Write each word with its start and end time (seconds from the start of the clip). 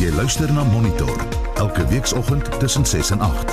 Jy 0.00 0.08
luister 0.16 0.48
na 0.56 0.62
Monitor 0.64 1.18
elke 1.60 1.82
weekoggend 1.90 2.46
tussen 2.60 2.86
6 2.88 3.10
en 3.10 3.20
8. 3.20 3.50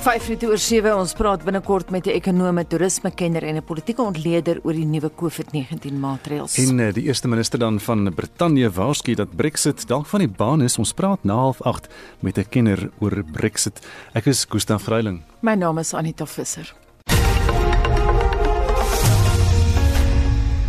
5 0.00 0.28
minute 0.28 0.48
oor 0.48 0.58
7 0.58 0.94
ons 0.96 1.12
praat 1.12 1.44
binnekort 1.44 1.90
met 1.90 2.06
'n 2.06 2.16
ekonome, 2.16 2.64
toerismekenner 2.64 3.44
en 3.44 3.56
'n 3.56 3.62
politieke 3.62 4.02
ontleder 4.02 4.60
oor 4.64 4.72
die 4.72 4.86
nuwe 4.86 5.10
COVID-19 5.10 5.92
maatreëls. 6.00 6.56
En 6.56 6.78
uh, 6.78 6.92
die 6.92 7.04
eerste 7.04 7.28
minister 7.28 7.58
dan 7.58 7.80
van 7.80 8.14
Brittanje 8.14 8.70
waarsku 8.70 9.14
dat 9.14 9.36
Brexit 9.36 9.88
dalk 9.88 10.06
van 10.06 10.20
die 10.20 10.28
baan 10.28 10.62
is. 10.62 10.78
Ons 10.78 10.92
praat 10.92 11.24
na 11.24 11.52
08:30 11.52 11.90
met 12.20 12.38
'n 12.38 12.48
kenner 12.48 12.90
oor 12.98 13.24
Brexit. 13.32 13.86
Ek 14.14 14.26
is 14.26 14.46
Gustaf 14.48 14.82
Vreiling. 14.82 15.20
My 15.40 15.54
naam 15.54 15.78
is 15.78 15.94
Anita 15.94 16.26
Visser. 16.26 16.87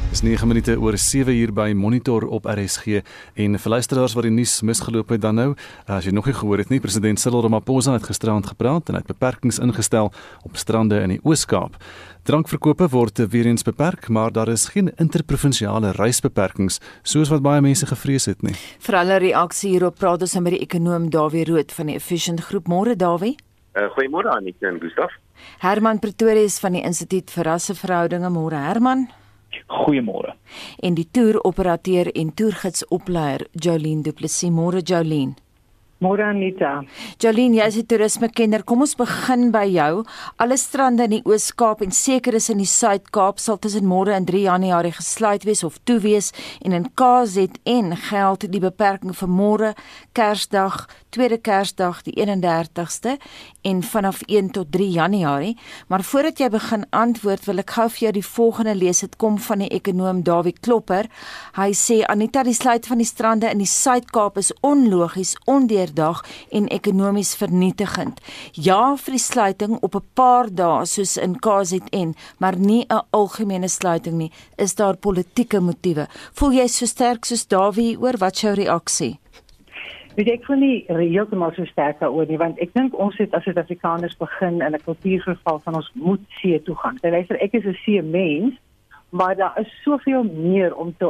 Dis 0.09 0.23
9 0.25 0.47
minute 0.47 0.73
oor 0.81 0.95
7 0.97 1.35
uur 1.37 1.51
by 1.53 1.67
Monitor 1.77 2.23
op 2.33 2.47
RSG 2.49 3.03
en 3.37 3.57
vir 3.61 3.69
luisteraars 3.69 4.15
wat 4.17 4.25
die 4.25 4.31
nuus 4.33 4.55
misgeloop 4.65 5.11
het 5.13 5.21
dan 5.21 5.37
nou, 5.37 5.51
as 5.85 6.07
jy 6.07 6.13
nog 6.17 6.25
nie 6.25 6.33
gehoor 6.33 6.63
het 6.63 6.71
nie, 6.73 6.79
president 6.81 7.21
Cyril 7.21 7.43
Ramaphosa 7.45 7.93
het 7.93 8.07
gisterand 8.09 8.49
gepraat 8.49 8.89
en 8.89 8.97
hy 8.97 9.03
het 9.03 9.11
beperkings 9.11 9.61
ingestel 9.61 10.09
op 10.49 10.57
strande 10.57 10.97
in 11.05 11.13
die 11.13 11.19
Oos-Kaap. 11.21 11.77
Drankverkope 12.25 12.87
word 12.89 13.21
weer 13.29 13.51
eens 13.51 13.67
beperk, 13.67 14.09
maar 14.09 14.33
daar 14.33 14.49
is 14.49 14.65
geen 14.73 14.89
interprovinsiale 14.97 15.93
reisbeperkings 15.99 16.81
soos 17.03 17.29
wat 17.29 17.45
baie 17.45 17.61
mense 17.61 17.85
gevrees 17.85 18.25
het 18.33 18.41
nie. 18.41 18.57
Vir 18.81 18.99
hulle 19.03 19.21
reaksie 19.27 19.75
hierop 19.75 20.01
praat 20.01 20.25
ons 20.25 20.35
met 20.41 20.57
die 20.57 20.63
ekonom 20.65 21.11
Dawie 21.13 21.45
Rood 21.45 21.69
van 21.77 21.93
die 21.93 21.99
Efficient 22.01 22.47
Groep. 22.49 22.65
Môre 22.65 22.97
Dawie. 22.97 23.35
Uh, 23.77 23.85
Goeiemôre 23.93 24.33
Anita 24.33 24.73
en 24.73 24.81
Gustaf. 24.81 25.13
Herman 25.61 26.01
Pretorius 26.01 26.57
van 26.59 26.73
die 26.73 26.81
Instituut 26.81 27.29
vir 27.29 27.53
Rasseverhoudinge. 27.53 28.33
Môre 28.33 28.65
Herman. 28.65 29.05
Goeiemôre. 29.67 30.35
En 30.83 30.93
die 30.93 31.07
toeroperateur 31.11 32.11
en 32.15 32.33
toergidsopleier 32.33 33.47
Jolien 33.51 34.01
Du 34.01 34.13
Plessis. 34.13 34.49
Môre 34.49 34.81
Jolien. 34.81 35.35
Môre 35.99 36.23
Anita. 36.23 36.85
Jolien, 37.19 37.53
jy 37.53 37.65
is 37.67 37.77
'n 37.77 37.85
toerismekenner. 37.85 38.63
Kom 38.63 38.79
ons 38.79 38.95
begin 38.95 39.51
by 39.51 39.67
jou. 39.67 40.05
Alle 40.37 40.55
strande 40.55 41.03
in 41.03 41.09
die 41.09 41.25
Oos-Kaap 41.25 41.81
en 41.81 41.91
seker 41.91 42.35
is 42.35 42.49
in 42.49 42.57
die 42.57 42.65
Suid-Kaap 42.65 43.37
sal 43.37 43.57
tussen 43.57 43.85
môre 43.85 44.13
en 44.13 44.25
3 44.25 44.43
Januarie 44.43 44.93
gesluit 44.93 45.43
wees 45.43 45.63
of 45.63 45.77
toe 45.83 45.99
wees 45.99 46.31
en 46.63 46.71
in 46.71 46.89
KZN 46.95 47.95
geld 48.09 48.49
die 48.49 48.61
beperking 48.61 49.13
vir 49.13 49.27
môre, 49.27 49.75
Kersdag, 50.13 50.87
tweede 51.09 51.37
Kersdag 51.37 52.01
die 52.05 52.13
31ste 52.17 53.17
en 53.61 53.83
vanaf 53.83 54.21
1 54.27 54.51
tot 54.51 54.71
3 54.71 54.89
Januarie. 54.89 55.57
Maar 55.87 56.03
voordat 56.03 56.39
jy 56.39 56.49
begin 56.49 56.85
antwoord, 56.89 57.45
wil 57.45 57.61
ek 57.63 57.73
gou 57.77 57.87
vir 57.89 58.03
jou 58.05 58.11
die 58.19 58.25
volgende 58.25 58.75
lees. 58.75 59.01
Dit 59.05 59.17
kom 59.21 59.39
van 59.41 59.63
die 59.63 59.69
ekonom 59.73 60.23
Dawie 60.23 60.53
Klopper. 60.53 61.09
Hy 61.57 61.69
sê 61.77 62.01
Anita, 62.07 62.43
die 62.43 62.55
sluit 62.57 62.87
van 62.87 63.01
die 63.01 63.07
strande 63.07 63.49
in 63.49 63.63
die 63.63 63.69
Suid-Kaap 63.69 64.37
is 64.41 64.51
onlogies, 64.65 65.35
ondeurdag 65.49 66.23
en 66.55 66.69
ekonomies 66.73 67.35
vernietigend. 67.39 68.21
Ja 68.53 68.95
vir 68.99 69.17
die 69.17 69.23
sluiting 69.23 69.77
op 69.81 69.95
'n 69.95 70.05
paar 70.13 70.47
dae 70.49 70.85
soos 70.85 71.17
in 71.17 71.39
KZN, 71.39 72.15
maar 72.39 72.57
nie 72.57 72.85
'n 72.89 73.01
algemene 73.11 73.67
sluiting 73.67 74.17
nie. 74.17 74.31
Is 74.57 74.75
daar 74.75 74.97
politieke 74.97 75.59
motiewe? 75.59 76.07
Voel 76.33 76.51
jy 76.51 76.67
so 76.67 76.85
sterk 76.85 77.25
soos 77.25 77.47
Dawie 77.47 77.97
oor 77.99 78.17
wat 78.17 78.39
jou 78.39 78.53
reaksie? 78.53 79.19
Weet 80.17 80.29
ek 80.33 80.45
voel 80.47 80.57
nie 80.57 80.77
heeltemal 80.89 81.51
so 81.53 81.65
sterk 81.69 81.99
daaroor 82.01 82.25
nie 82.29 82.39
want 82.41 82.57
ek 82.63 82.71
dink 82.73 82.95
ons 82.97 83.17
het 83.21 83.33
as 83.37 83.43
Suid-Afrikaners 83.45 84.17
begin 84.17 84.57
in 84.65 84.73
'n 84.73 84.81
kultuurgeval 84.85 85.59
van 85.65 85.75
ons 85.75 85.91
moet 85.93 86.23
see 86.41 86.61
toe 86.63 86.75
gaan. 86.75 86.97
Jy 87.01 87.11
luister, 87.11 87.37
ek 87.41 87.53
is 87.53 87.65
'n 87.65 87.77
see 87.85 88.01
mens, 88.01 88.57
maar 89.09 89.35
daar 89.35 89.59
is 89.59 89.81
soveel 89.83 90.23
meer 90.23 90.75
om 90.75 90.95
te 90.97 91.07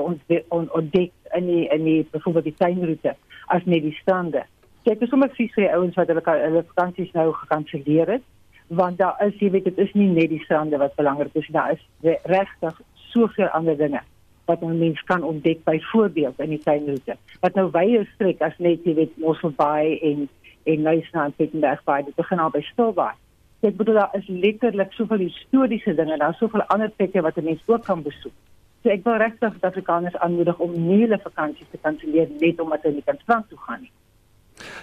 ontdek 0.49 1.11
in 1.33 1.45
die 1.45 1.67
in 1.67 1.83
die 1.83 2.07
byvoorbeeld 2.11 2.43
die 2.43 2.59
tuinroete 2.59 3.15
as 3.47 3.65
net 3.65 3.81
die 3.81 3.97
strande. 4.01 4.43
Ek 4.83 5.01
is 5.01 5.09
sommer 5.09 5.29
vies 5.29 5.53
vir 5.53 5.63
die 5.63 5.75
ouens 5.75 5.95
wat 5.95 6.07
hulle 6.07 6.23
hulle 6.25 6.63
vakansies 6.73 7.11
nou 7.11 7.33
gekanselleer 7.33 8.07
het 8.07 8.23
want 8.67 8.97
daar 8.97 9.15
is 9.25 9.33
jy 9.39 9.49
weet 9.49 9.63
dit 9.63 9.77
is 9.77 9.93
nie 9.93 10.07
net 10.07 10.29
die 10.29 10.43
strande 10.43 10.77
wat 10.77 10.95
belangrik 10.95 11.35
is, 11.35 11.47
daar 11.47 11.71
is 11.71 11.81
regtig 12.23 12.81
soveel 12.93 13.47
ander 13.47 13.77
dinge 13.77 14.01
wat 14.49 14.61
'n 14.61 14.79
mens 14.79 15.01
kan 15.03 15.23
ontdek 15.23 15.63
byvoorbeeld 15.63 16.39
in 16.39 16.49
die 16.49 16.63
tuinroete. 16.63 17.15
Wat 17.39 17.53
nou 17.55 17.69
wye 17.71 18.05
strek 18.13 18.41
as 18.41 18.57
net 18.57 18.83
jy 18.83 18.93
weet 18.93 19.17
Mosselbaai 19.17 19.99
en 20.09 20.29
en 20.63 20.81
Nuisnaam 20.81 21.31
Pettenberg 21.31 21.83
Baai, 21.83 22.03
dit 22.03 22.15
begin 22.15 22.39
al 22.39 22.49
by 22.53 22.61
Stilbaai. 22.61 23.15
Ek 23.59 23.77
bedoel 23.77 23.95
daar 23.95 24.15
is 24.17 24.27
letterlik 24.27 24.91
soveel 24.91 25.23
historiese 25.25 25.95
dinge, 25.95 26.17
daar 26.17 26.35
is 26.35 26.37
soveel 26.37 26.63
ander 26.73 26.89
plekke 26.89 27.21
wat 27.21 27.37
'n 27.37 27.43
mens 27.43 27.61
ook 27.65 27.83
kan 27.83 28.01
besoek. 28.03 28.35
So 28.83 28.89
ek 28.89 29.03
wil 29.03 29.17
regtig 29.17 29.53
dat 29.59 29.71
Afrikaners 29.71 30.17
aanmoedig 30.17 30.59
om 30.59 30.71
nie 30.87 31.01
hulle 31.01 31.19
vakansies 31.19 31.71
te 31.71 31.77
kanselleer 31.81 32.27
net 32.39 32.61
omdat 32.61 32.81
hulle 32.81 32.93
nie 32.93 33.03
kan 33.05 33.17
strand 33.21 33.49
toe 33.49 33.57
gaan 33.57 33.81
nie. 33.81 33.91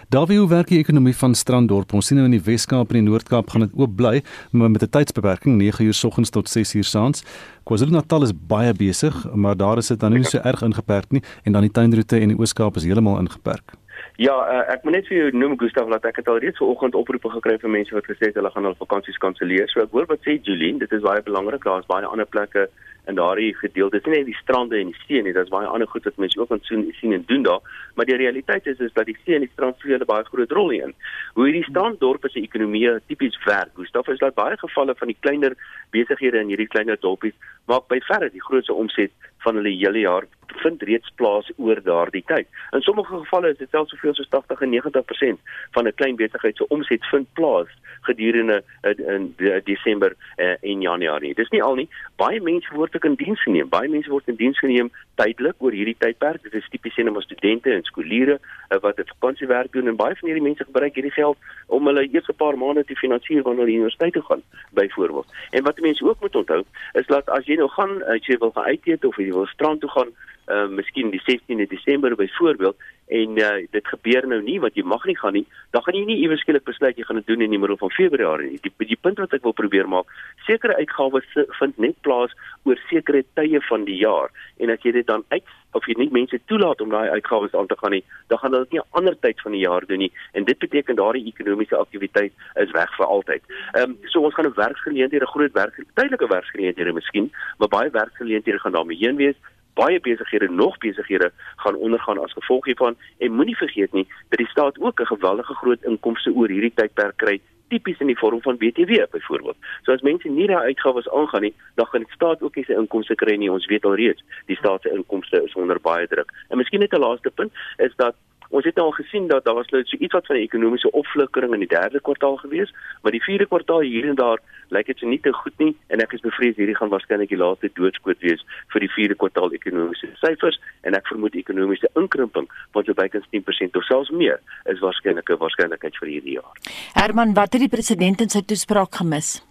Daarby 0.09 0.37
hoe 0.37 0.49
werk 0.49 0.69
die 0.69 0.79
ekonomie 0.79 1.17
van 1.17 1.35
Stranddorp? 1.35 1.93
Ons 1.93 2.07
sien 2.07 2.17
nou 2.17 2.27
in 2.29 2.37
die 2.37 2.43
Wes-Kaap 2.43 2.93
en 2.93 3.01
die 3.01 3.07
Noord-Kaap 3.11 3.51
gaan 3.51 3.67
dit 3.67 3.75
oop 3.77 3.97
bly, 3.97 4.23
maar 4.53 4.71
met 4.71 4.83
'n 4.83 4.91
tydsbeperking 4.91 5.57
9 5.57 5.85
uur 5.85 5.95
soggens 5.95 6.31
tot 6.31 6.49
6 6.49 6.75
uur 6.75 6.85
saans. 6.85 7.25
KwaZulu-Natal 7.65 8.23
is 8.23 8.33
baie 8.35 8.75
besig, 8.75 9.35
maar 9.35 9.57
daar 9.57 9.79
is 9.79 9.89
dit 9.89 10.01
dan 10.01 10.13
nie 10.13 10.25
so 10.25 10.39
erg 10.39 10.63
ingeperk 10.63 11.11
nie 11.11 11.23
en 11.45 11.53
dan 11.53 11.63
die 11.63 11.73
tuinroete 11.73 12.21
en 12.21 12.29
die 12.29 12.39
Oos-Kaap 12.39 12.77
is 12.77 12.85
heeltemal 12.85 13.19
ingeperk. 13.19 13.73
Ja, 14.17 14.33
uh, 14.33 14.73
ek 14.73 14.85
moet 14.85 14.97
net 14.97 15.09
vir 15.11 15.17
jou 15.17 15.31
noem 15.37 15.59
Gustaf 15.61 15.89
dat 15.93 16.05
ek 16.09 16.23
het 16.23 16.29
al 16.33 16.39
reeds 16.41 16.61
vanoggend 16.63 16.95
oproepe 16.97 17.29
gekry 17.35 17.59
van 17.61 17.75
mense 17.75 17.95
wat 17.95 18.07
gesê 18.09 18.31
het 18.31 18.39
hulle 18.39 18.51
gaan 18.51 18.65
hulle 18.65 18.79
vakansies 18.81 19.19
kanselleer. 19.21 19.69
So 19.69 19.83
ek 19.85 19.93
hoor 19.93 20.09
wat 20.09 20.25
sê 20.25 20.39
Julien, 20.41 20.79
dit 20.81 20.93
is 20.93 21.05
baie 21.05 21.21
belangrik. 21.27 21.65
Daar 21.65 21.83
is 21.85 21.91
baie 21.91 22.09
ander 22.09 22.29
plekke 22.29 22.69
in 23.07 23.15
daardie 23.15 23.55
gedeelte. 23.55 23.97
Dit 23.97 24.07
is 24.07 24.13
nie 24.13 24.19
net 24.19 24.31
die 24.31 24.41
strande 24.43 24.79
en 24.79 24.91
die 24.93 25.01
see 25.07 25.23
nie, 25.23 25.33
daar's 25.33 25.53
baie 25.53 25.67
ander 25.67 25.89
goed 25.89 26.05
wat 26.05 26.17
mense 26.23 26.41
ook 26.41 26.49
kan 26.49 26.63
sien 26.69 26.87
sien 27.01 27.13
en 27.13 27.25
doen 27.27 27.43
daar, 27.47 27.61
maar 27.95 28.09
die 28.09 28.17
realiteit 28.17 28.67
is 28.67 28.79
is 28.79 28.93
dat 28.93 29.07
die 29.07 29.17
see 29.25 29.35
en 29.35 29.47
die 29.47 29.53
strand 29.53 29.79
speel 29.79 29.99
'n 29.99 30.11
baie 30.11 30.25
groot 30.25 30.53
rol 30.53 30.71
hierin. 30.71 30.95
Hoe 31.35 31.45
hierdie 31.45 31.69
stranddorpe 31.69 32.29
se 32.29 32.41
ekonomie 32.41 32.91
tipies 33.07 33.39
werk. 33.45 33.71
Gustaf 33.75 34.09
is 34.09 34.19
dat 34.19 34.35
baie 34.35 34.57
gevalle 34.57 34.95
van 34.95 35.09
die 35.09 35.21
kleiner 35.21 35.55
besighede 35.91 36.41
in 36.41 36.49
hierdie 36.49 36.73
kleiner 36.75 36.97
dorpies 37.01 37.35
maak 37.67 37.89
by 37.89 38.01
verre 38.01 38.31
die 38.31 38.43
grootste 38.43 38.73
omset 38.73 39.13
van 39.45 39.55
hulle 39.55 39.71
hele 39.71 40.03
jaar 40.03 40.27
vind 40.63 40.83
reeds 40.89 41.11
plaas 41.21 41.49
oor 41.57 41.81
daardie 41.85 42.23
tyd. 42.27 42.49
In 42.77 42.83
sommige 42.87 43.19
gevalle 43.19 43.53
is 43.53 43.59
dit 43.59 43.71
selfs 43.71 43.93
soveel 43.95 44.15
soos 44.15 44.31
80 44.33 44.63
en 44.67 44.73
90% 44.75 45.43
van 45.77 45.87
'n 45.87 45.95
klein 46.01 46.17
besigheid 46.17 46.57
se 46.57 46.69
omset 46.69 47.05
vind 47.11 47.29
plaas 47.33 47.71
gedurende 48.09 48.63
in, 48.83 48.99
in, 48.99 49.35
in 49.47 49.63
Desember 49.65 50.15
uh, 50.37 50.55
en 50.61 50.81
Januarie. 50.81 51.35
Dis 51.35 51.51
nie 51.51 51.63
al 51.63 51.75
nie. 51.75 51.89
Baie 52.17 52.41
mense 52.41 52.75
word 52.75 52.93
ook 52.97 53.05
in 53.05 53.15
diens 53.15 53.43
geneem. 53.43 53.69
Baie 53.69 53.89
mense 53.89 54.11
word 54.11 54.29
in 54.33 54.39
diens 54.41 54.59
geneem 54.59 54.91
tydelik 55.21 55.63
oor 55.65 55.75
hierdie 55.77 55.97
tydperk. 55.99 56.43
Dit 56.47 56.55
is 56.55 56.69
tipies 56.73 56.97
en 57.01 57.11
om 57.13 57.21
studente 57.25 57.73
en 57.73 57.83
skooliere 57.89 58.39
uh, 58.39 58.79
wat 58.85 59.01
'n 59.01 59.09
vakansiewerk 59.15 59.73
doen 59.73 59.89
en 59.89 59.97
baie 59.97 60.17
van 60.17 60.29
hierdie 60.29 60.47
mense 60.49 60.65
gebruik 60.65 60.95
hierdie 60.95 61.17
geld 61.17 61.39
om 61.67 61.87
hulle 61.87 62.09
eerste 62.09 62.33
paar 62.33 62.59
maande 62.59 62.85
te 62.85 62.95
finansier 62.95 63.43
wanneer 63.43 63.65
hulle 63.65 63.79
universiteit 63.79 64.13
toe 64.13 64.23
gaan 64.23 64.43
byvoorbeeld. 64.71 65.27
En 65.51 65.63
wat 65.63 65.81
mense 65.81 66.05
ook 66.05 66.21
moet 66.21 66.37
onthou 66.37 66.63
is 66.93 67.07
dat 67.07 67.29
as 67.29 67.45
jy 67.47 67.57
nou 67.57 67.69
gaan 67.69 68.03
as 68.05 68.27
jy 68.27 68.39
wil 68.39 68.51
gaan 68.51 68.65
uit 68.73 68.87
eet 68.87 69.05
of 69.05 69.17
jy 69.17 69.33
wil 69.33 69.47
strand 69.47 69.81
toe 69.81 69.91
gaan 69.91 70.13
uh 70.47 70.67
miskien 70.71 71.11
die 71.11 71.21
16de 71.21 71.67
Desember 71.67 72.15
byvoorbeeld 72.15 72.77
en 73.07 73.39
uh 73.39 73.67
dit 73.71 73.87
gebeur 73.87 74.27
nou 74.27 74.39
nie 74.43 74.61
wat 74.63 74.77
jy 74.79 74.85
mag 74.87 75.05
nie 75.05 75.17
gaan 75.19 75.35
nie, 75.35 75.47
dan 75.75 75.83
gaan 75.83 75.99
jy 75.99 76.05
nie 76.07 76.19
ewe 76.23 76.37
skielik 76.39 76.65
besluit 76.65 76.99
jy 76.99 77.07
gaan 77.07 77.19
dit 77.19 77.27
doen 77.27 77.43
in 77.43 77.51
die 77.51 77.59
middel 77.59 77.79
van 77.81 77.91
Februarie 77.91 78.53
nie. 78.53 78.61
Die 78.63 78.87
die 78.93 78.99
punt 79.01 79.19
wat 79.19 79.35
ek 79.35 79.43
wil 79.43 79.57
probeer 79.59 79.91
maak, 79.91 80.11
sekere 80.47 80.79
uitgawes 80.79 81.27
vind 81.59 81.79
net 81.83 81.99
plaas 82.07 82.35
oor 82.63 82.79
sekere 82.91 83.25
tye 83.35 83.63
van 83.69 83.87
die 83.91 83.99
jaar 83.99 84.31
en 84.63 84.71
as 84.71 84.87
jy 84.87 84.95
dit 84.95 85.06
dan 85.07 85.25
uit 85.29 85.43
of 85.77 85.87
jy 85.87 85.97
nie 86.01 86.09
mense 86.13 86.39
toelaat 86.51 86.81
om 86.81 86.93
daai 86.93 87.09
uitgawes 87.17 87.55
aan 87.55 87.69
te 87.71 87.77
gaan 87.81 87.95
nie, 87.97 88.05
dan 88.33 88.39
gaan 88.39 88.55
hulle 88.55 88.69
dit 88.69 88.77
nie 88.77 88.85
ander 88.99 89.17
tyd 89.21 89.41
van 89.45 89.57
die 89.57 89.65
jaar 89.65 89.87
doen 89.87 90.03
nie. 90.05 90.13
En 90.33 90.47
dit 90.49 90.59
beteken 90.59 90.97
daardie 91.01 91.27
ekonomiese 91.33 91.77
aktiwiteit 91.77 92.33
is 92.63 92.73
weg 92.77 92.95
vir 92.97 93.07
altyd. 93.07 93.43
Ehm 93.73 93.91
um, 93.91 93.99
so 94.13 94.21
ons 94.21 94.35
gaan 94.35 94.49
'n 94.49 94.57
werksgeleenthede, 94.57 95.25
'n 95.25 95.35
groot 95.35 95.53
werk 95.53 95.83
tydelike 95.95 96.29
werksgeleenthede 96.29 96.93
miskien, 96.93 97.33
maar 97.59 97.69
baie 97.69 97.91
werksgeleenthede 97.91 98.59
gaan 98.59 98.73
daarmee 98.73 99.03
heen 99.05 99.17
wees. 99.17 99.37
Baie 99.75 100.01
besighede 100.01 100.49
nog 100.49 100.79
besighede 100.79 101.33
gaan 101.57 101.77
ondergaan 101.77 102.19
as 102.19 102.33
gevolg 102.33 102.65
hiervan. 102.65 102.97
En 103.19 103.33
moenie 103.33 103.57
vergeet 103.57 103.93
nie 103.93 104.09
dat 104.29 104.39
die 104.39 104.49
staat 104.49 104.81
ook 104.81 105.01
'n 105.01 105.13
geweldige 105.15 105.55
groot 105.55 105.83
inkomste 105.83 106.33
oor 106.35 106.49
hierdie 106.49 106.75
tydperk 106.75 107.17
kry 107.17 107.41
tipies 107.69 108.01
in 108.01 108.07
die 108.07 108.19
vorm 108.19 108.41
van 108.43 108.57
BTW 108.57 109.07
byvoorbeeld. 109.11 109.57
So 109.85 109.93
as 109.93 110.05
mense 110.07 110.29
nie 110.29 110.47
daai 110.51 110.73
uitgawes 110.73 111.09
aangaan 111.09 111.49
nie, 111.49 111.55
dan 111.75 111.87
gaan 111.87 112.05
die 112.07 112.15
staat 112.15 112.43
ook 112.43 112.57
nie 112.57 112.65
sy 112.65 112.79
inkomste 112.79 113.15
kry 113.15 113.37
nie. 113.37 113.51
Ons 113.53 113.67
weet 113.67 113.85
al 113.85 113.97
reeds, 113.99 114.25
die 114.47 114.57
staat 114.57 114.83
se 114.83 114.95
inkomste 114.95 115.43
is 115.45 115.55
onder 115.55 115.81
baie 115.81 116.07
druk. 116.07 116.33
En 116.49 116.59
miskien 116.59 116.81
net 116.81 116.93
'n 116.93 117.01
laaste 117.01 117.31
punt 117.31 117.53
is 117.79 117.95
dat 117.97 118.15
Ons 118.51 118.65
het 118.65 118.79
al 118.79 118.91
gesien 118.91 119.27
dat 119.27 119.45
daar 119.45 119.55
was 119.55 119.69
nou 119.69 119.83
so 119.85 119.97
iets 119.97 120.13
wat 120.13 120.27
van 120.27 120.37
'n 120.37 120.47
ekonomiese 120.49 120.91
opflikkering 120.91 121.53
in 121.53 121.65
die 121.65 121.75
derde 121.79 122.01
kwartaal 122.01 122.37
gewees, 122.37 122.75
maar 123.03 123.13
die 123.13 123.23
vierde 123.23 123.47
kwartaal 123.47 123.81
hier 123.81 124.09
en 124.09 124.15
daar 124.15 124.41
lyk 124.69 124.87
dit 124.87 124.99
so 124.99 125.07
nie 125.07 125.21
te 125.21 125.33
goed 125.33 125.59
nie 125.59 125.77
en 125.87 126.01
ek 126.01 126.13
is 126.13 126.21
bevrees 126.21 126.57
hierdie 126.57 126.77
gaan 126.77 126.89
waarskynlik 126.89 127.29
die 127.29 127.39
laaste 127.39 127.71
doodskoot 127.75 128.21
wees 128.21 128.45
vir 128.73 128.81
die 128.81 128.93
vierde 128.97 129.15
kwartaal 129.15 129.53
ekonomiese 129.53 130.09
syfers 130.23 130.61
en 130.83 130.95
ek 130.95 131.07
vermoed 131.07 131.35
ekonomiese 131.35 131.89
inkrimping 131.95 132.49
wat 132.73 132.87
so 132.87 132.95
bykans 132.95 133.27
10% 133.31 133.77
of 133.77 133.85
selfs 133.85 134.11
meer 134.11 134.41
is 134.65 134.81
waarskynlik 134.81 135.31
'n 135.31 135.39
waarskynlikheid 135.39 135.97
vir 135.97 136.09
hierdie 136.09 136.39
jaar. 136.39 136.55
Herman, 136.95 137.35
wat 137.35 137.53
het 137.53 137.61
die 137.61 137.75
president 137.77 138.21
in 138.21 138.29
sy 138.29 138.43
toespraak 138.43 138.95
gemis? 138.95 139.43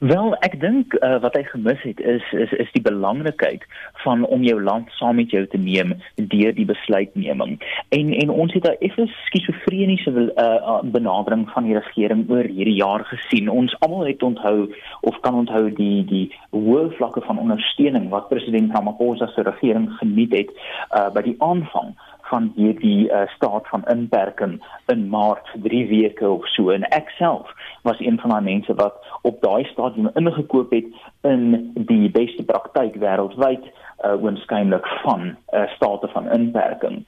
Wel, 0.00 0.34
ek 0.42 0.56
dink 0.60 0.94
uh, 0.98 1.18
wat 1.22 1.36
hy 1.38 1.42
gemis 1.46 1.82
het 1.86 2.00
is 2.00 2.24
is 2.34 2.52
is 2.64 2.70
die 2.74 2.82
belangrikheid 2.82 3.62
van 4.02 4.24
om 4.24 4.42
jou 4.42 4.56
land 4.62 4.90
saam 4.98 5.20
met 5.20 5.30
jou 5.30 5.44
te 5.46 5.60
neem 5.60 5.94
deur 6.16 6.54
die 6.56 6.66
besluitneming. 6.66 7.58
En 7.94 8.12
en 8.22 8.30
ons 8.30 8.52
het 8.52 8.66
'n 8.68 8.76
effens 8.80 9.12
skizofreniese 9.26 10.10
uh, 10.10 10.80
benadering 10.82 11.48
van 11.50 11.64
die 11.64 11.78
regering 11.78 12.30
oor 12.30 12.44
hierdie 12.44 12.80
jaar 12.80 13.04
gesien. 13.04 13.48
Ons 13.48 13.76
almal 13.78 14.06
het 14.06 14.22
onthou 14.22 14.74
of 15.00 15.20
kan 15.20 15.34
onthou 15.34 15.70
die 15.70 16.04
die 16.04 16.26
hoë 16.50 16.90
vlakke 16.96 17.20
van 17.20 17.38
ondersteuning 17.38 18.08
wat 18.08 18.28
president 18.28 18.72
Ramaphosa 18.74 19.26
se 19.26 19.42
regering 19.42 19.90
geniet 20.00 20.32
het 20.32 20.50
uh, 20.90 21.10
by 21.14 21.22
die 21.22 21.38
aanvang 21.38 21.94
van 22.32 22.48
hierdie 22.56 23.06
uh, 23.08 23.26
staat 23.36 23.68
van 23.68 23.84
inperking 23.92 24.56
in 24.92 25.04
Maart 25.12 25.48
vir 25.52 25.64
3 25.68 25.82
weke 25.90 26.30
of 26.30 26.48
so 26.54 26.72
en 26.74 26.86
ek 26.96 27.12
self 27.18 27.52
was 27.88 28.00
een 28.00 28.18
van 28.22 28.34
daai 28.34 28.48
mense 28.48 28.76
wat 28.80 28.96
op 29.28 29.40
daai 29.44 29.64
stadium 29.72 30.10
ingekoop 30.20 30.72
het 30.72 30.88
in 31.28 31.44
die 31.92 32.08
beste 32.16 32.44
praktyk 32.48 32.96
wêreldwyd 33.04 33.68
uh, 33.68 34.16
oënskynlik 34.16 34.88
van 35.04 35.28
uh, 35.32 35.66
state 35.76 36.08
van 36.14 36.30
inperking. 36.38 37.02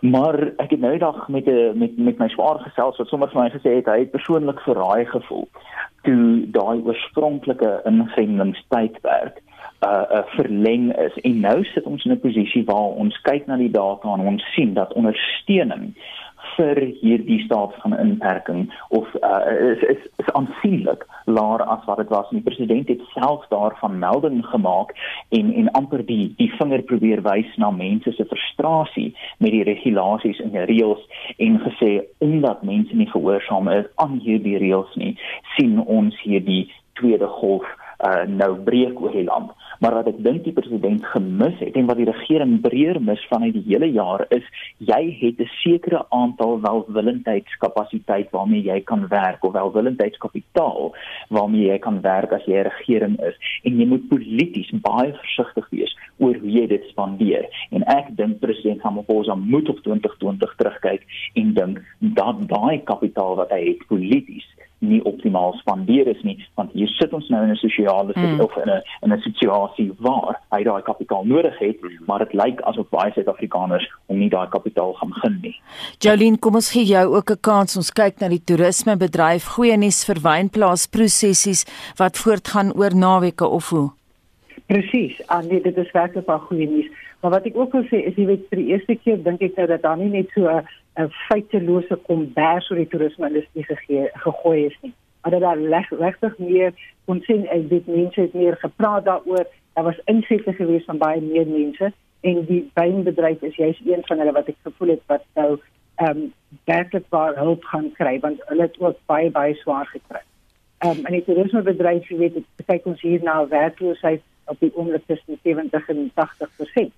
Maar 0.00 0.38
ek 0.62 0.70
het 0.70 0.80
nou 0.80 0.92
eendag 0.94 1.28
met 1.28 1.46
'n 1.50 1.78
met 1.78 1.98
met 1.98 2.18
my 2.18 2.28
swaar 2.28 2.62
gesels 2.62 2.96
wat 3.02 3.08
sommer 3.08 3.30
vir 3.34 3.42
my 3.42 3.50
gesê 3.50 3.74
het 3.80 3.90
hy 3.90 3.98
het 3.98 4.14
persoonlik 4.14 4.60
verraai 4.60 5.04
gevoel 5.04 5.48
toe 6.02 6.46
daai 6.54 6.78
oorspronklike 6.86 7.80
ingrenningstydperk 7.84 9.42
uh, 9.80 10.04
uh 10.18 10.22
verleng 10.36 10.92
is 10.98 11.18
en 11.22 11.40
nou 11.40 11.64
sit 11.64 11.84
ons 11.84 12.04
in 12.04 12.12
'n 12.12 12.20
posisie 12.20 12.64
waar 12.64 12.96
ons 13.02 13.20
kyk 13.22 13.46
na 13.46 13.56
die 13.56 13.70
data 13.70 14.14
en 14.14 14.26
ons 14.26 14.44
sien 14.54 14.74
dat 14.74 14.92
ondersteuning 14.92 15.94
vir 16.56 16.78
hierdie 17.00 17.38
staat 17.44 17.74
van 17.82 17.98
inperking 17.98 18.74
of 18.88 19.06
uh, 19.22 19.70
is 19.72 19.82
is 19.82 20.02
is 20.16 20.30
aansienlik 20.32 21.06
laer 21.24 21.62
as 21.62 21.84
wat 21.86 21.96
dit 21.96 22.08
was. 22.08 22.30
Die 22.30 22.42
president 22.42 22.88
het 22.88 23.02
self 23.14 23.46
daarvan 23.48 23.98
melding 23.98 24.46
gemaak 24.46 24.94
en 25.28 25.52
en 25.54 25.70
amper 25.70 26.04
die 26.06 26.34
die 26.36 26.50
vinger 26.58 26.82
probeer 26.82 27.22
wys 27.22 27.56
na 27.56 27.70
mense 27.70 28.12
se 28.12 28.24
frustrasie 28.24 29.16
met 29.38 29.50
die 29.50 29.64
regulasies 29.70 30.40
en 30.40 30.54
die 30.56 30.66
reëls 30.72 31.04
en 31.36 31.60
gesê 31.66 31.92
omdat 32.18 32.62
mense 32.62 32.94
nie 32.94 33.10
gehoorsaam 33.10 33.68
is 33.68 33.86
aan 33.94 34.18
hierdie 34.24 34.58
reëls 34.58 34.94
nie, 34.94 35.14
sien 35.56 35.78
ons 35.84 36.22
hierdie 36.22 36.66
tweede 36.98 37.26
golf 37.26 37.66
uh, 38.06 38.24
nou 38.26 38.54
breek 38.66 39.00
oor 39.00 39.14
die 39.14 39.26
land 39.28 39.54
maar 39.80 39.94
wat 39.94 40.06
ek 40.06 40.22
dink 40.24 40.44
die 40.44 40.52
president 40.52 41.04
gemis 41.14 41.58
het 41.58 41.76
en 41.76 41.86
wat 41.86 41.96
die 41.96 42.10
regering 42.10 42.60
breër 42.60 43.00
mis 43.00 43.26
vanuit 43.30 43.54
die 43.54 43.64
hele 43.68 43.90
jaar 43.92 44.26
is 44.34 44.44
jy 44.78 45.02
het 45.20 45.40
'n 45.40 45.50
sekere 45.62 46.04
aantal 46.10 46.60
welwillendheidskapasiteit 46.60 48.30
waarmee 48.30 48.62
jy 48.62 48.80
kan 48.80 49.08
werk 49.08 49.44
of 49.44 49.52
welwillendheidskapitaal 49.52 50.94
waarmee 51.28 51.66
jy 51.70 51.78
kan 51.78 52.00
werk 52.00 52.32
as 52.32 52.44
jy 52.46 52.58
'n 52.58 52.68
regering 52.70 53.16
is. 53.28 53.36
En 53.62 53.78
jy 53.78 53.86
moet 53.86 54.08
polities 54.08 54.70
baie 54.70 55.12
versigtig 55.12 55.68
wees 55.70 55.96
oor 56.18 56.34
hoe 56.34 56.50
jy 56.50 56.66
dit 56.66 56.84
spandeer. 56.88 57.44
En 57.70 57.82
ek 57.82 58.16
dink 58.16 58.40
president 58.40 58.82
Ramaphosa 58.82 59.34
moet 59.34 59.68
op 59.68 59.78
2020 59.82 60.54
terugkyk 60.56 61.02
en 61.34 61.54
dink 61.54 61.82
dat 61.98 62.48
daai 62.48 62.82
kapitaal 62.84 63.36
wat 63.36 63.50
hy 63.50 63.62
het 63.68 63.86
polities 63.86 64.46
nie 64.78 65.00
optimaal 65.04 65.52
spandeer 65.58 66.06
is 66.06 66.20
nie 66.22 66.36
want 66.54 66.72
hier 66.72 66.88
sit 66.88 67.12
ons 67.12 67.28
nou 67.28 67.42
in 67.42 67.50
'n 67.50 67.56
sosiale 67.56 68.12
mm. 68.14 68.40
of 68.40 68.56
in 68.56 68.70
'n 68.70 68.82
in 69.02 69.12
'n 69.12 69.20
situasie 69.20 69.92
waar 69.98 70.40
hy 70.54 70.62
daai 70.62 70.82
kapitaal 70.82 71.24
nodig 71.24 71.58
het 71.58 71.76
maar 72.06 72.18
dit 72.18 72.32
lyk 72.32 72.60
asof 72.60 72.88
baie 72.90 73.12
Suid-Afrikaners 73.12 73.88
hom 74.06 74.18
nie 74.18 74.30
daai 74.30 74.48
kapitaal 74.48 74.92
gaan 74.92 75.12
gun 75.12 75.38
nie. 75.42 75.56
Jolien, 75.98 76.38
kom 76.38 76.54
ons 76.54 76.70
gee 76.70 76.84
jou 76.84 77.14
ook 77.16 77.30
'n 77.30 77.40
kans 77.40 77.76
ons 77.76 77.90
kyk 77.90 78.20
na 78.20 78.28
die 78.28 78.44
toerismebedryf 78.44 79.44
goeie 79.44 79.76
nuus 79.76 80.04
vir 80.04 80.18
wynplaas 80.22 80.86
prosessies 80.86 81.64
wat 81.96 82.18
voortgaan 82.18 82.72
oor 82.72 82.94
naweke 82.94 83.46
of 83.46 83.70
hoe. 83.70 83.90
Presies, 84.66 85.20
ah, 85.26 85.42
nee, 85.42 85.60
dit 85.60 85.76
is 85.76 85.90
werklik 85.92 86.26
baie 86.26 86.38
goeie 86.38 86.68
nuus. 86.68 86.90
Maar 87.20 87.30
wat 87.30 87.46
ek 87.46 87.56
ook 87.56 87.72
wil 87.72 87.86
sê 87.90 88.04
is 88.06 88.14
jy 88.14 88.26
weet 88.26 88.44
vir 88.50 88.60
die 88.60 88.68
eerste 88.72 88.94
keer 88.94 89.22
dink 89.22 89.42
ek 89.42 89.56
nou 89.56 89.66
dat 89.66 89.82
daar 89.82 89.98
nie 89.98 90.10
net 90.12 90.30
so 90.34 90.46
'n 90.46 90.66
'n 90.98 91.10
feitelose 91.10 91.96
kombers 92.08 92.70
oor 92.70 92.80
die 92.80 92.88
toerisme 92.92 93.28
industrie 93.28 93.64
gegee 93.64 94.10
gegooi 94.24 94.64
is 94.64 94.78
nie. 94.82 94.94
Maar 95.22 95.30
dat 95.30 95.40
daar 95.40 95.88
regtig 95.98 96.38
meer 96.38 96.72
kon 97.04 97.20
sien 97.22 97.46
en 97.46 97.68
dit 97.68 97.86
mense 97.86 98.20
het 98.20 98.34
meer 98.34 98.56
gepraat 98.56 99.04
daaroor. 99.04 99.46
Daar 99.72 99.84
was 99.84 100.00
insette 100.04 100.52
gewees 100.52 100.84
van 100.84 100.98
baie 100.98 101.20
meer 101.20 101.46
mense 101.46 101.92
en 102.20 102.44
die 102.44 102.70
wynbedryf 102.74 103.42
is 103.42 103.56
juist 103.56 103.80
een 103.86 104.02
van 104.02 104.18
hulle 104.18 104.32
wat 104.32 104.48
ek 104.48 104.56
gevoel 104.62 104.88
het 104.88 105.02
wat 105.06 105.24
nou 105.34 105.58
ehm 105.94 106.18
um, 106.18 106.32
werklik 106.64 107.06
waar 107.08 107.36
hulp 107.36 107.64
gaan 107.64 107.92
kry 107.92 108.18
want 108.20 108.42
hulle 108.46 108.62
het 108.62 108.80
ook 108.80 108.98
baie 109.06 109.30
baie 109.30 109.54
swaar 109.54 109.86
gekry. 109.86 110.22
Ehm 110.78 110.98
um, 110.98 111.04
en 111.04 111.12
die 111.12 111.24
toerismebedryf, 111.24 112.08
jy 112.08 112.16
weet, 112.16 112.42
kyk 112.66 112.86
ons 112.86 113.00
hier 113.00 113.22
na 113.22 113.46
werkloosheid 113.48 114.22
op 114.46 114.60
die 114.60 114.70
oomblik 114.74 115.06
tussen 115.06 115.38
70 115.42 115.88
en 115.88 116.10
80%. 116.14 116.90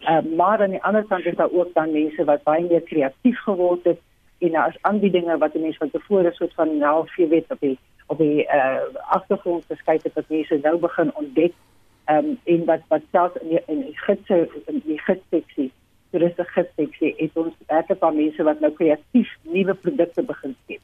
Uh, 0.00 0.22
maar 0.36 0.62
aan 0.62 0.70
die 0.70 0.82
ander 0.82 1.04
kant 1.04 1.24
is 1.26 1.34
daar 1.34 1.50
ook 1.50 1.74
dan 1.74 1.92
mense 1.92 2.24
wat 2.24 2.42
baie 2.42 2.66
meer 2.66 2.80
kreatief 2.80 3.38
geword 3.38 3.84
het 3.84 3.98
en 4.38 4.54
is 4.68 4.78
aanbiedinge 4.80 5.38
wat 5.38 5.54
mense 5.54 5.78
van 5.78 5.90
tevore 5.90 6.32
soort 6.32 6.54
van 6.54 6.80
half 6.80 7.14
vier 7.14 7.28
weet 7.28 7.50
op 7.50 7.60
die 7.60 7.78
op 8.06 8.18
die 8.18 8.44
uh, 8.44 8.78
agtergrond 9.00 9.64
geskei 9.68 9.98
het 10.02 10.14
wat 10.14 10.28
mense 10.28 10.60
nou 10.62 10.78
begin 10.78 11.14
ontdek 11.14 11.52
um, 12.10 12.38
en 12.44 12.64
wat 12.64 12.80
wat 12.88 13.02
selfs 13.10 13.40
in 13.42 13.48
die, 13.48 13.62
in 13.66 13.80
die 13.80 13.96
gidse 13.96 14.48
in 14.66 14.82
die 14.84 14.98
gidsseksie 14.98 15.70
toeriste 16.10 16.44
gidsseksie 16.44 17.14
het 17.16 17.36
ons 17.36 17.54
werklik 17.66 17.98
van 17.98 18.16
mense 18.16 18.46
wat 18.50 18.60
nou 18.60 18.70
kreatief 18.72 19.34
nuwe 19.42 19.74
produkte 19.74 20.22
begin 20.22 20.54
skep. 20.62 20.80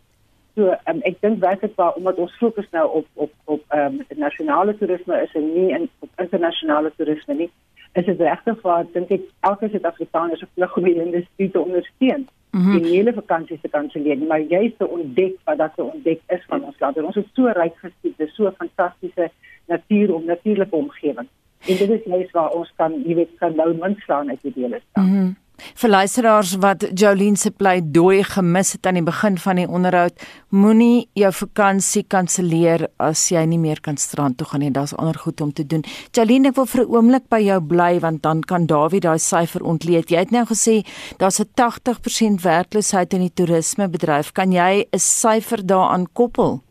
So 0.55 0.75
um, 0.91 1.01
ek 1.09 1.21
dink 1.25 1.41
werklik 1.43 1.79
waar 1.81 1.97
omdat 1.99 2.19
ons 2.23 2.37
fokus 2.43 2.69
nou 2.77 2.85
op 3.01 3.07
op 3.15 3.33
op 3.57 3.79
um, 3.79 4.03
nasionale 4.17 4.77
toerisme 4.79 5.23
is 5.23 5.33
en 5.35 5.49
nie 5.55 5.71
in 5.79 5.89
op 5.99 6.27
internasionale 6.27 6.93
toerisme 6.97 7.39
nie 7.45 7.51
is 7.95 8.05
dit 8.05 8.21
regtig 8.21 8.63
waar 8.63 8.87
dink 8.93 9.13
ek 9.15 9.29
elke 9.41 9.69
Suid-Afrikaner 9.71 10.39
se 10.39 10.49
plig 10.55 10.77
om 10.77 10.89
die 10.89 10.97
industrie 11.03 11.51
te 11.51 11.61
ondersteun. 11.61 12.27
Mm 12.51 12.61
-hmm. 12.61 12.83
Die 12.83 12.95
hele 12.95 13.13
vakansie 13.13 13.59
se 13.63 13.69
kanselleer, 13.69 14.19
maar 14.19 14.41
jy 14.41 14.75
se 14.79 14.89
ontdek 14.89 15.35
wat 15.45 15.59
dat 15.59 15.73
se 15.77 15.83
ontdek 15.83 16.21
is 16.27 16.45
van 16.47 16.65
ons 16.65 16.79
land. 16.79 17.03
Ons 17.03 17.15
het 17.15 17.27
so 17.33 17.47
ryk 17.47 17.77
geskied, 17.77 18.29
so 18.35 18.51
fantastiese 18.59 19.31
natuur 19.67 20.15
om 20.15 20.25
natuurlike 20.25 20.77
omgewing. 20.77 21.29
En 21.67 21.77
dit 21.77 21.91
is 21.91 22.05
juist 22.05 22.31
waar 22.31 22.51
ons 22.51 22.73
kan, 22.77 22.93
jy 23.07 23.15
weet, 23.15 23.31
kan 23.39 23.55
nou 23.57 23.75
min 23.81 23.97
slaan 23.99 24.29
uit 24.29 24.43
die 24.43 24.53
dele 24.55 24.81
staan. 24.91 25.07
Mm 25.07 25.17
-hmm. 25.17 25.37
Vir 25.55 25.91
luisteraars 25.91 26.57
wat 26.59 26.83
Jolien 26.99 27.37
se 27.39 27.51
pleidooi 27.51 28.25
gemis 28.27 28.73
het 28.75 28.87
aan 28.87 28.99
die 28.99 29.05
begin 29.07 29.37
van 29.39 29.61
die 29.61 29.67
onderhoud, 29.69 30.25
moenie 30.51 31.07
jou 31.15 31.31
vakansie 31.33 32.03
kanselleer 32.11 32.89
as 32.99 33.23
jy 33.31 33.45
nie 33.47 33.61
meer 33.63 33.81
kan 33.81 33.97
strand 33.97 34.39
toe 34.39 34.49
gaan 34.51 34.65
nie. 34.65 34.73
Daar's 34.75 34.97
ander 34.99 35.19
goed 35.19 35.41
om 35.41 35.53
te 35.53 35.67
doen. 35.67 35.85
Jolien, 36.13 36.47
ek 36.51 36.57
wil 36.57 36.67
vir 36.67 36.83
'n 36.85 36.91
oomblik 36.91 37.29
by 37.31 37.39
jou 37.39 37.61
bly 37.61 38.01
want 38.01 38.23
dan 38.23 38.43
kan 38.43 38.67
Dawie 38.67 39.01
daai 39.01 39.19
syfer 39.19 39.63
ontleed. 39.63 40.11
Jy 40.11 40.19
het 40.19 40.31
nou 40.31 40.45
gesê 40.45 40.85
daar's 41.19 41.41
'n 41.41 41.49
80% 41.55 42.43
werkloosheid 42.43 43.15
in 43.15 43.21
die 43.21 43.35
toerismebedryf. 43.35 44.33
Kan 44.33 44.53
jy 44.53 44.87
'n 44.93 44.99
syfer 44.99 45.67
daaraan 45.67 46.07
koppel? 46.13 46.63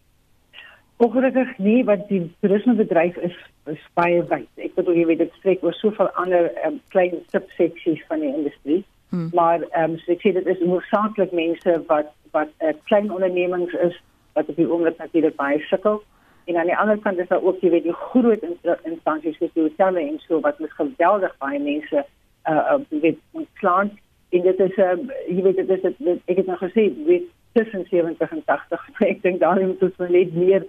Ongelukkig 0.97 1.57
nie, 1.57 1.83
want 1.83 2.07
die 2.09 2.31
toerismebedryf 2.41 3.15
is 3.17 3.35
is 3.71 3.83
baie 3.97 4.23
wyd. 4.29 4.49
Ek 4.59 4.75
bedoel 4.75 4.97
jy 5.01 5.05
weet 5.11 5.21
dit 5.23 5.37
spreek 5.39 5.63
oor 5.63 5.75
soveel 5.77 6.09
ander 6.19 6.49
um, 6.67 6.79
klein 6.95 7.15
subseksies 7.31 8.01
van 8.09 8.23
die 8.23 8.31
industrie. 8.33 8.81
Hmm. 9.13 9.29
Maar 9.33 9.61
ehm 9.71 9.93
um, 9.93 9.99
so 10.01 10.11
ek 10.15 10.23
sê 10.25 10.33
dit 10.35 10.49
is 10.51 10.63
hoofsaaklik 10.65 11.31
mense 11.31 11.77
wat 11.91 12.11
wat 12.33 12.49
uh, 12.59 12.73
klein 12.89 13.11
ondernemings 13.13 13.75
is 13.85 13.99
wat 14.33 14.49
op 14.49 14.57
die 14.57 14.67
oomblik 14.69 14.97
natuurlik 14.97 15.37
baie 15.39 15.61
sukkel. 15.69 16.01
En 16.45 16.57
aan 16.57 16.71
die 16.71 16.77
ander 16.77 16.97
kant 16.97 17.21
is 17.21 17.29
daar 17.31 17.43
ook 17.43 17.61
jy 17.61 17.69
weet 17.69 17.87
die 17.87 17.99
groot 18.09 18.43
instansies 18.83 19.37
soos 19.37 19.53
die 19.53 19.67
hotelle 19.67 20.01
en 20.01 20.19
so 20.27 20.41
wat 20.43 20.59
met 20.59 20.73
geweldig 20.79 21.37
baie 21.43 21.59
mense 21.59 22.05
uh 22.49 22.79
weet 22.89 23.19
ontslaan. 23.31 23.93
En 24.33 24.41
dit 24.41 24.59
is 24.59 24.77
uh, 24.81 24.97
jy 25.29 25.41
weet 25.45 25.61
dit 25.61 25.69
is 25.77 25.81
dit, 25.97 26.19
ek 26.25 26.41
het 26.41 26.49
nou 26.49 26.57
gesê 26.57 26.89
weet 27.05 27.29
tussen 27.53 27.85
70 27.89 28.31
en 28.31 28.43
80. 28.45 28.89
Ek 29.13 29.21
dink 29.21 29.39
daarin 29.39 29.67
moet 29.67 29.83
ons 29.85 29.99
net 30.09 30.33
meer 30.33 30.65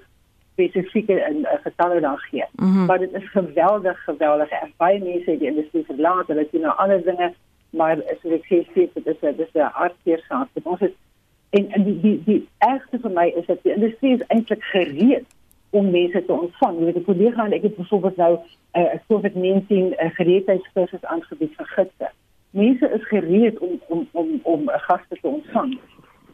spesifieke 0.55 1.17
in 1.31 1.39
uh, 1.39 1.59
getalle 1.63 2.01
daar 2.01 2.19
gee. 2.31 2.45
Mm 2.53 2.73
-hmm. 2.73 2.87
Maar 2.87 2.99
dit 2.99 3.13
is 3.13 3.31
geweldig 3.31 4.05
geweldig. 4.05 4.51
Er 4.51 4.71
baie 4.77 4.99
mense 4.99 5.31
het 5.31 5.39
die 5.39 5.49
industrie 5.49 5.85
verlaat. 5.85 6.27
Hulle 6.27 6.49
doen 6.51 6.61
nou 6.61 6.77
ander 6.77 7.03
dinge, 7.05 7.33
maar 7.71 7.97
as 7.97 8.31
ek 8.39 8.45
sê 8.45 8.67
dit 8.75 9.07
is 9.07 9.21
dit 9.21 9.39
is 9.39 9.53
'n 9.53 9.71
hartseer 9.73 10.25
saak. 10.29 10.49
Ons 10.63 10.81
is 10.81 10.95
en, 11.51 11.71
en 11.71 11.85
die 11.85 12.01
die 12.01 12.23
die 12.25 12.49
ergste 12.59 12.99
vir 12.99 13.11
my 13.11 13.27
is 13.37 13.47
dat 13.47 13.63
die 13.63 13.75
industrie 13.75 14.15
is 14.15 14.27
eintlik 14.27 14.63
gereed 14.63 15.27
om 15.71 15.91
mense 15.91 16.25
te 16.25 16.33
ontvang. 16.33 16.79
Jy 16.79 16.85
weet, 16.85 16.97
ek 16.97 17.05
probeer 17.05 17.33
gaan 17.33 17.53
ek 17.53 17.63
het 17.63 17.77
byvoorbeeld 17.77 18.17
nou 18.17 18.39
'n 18.73 18.81
uh, 18.81 18.95
COVID-19 19.09 19.73
uh, 19.73 20.11
gereedheidskursus 20.19 21.05
aangebied 21.05 21.55
vir 21.57 21.67
gidse. 21.67 22.11
Mense 22.51 22.91
is 22.91 23.09
gereed 23.09 23.59
om 23.59 23.81
om 23.87 24.09
om 24.13 24.29
om 24.43 24.69
gaste 24.69 25.17
te 25.21 25.29
ontvang 25.29 25.79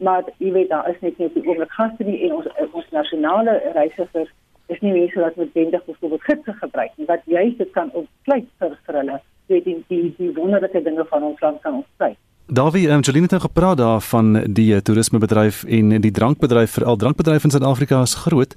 maar 0.01 0.23
jy 0.37 0.51
weet 0.51 0.69
daar 0.69 0.89
is 0.89 0.99
net 1.05 1.17
nie 1.17 1.29
die 1.33 1.43
oomblik 1.47 1.73
gaste 1.77 2.07
nie 2.07 2.17
en 2.27 2.39
ons 2.39 2.47
ons 2.71 2.89
nasionale 2.95 3.57
reisigers 3.75 4.31
is 4.73 4.81
nie 4.81 4.93
mense 4.95 5.19
wat 5.19 5.35
noodwendig 5.35 5.85
byvoorbeeld 5.85 6.27
gidse 6.29 6.53
gebruik 6.63 6.91
nie. 6.97 7.05
Wat 7.05 7.21
juist 7.25 7.57
dit 7.57 7.71
kan 7.77 7.91
opsluit 7.91 8.47
vir 8.59 8.77
vir 8.85 8.99
hulle. 9.01 9.21
Weet 9.51 9.65
die 9.69 9.77
die, 9.87 10.03
die 10.17 10.33
wonderlike 10.37 10.81
dinge 10.81 11.05
van 11.13 11.23
ons 11.29 11.41
land 11.45 11.61
kan 11.61 11.81
opsluit 11.83 12.19
Davie 12.51 12.91
Angelina 12.91 13.21
het 13.21 13.31
nou 13.31 13.41
gepraat 13.41 13.77
daar 13.77 14.01
van 14.01 14.33
die 14.53 14.73
uh, 14.73 14.81
toerismebedryf 14.83 15.63
en 15.63 16.01
die 16.01 16.11
drankbedryf 16.11 16.71
veral 16.71 16.97
drankbedryf 16.99 17.43
in 17.43 17.51
Suid-Afrika 17.51 18.01
is 18.01 18.13
groot 18.13 18.55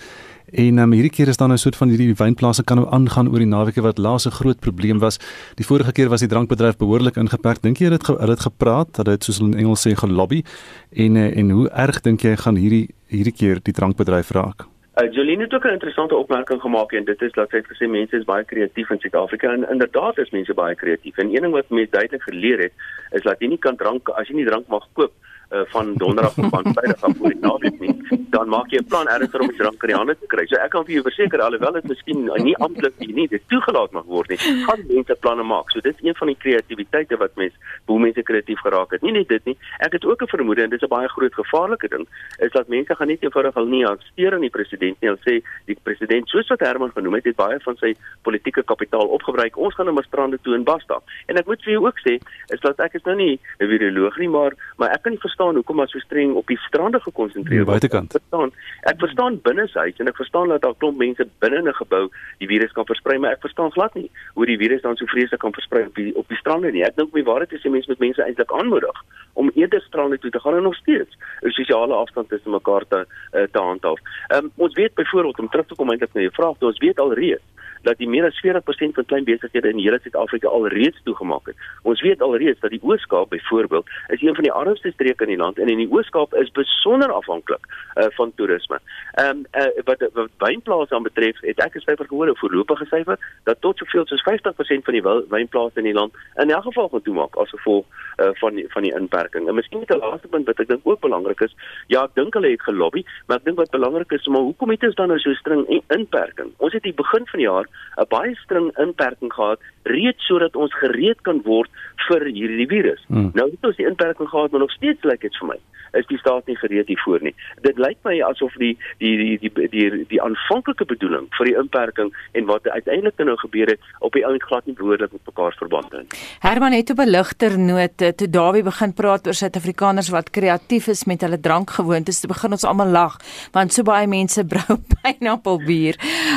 En 0.55 0.79
um, 0.79 0.93
hierdie 0.93 1.11
keer 1.11 1.29
is 1.29 1.37
dan 1.37 1.53
'n 1.53 1.59
soort 1.59 1.77
van 1.77 1.89
hierdie 1.89 2.15
wynplase 2.15 2.65
kan 2.65 2.77
nou 2.77 2.91
aangaan 2.91 3.29
oor 3.29 3.39
die 3.39 3.47
naweke 3.47 3.81
wat 3.81 3.99
laas 3.99 4.27
'n 4.27 4.31
groot 4.31 4.59
probleem 4.61 4.99
was. 4.99 5.19
Die 5.55 5.67
vorige 5.67 5.93
keer 5.93 6.09
was 6.09 6.21
die 6.21 6.29
drankbedryf 6.29 6.77
behoorlik 6.77 7.17
ingeperk. 7.17 7.63
Dink 7.63 7.79
jy 7.79 7.89
dit 7.89 8.07
hulle 8.07 8.31
het 8.31 8.41
gepraat, 8.41 8.95
dat 8.95 9.07
dit 9.07 9.25
soos 9.25 9.39
hulle 9.39 9.53
in 9.53 9.59
Engels 9.59 9.87
sê 9.87 9.95
gelobby 9.95 10.45
en 10.91 11.17
uh, 11.17 11.37
en 11.37 11.51
hoe 11.51 11.69
erg 11.69 12.01
dink 12.01 12.21
jy 12.21 12.37
gaan 12.37 12.57
hierdie 12.57 12.89
hierdie 13.07 13.33
keer 13.33 13.61
die 13.63 13.73
drankbedryf 13.73 14.31
raak? 14.31 14.74
Uh, 14.95 15.13
Jolene 15.13 15.43
het 15.43 15.55
ook 15.55 15.65
'n 15.65 15.79
interessante 15.79 16.17
opmerking 16.17 16.61
gemaak 16.61 16.93
en 16.93 17.05
dit 17.05 17.23
is 17.23 17.33
dat 17.33 17.51
sy 17.51 17.57
het 17.57 17.67
gesê 17.67 17.89
mense 17.91 18.17
is 18.17 18.25
baie 18.25 18.45
kreatief 18.45 18.91
in 18.91 18.99
Suid-Afrika 18.99 19.53
en 19.53 19.71
inderdaad 19.71 20.19
is 20.19 20.31
mense 20.31 20.55
baie 20.55 20.75
kreatief. 20.75 21.17
En 21.17 21.35
een 21.35 21.43
ding 21.43 21.53
wat 21.53 21.69
mense 21.69 21.91
duidelik 21.91 22.23
geleer 22.23 22.59
het 22.59 22.73
is 23.11 23.23
dat 23.23 23.37
jy 23.39 23.47
nie 23.47 23.59
kan 23.59 23.77
drank 23.77 24.09
as 24.09 24.29
jy 24.29 24.35
nie 24.35 24.47
drank 24.47 24.67
mag 24.67 24.87
koop 24.93 25.13
uh, 25.55 25.61
van 25.75 25.95
donderdag 25.95 26.35
tot 26.35 26.51
van 26.51 26.65
vrydag 26.75 27.03
af 27.03 27.17
voor 27.19 27.29
die 27.29 27.41
naweek 27.41 27.81
nie, 27.81 27.95
dan 28.31 28.49
maak 28.49 28.71
jy 28.71 28.79
'n 28.83 28.89
plan 28.93 29.09
ergens 29.09 29.35
om 29.35 29.47
die 29.49 29.57
drank 29.57 29.83
in 29.83 29.89
die 29.93 29.97
hande 29.97 30.17
te 30.19 30.27
kry. 30.27 30.47
So 30.47 30.57
ek 30.57 30.71
kan 30.71 30.85
vir 30.85 30.95
jou 30.95 31.03
verseker 31.03 31.41
alhoewel 31.41 31.73
dit 31.73 31.89
miskien 31.89 32.25
nie 32.45 32.57
amptelik 32.57 32.99
nie 32.99 33.29
dit 33.29 33.43
toegelaat 33.49 33.93
mag 33.93 34.05
word 34.05 34.29
nie, 34.29 34.39
gaan 34.67 34.85
mense 34.89 35.15
planne 35.21 35.43
maak. 35.43 35.71
So 35.71 35.81
dit 35.81 35.95
is 35.95 36.09
een 36.09 36.17
van 36.17 36.27
die 36.33 36.37
kreatiwiteite 36.37 37.17
wat 37.17 37.37
mense 37.37 37.57
hoe 37.87 37.99
mense 38.01 38.23
kreatief 38.23 38.61
geraak 38.61 38.91
het. 38.91 39.03
Nie 39.03 39.13
net 39.13 39.29
dit 39.29 39.45
nie. 39.45 39.57
Ek 39.79 39.93
het 39.93 40.05
ook 40.05 40.23
'n 40.23 40.27
vermoede 40.37 40.63
en 40.63 40.71
dit 40.71 40.83
is 40.83 40.89
'n 40.89 40.95
baie 40.97 41.09
groot 41.09 41.35
gevaarlike 41.35 41.89
ding, 41.89 42.07
is 42.39 42.53
dat 42.53 42.69
mense 42.69 42.95
gaan 42.95 43.07
nie 43.07 43.19
eenvoudig 43.21 43.55
al 43.55 43.67
nie 43.67 43.87
aansteer 43.87 44.35
aan 44.35 44.41
die 44.41 44.51
president 44.51 44.97
nie. 45.01 45.11
Hulle 45.11 45.23
sê 45.23 45.43
die 45.67 45.79
president 45.83 46.29
soos 46.29 46.49
wat 46.49 46.61
Herman 46.61 46.93
genoem 46.93 47.15
het, 47.15 47.25
het 47.25 47.37
baie 47.37 47.59
van 47.61 47.77
sy 47.77 47.95
politieke 48.23 48.63
kapitaal 48.63 49.07
opgebruik. 49.07 49.57
Ons 49.57 49.75
gaan 49.75 49.87
hom 49.87 49.99
as 49.99 50.07
strande 50.07 50.39
toe 50.43 50.55
in 50.55 50.65
basta. 50.65 51.01
En 51.27 51.37
ek 51.37 51.47
moet 51.47 51.63
vir 51.63 51.73
jou 51.73 51.87
ook 51.87 51.99
sê, 51.99 52.19
is 52.49 52.61
dat 52.61 52.81
ek 52.81 52.95
is 52.95 53.05
nou 53.05 53.17
nie 53.17 53.39
'n 53.61 53.69
viroloog 53.69 54.19
nie, 54.19 54.29
maar 54.29 54.53
maar 54.79 54.91
ek 54.91 55.03
kan 55.03 55.13
nie 55.13 55.21
verstaan 55.21 55.44
hoekom 55.53 55.77
maar 55.77 55.89
so 55.89 55.99
streng 55.99 56.35
op 56.35 56.47
die 56.47 56.59
strande 56.59 57.01
gekonsentreer 57.01 57.65
word. 57.65 57.81
Buitekant. 57.81 58.13
Verstaan. 58.13 58.53
Ek 58.83 58.99
verstaan 58.99 59.41
binneshuis 59.43 59.99
en 59.99 60.09
ek 60.09 60.17
verstaan 60.17 60.49
dat 60.49 60.63
daar 60.63 60.75
klomp 60.79 60.99
mense 60.99 61.29
binne 61.39 61.61
'n 61.63 61.75
gebou 61.75 62.09
die 62.39 62.49
virus 62.49 62.73
kan 62.73 62.87
versprei, 62.87 63.19
maar 63.19 63.33
ek 63.33 63.41
verstaan 63.41 63.73
glad 63.73 63.95
nie 63.95 64.11
hoe 64.35 64.47
die 64.47 64.57
virus 64.57 64.83
dan 64.83 64.97
so 64.97 65.07
vreeslik 65.07 65.41
kan 65.41 65.53
versprei 65.53 65.87
op 65.87 65.95
die 65.95 66.17
op 66.17 66.29
die 66.29 66.37
strande 66.37 66.71
nie. 66.71 66.85
Ek 66.85 66.97
dink 66.97 67.13
my 67.13 67.23
waarheid 67.23 67.53
is 67.53 67.63
jy 67.63 67.71
mense 67.71 67.89
met 67.91 67.99
mense 67.99 68.23
eintlik 68.23 68.53
aanmoedig 68.53 69.05
om 69.35 69.51
eerder 69.55 69.81
strande 69.81 70.19
toe 70.19 70.31
te 70.31 70.41
gaan 70.41 70.57
en 70.57 70.63
nog 70.63 70.77
steeds 70.77 71.17
'n 71.43 71.51
sosiale 71.51 71.95
afstand 71.95 72.29
tussen 72.29 72.51
mekaar 72.51 72.85
te 72.89 73.07
uh, 73.33 73.43
te 73.53 73.59
handhaaf. 73.59 73.99
Um, 74.29 74.51
ons 74.57 74.75
weet 74.75 74.95
byvoorbeeld 74.95 75.39
om 75.39 75.49
terug 75.49 75.67
te 75.67 75.75
kom 75.75 75.91
eintlik 75.91 76.15
na 76.15 76.21
jou 76.21 76.33
vraag, 76.33 76.61
ons 76.61 76.79
weet 76.79 76.99
al 77.01 77.13
reeds 77.15 77.43
dat 77.85 78.01
die 78.01 78.09
meer 78.09 78.27
as 78.29 78.41
40% 78.45 78.97
van 78.97 79.09
klein 79.11 79.27
besighede 79.29 79.71
in 79.73 79.83
hele 79.83 80.01
Suid-Afrika 80.03 80.49
alreeds 80.49 81.01
toegemaak 81.05 81.51
het. 81.51 81.57
Ons 81.83 82.03
weet 82.05 82.23
alreeds 82.25 82.61
dat 82.61 82.73
die 82.73 82.83
Oos-Kaap 82.83 83.31
byvoorbeeld 83.31 83.91
is 84.17 84.23
een 84.23 84.35
van 84.35 84.47
die 84.49 84.53
armste 84.53 84.93
streke 84.95 85.24
in 85.25 85.33
die 85.33 85.41
land 85.41 85.59
en 85.59 85.71
in 85.73 85.83
die 85.83 85.91
Oos-Kaap 85.91 86.35
is 86.41 86.53
besonder 86.57 87.13
afhanklik 87.13 87.67
uh, 87.69 88.07
van 88.19 88.33
toerisme. 88.39 88.81
Ehm 89.21 89.45
um, 89.45 89.45
uh, 89.53 89.85
wat 89.89 90.05
wat 90.13 90.31
wynplase 90.45 90.95
aan 90.95 91.09
betref, 91.09 91.41
het 91.41 91.61
ek 91.65 91.77
'n 91.77 91.85
syfer 91.87 92.07
gehoor, 92.07 92.31
'n 92.31 92.43
voorlopige 92.43 92.87
syfer, 92.91 93.19
dat 93.45 93.61
tot 93.61 93.79
soveel 93.79 94.07
soos 94.07 94.23
50% 94.23 94.85
van 94.85 94.95
die 94.95 95.03
wynplase 95.37 95.79
in 95.79 95.91
die 95.91 95.99
land 96.01 96.13
in 96.37 96.51
elk 96.51 96.65
geval 96.65 96.89
gaan 96.89 97.03
toemaak 97.03 97.37
as 97.37 97.51
gevolg 97.51 97.85
uh, 98.17 98.29
van 98.33 98.55
die, 98.55 98.67
van 98.69 98.83
die 98.83 98.95
inperking. 98.95 99.49
En 99.49 99.55
miskien 99.55 99.79
net 99.79 99.95
'n 99.95 99.99
laaste 99.99 100.29
punt 100.29 100.47
wat 100.47 100.61
ek 100.61 100.69
dink 100.69 100.81
ook 100.83 101.01
belangrik 101.01 101.41
is. 101.41 101.55
Ja, 101.87 102.05
ek 102.05 102.15
dink 102.15 102.35
hulle 102.35 102.51
het 102.51 102.63
gelobby, 102.63 103.05
maar 103.27 103.37
ek 103.37 103.45
dink 103.45 103.57
wat 103.57 103.71
belangrik 103.71 104.13
is, 104.13 104.27
maar 104.27 104.41
hoekom 104.41 104.71
het 104.71 104.83
ons 104.83 104.95
dan 104.95 105.09
nou 105.09 105.19
so 105.19 105.33
streng 105.35 105.83
inperking? 105.89 106.53
Ons 106.57 106.73
het 106.73 106.83
die 106.83 106.95
begin 106.95 107.27
van 107.27 107.39
die 107.39 107.49
jaar 107.49 107.67
'n 107.97 108.09
baie 108.09 108.35
streng 108.35 108.71
inperking 108.79 109.33
gehad 109.33 109.61
reeds 109.83 110.27
sodat 110.27 110.57
ons 110.57 110.75
gereed 110.75 111.21
kan 111.23 111.43
word 111.45 111.71
vir 112.09 112.27
hierdie 112.27 112.69
virus. 112.69 113.03
Hmm. 113.09 113.31
Nou 113.35 113.51
het 113.51 113.69
ons 113.69 113.77
die 113.77 113.87
inperking 113.87 114.29
gehad, 114.29 114.51
maar 114.51 114.61
nog 114.61 114.73
steeds 114.73 115.01
lyk 115.15 115.29
dit 115.29 115.41
vir 115.41 115.55
my 115.55 115.61
is 115.99 116.07
die 116.11 116.19
staat 116.19 116.47
nie 116.51 116.57
gereed 116.59 116.89
hiervoor 116.91 117.23
nie. 117.25 117.33
Dit 117.63 117.79
lyk 117.81 117.99
my 118.07 118.17
asof 118.27 118.55
die 118.61 118.73
die 119.03 119.15
die 119.21 119.37
die 119.43 119.51
die 119.55 119.69
die, 119.75 120.05
die 120.11 120.21
aanvanklike 120.23 120.87
bedoeling 120.91 121.29
vir 121.39 121.51
die 121.51 121.57
inperking 121.61 122.11
en 122.35 122.49
wat 122.51 122.69
uiteindelik 122.69 123.23
nou 123.25 123.37
gebeur 123.41 123.75
het 123.75 123.93
op 124.07 124.17
die 124.17 124.25
ount 124.27 124.43
glad 124.49 124.67
nie 124.67 124.77
behoorlik 124.79 125.13
met 125.15 125.31
mekaar 125.31 125.57
verband 125.59 125.95
hou. 125.95 126.03
Herman 126.45 126.77
het 126.77 126.91
op 126.91 127.01
'n 127.01 127.11
ligter 127.11 127.59
noot 127.59 127.97
toe 127.99 128.31
Dawie 128.31 128.63
begin 128.63 128.93
praat 128.93 129.27
oor 129.27 129.35
Suid-Afrikaners 129.35 130.11
wat 130.11 130.31
kreatief 130.31 130.89
is 130.89 131.05
met 131.05 131.21
hulle 131.21 131.41
drankgewoontes, 131.41 132.21
te 132.21 132.29
begin 132.29 132.53
ons 132.53 132.65
almal 132.65 132.91
lag 132.91 133.17
want 133.53 133.73
so 133.73 133.83
baie 133.83 134.07
mense 134.07 134.45
brou 134.53 134.79
pineappelbier. 135.03 135.97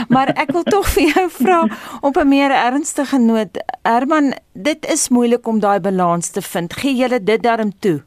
Maar 0.09 0.27
ek 0.35 0.51
wil 0.51 0.63
tog 0.63 0.85
vir 0.93 1.03
jou 1.13 1.29
vra 1.29 1.67
op 2.01 2.17
'n 2.17 2.27
meer 2.27 2.51
ernstige 2.51 3.17
noot. 3.17 3.57
Herman, 3.83 4.33
dit 4.53 4.85
is 4.91 5.09
moeilik 5.09 5.47
om 5.47 5.59
daai 5.59 5.79
balans 5.79 6.29
te 6.29 6.41
vind. 6.41 6.73
Gee 6.73 6.95
jy 6.95 7.19
dit 7.19 7.43
darm 7.43 7.71
toe? 7.79 8.03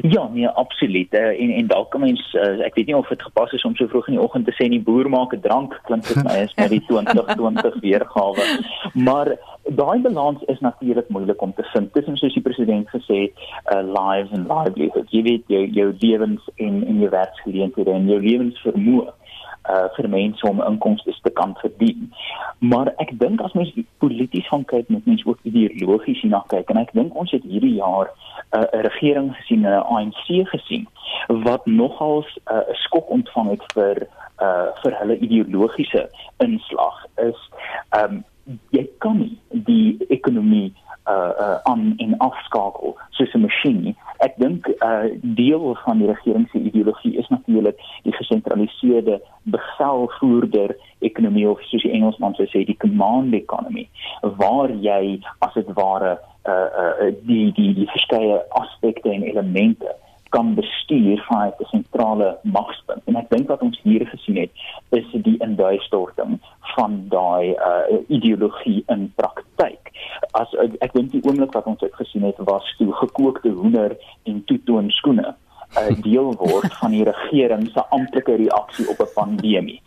Ja, 0.00 0.28
nee, 0.32 0.48
absoluut. 0.48 1.14
Uh, 1.14 1.40
en 1.40 1.50
en 1.50 1.66
dalk 1.66 1.90
kan 1.90 2.00
mens 2.00 2.34
uh, 2.34 2.64
ek 2.64 2.74
weet 2.74 2.86
nie 2.86 2.96
of 2.96 3.08
dit 3.08 3.22
gepas 3.22 3.52
is 3.52 3.64
om 3.64 3.76
so 3.76 3.86
vroeg 3.86 4.08
in 4.08 4.16
die 4.16 4.22
oggend 4.22 4.46
te 4.48 4.54
sê 4.56 4.68
nie 4.68 4.80
boer 4.80 5.08
maak 5.08 5.34
'n 5.36 5.40
drank 5.40 5.78
klink 5.84 6.06
dit 6.08 6.22
my 6.24 6.36
is 6.46 6.54
met 6.56 6.70
die 6.70 6.82
2020 6.90 7.80
weergawe. 7.80 8.46
Maar 8.94 9.36
daai 9.62 10.00
balans 10.00 10.42
is 10.46 10.60
natuurlik 10.60 11.08
moeilik 11.08 11.42
om 11.42 11.54
te 11.54 11.64
vind 11.72 11.92
tussen 11.92 12.16
soos 12.16 12.34
die 12.34 12.42
president 12.42 12.88
gesê 12.88 13.18
het, 13.26 13.34
uh, 13.74 13.82
lives 13.82 14.32
and 14.32 14.48
livelihood. 14.48 15.10
Jy 15.10 15.22
weet 15.22 15.44
jou 15.46 15.66
jou 15.66 15.88
lewens 15.98 16.48
en 16.56 16.84
en 16.86 16.98
jou 16.98 17.10
werksgeleenthede 17.10 17.90
en 17.90 18.08
jou 18.08 18.20
lewensvermoë 18.20 19.12
uh 19.70 19.88
vir 19.96 20.08
mense 20.08 20.46
om 20.48 20.62
inkomste 20.62 21.14
te 21.22 21.30
kan 21.30 21.54
verdien. 21.60 22.12
Maar 22.58 22.92
ek 22.96 23.18
dink 23.18 23.40
as 23.40 23.52
mens 23.52 23.72
polities 23.98 24.48
gaan 24.48 24.64
kyk, 24.64 24.88
moet 24.88 25.06
mens 25.06 25.24
ook 25.26 25.38
ideologies 25.42 26.20
hierna 26.20 26.42
kyk 26.48 26.70
en 26.70 26.82
ek 26.82 26.92
dink 26.92 27.14
ons 27.14 27.30
het 27.30 27.42
hierdie 27.42 27.76
jaar 27.78 28.10
'n 28.52 28.58
uh, 28.58 28.82
regering 28.88 29.30
gesien, 29.36 29.62
'n 29.62 29.86
ANC 29.86 30.26
gesien 30.54 30.86
wat 31.28 31.66
nogals 31.66 32.26
'n 32.36 32.54
uh, 32.54 32.74
skok 32.84 33.10
ontvang 33.10 33.50
het 33.50 33.64
vir 33.74 34.06
uh 34.42 34.68
vir 34.82 34.98
hulle 34.98 35.18
ideologiese 35.18 36.08
inslag 36.38 37.06
is 37.16 37.38
um 37.98 38.24
jy 38.70 38.86
kan 38.98 39.18
nie 39.18 39.38
die 39.68 40.06
ekonomie 40.08 40.72
uh 41.08 41.32
uh 41.44 41.58
aan 41.62 41.94
en 41.96 42.16
afskakel 42.18 42.96
soos 43.10 43.34
'n 43.34 43.40
masjien. 43.40 43.96
Ek 44.18 44.34
dink 44.36 44.68
uh 44.68 45.04
deel 45.22 45.74
van 45.84 45.98
die 45.98 46.06
regering 46.06 46.48
se 46.50 46.58
ideologie 46.58 47.16
is 47.18 47.28
natuurlik 47.28 47.78
die 48.02 48.12
gesentraliseerde 48.12 49.20
bevelvoerder 49.42 50.76
ekonomie 50.98 51.48
of 51.48 51.62
soos 51.62 51.82
die 51.82 51.92
Engelsman 51.92 52.34
sou 52.34 52.46
sê 52.46 52.64
die 52.64 52.76
command 52.76 53.34
economy 53.34 53.88
waar 54.22 54.70
jy 54.70 55.20
as 55.38 55.54
dit 55.54 55.72
ware 55.74 56.18
uh 56.46 56.68
uh 56.82 57.12
die 57.22 57.52
die 57.52 57.74
die 57.74 57.90
verskeie 57.90 58.42
aspekte 58.50 59.10
en 59.10 59.22
elemente 59.22 59.96
kan 60.32 60.54
bestuur 60.54 61.24
vanuit 61.28 61.54
'n 61.58 61.64
sentrale 61.64 62.38
magspunt. 62.42 63.02
En 63.04 63.16
ek 63.16 63.30
dink 63.34 63.48
wat 63.48 63.62
ons 63.68 63.80
hier 63.82 64.06
gesien 64.06 64.36
het, 64.36 64.52
is 64.98 65.08
die 65.28 65.38
induistorting 65.46 66.40
van 66.74 66.92
daai 67.08 67.46
uh, 67.50 67.98
ideologie 68.08 68.82
in 68.86 69.12
praktyk. 69.20 69.81
As 70.32 70.52
ek 70.80 70.92
dink 70.92 71.10
die 71.12 71.22
oomblik 71.24 71.52
wat 71.52 71.66
ons 71.68 71.80
dit 71.80 71.94
gesien 71.94 72.24
het 72.24 72.38
was 72.48 72.68
toe 72.78 72.92
gekookte 72.92 73.52
hoender 73.52 73.96
en 74.28 74.44
toetoon 74.44 74.90
skoene 74.90 75.34
'n 75.72 75.92
uh, 75.92 76.02
deel 76.06 76.32
word 76.36 76.72
van 76.80 76.90
die 76.90 77.04
regering 77.04 77.68
se 77.72 77.84
amptelike 77.88 78.34
reaksie 78.44 78.88
op 78.88 79.00
'n 79.00 79.12
pandemie. 79.14 79.80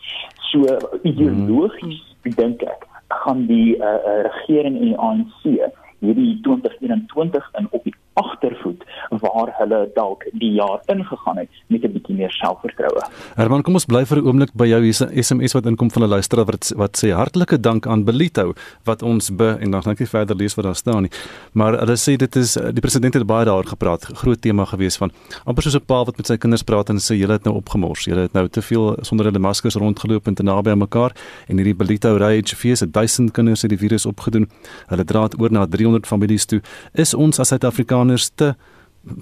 So 0.52 0.78
ideologies 1.04 2.02
dink 2.24 2.62
ek 2.62 2.88
gaan 3.08 3.46
die 3.46 3.78
uh, 3.78 4.22
regering 4.30 4.78
en 4.78 4.86
die 4.90 4.98
ANC 4.98 5.72
hierdie 6.00 6.40
2021 6.42 7.50
in 7.60 7.68
op 7.72 7.84
die 7.84 7.96
agtervoet 8.14 8.84
waar 9.20 9.54
hulle 9.58 9.90
dalk 9.96 10.26
die 10.34 10.52
jaar 10.52 10.82
ingegaan 10.86 11.38
het 11.38 11.50
met 11.68 11.84
'n 11.84 11.92
bietjie 11.92 12.16
meer 12.16 12.32
selfvertroue. 12.32 13.04
Herman, 13.36 13.62
kom 13.62 13.74
ons 13.74 13.86
bly 13.86 14.06
vir 14.06 14.18
'n 14.18 14.26
oomblik 14.28 14.54
by 14.54 14.66
jou 14.66 14.82
hier 14.82 14.94
SMS 15.24 15.54
wat 15.54 15.66
inkom 15.66 15.92
van 15.92 16.04
'n 16.04 16.10
luisteraar 16.10 16.46
wat 16.46 16.74
wat 16.76 16.98
sê 17.04 17.12
hartlike 17.12 17.60
dank 17.60 17.88
aan 17.88 18.04
Belito 18.04 18.54
wat 18.84 19.02
ons 19.02 19.36
be 19.36 19.58
en 19.60 19.72
dan 19.72 19.82
kan 19.82 19.92
ek 19.92 20.00
nie 20.00 20.08
verder 20.08 20.36
lees 20.36 20.56
wat 20.56 20.66
daar 20.66 20.76
staan 20.76 21.02
nie. 21.02 21.12
Maar 21.54 21.80
hulle 21.80 21.98
sê 21.98 22.16
dit 22.18 22.36
is 22.36 22.54
die 22.54 22.82
president 22.82 23.14
het 23.14 23.26
baie 23.26 23.46
daaroor 23.46 23.68
gepraat, 23.68 24.04
groot 24.04 24.42
tema 24.42 24.66
gewees 24.66 24.98
van 24.98 25.12
amper 25.46 25.64
soos 25.64 25.76
'n 25.76 25.86
pa 25.86 26.04
wat 26.04 26.18
met 26.18 26.28
sy 26.28 26.38
kinders 26.38 26.64
praat 26.64 26.90
en 26.90 26.98
sê 26.98 27.16
julle 27.18 27.34
het 27.34 27.44
nou 27.44 27.56
opgemors, 27.56 28.06
julle 28.06 28.22
het 28.22 28.34
nou 28.34 28.48
te 28.48 28.62
veel 28.62 28.98
sonder 29.02 29.26
hulle 29.26 29.40
maskers 29.40 29.76
rondgeloop 29.76 30.28
en 30.28 30.36
te 30.36 30.44
naby 30.44 30.70
aan 30.70 30.78
mekaar 30.78 31.12
en 31.48 31.58
hierdie 31.58 31.76
Belito 31.76 32.18
rage 32.18 32.56
fees 32.56 32.80
het 32.80 32.94
duisend 32.94 33.32
kinders 33.32 33.62
het 33.62 33.70
die 33.70 33.80
virus 33.80 34.06
opgedoen. 34.06 34.50
Hulle 34.88 35.04
dra 35.04 35.28
dit 35.28 35.40
oor 35.42 35.52
na 35.52 35.66
300 35.66 36.08
families 36.08 36.46
toe. 36.46 36.62
Is 36.94 37.14
ons 37.14 37.40
as 37.40 37.48
Suid-Afrikaners 37.48 38.32
te 38.36 38.56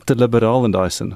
te 0.06 0.16
liberaal 0.16 0.66
in 0.66 0.72
daai 0.72 0.90
sin? 0.90 1.14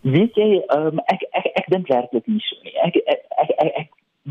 Weet 0.00 0.36
jy, 0.36 0.62
um, 0.74 1.00
ek 1.06 1.22
ek 1.32 1.46
ek, 1.46 1.52
ek 1.62 1.70
dink 1.72 1.88
werklik 1.88 2.26
nie 2.26 2.42
so 2.44 2.56
nie. 2.64 2.74
Ek 2.84 2.96
ek 3.06 3.24
ek, 3.42 3.54
ek, 3.64 3.72
ek 3.82 3.88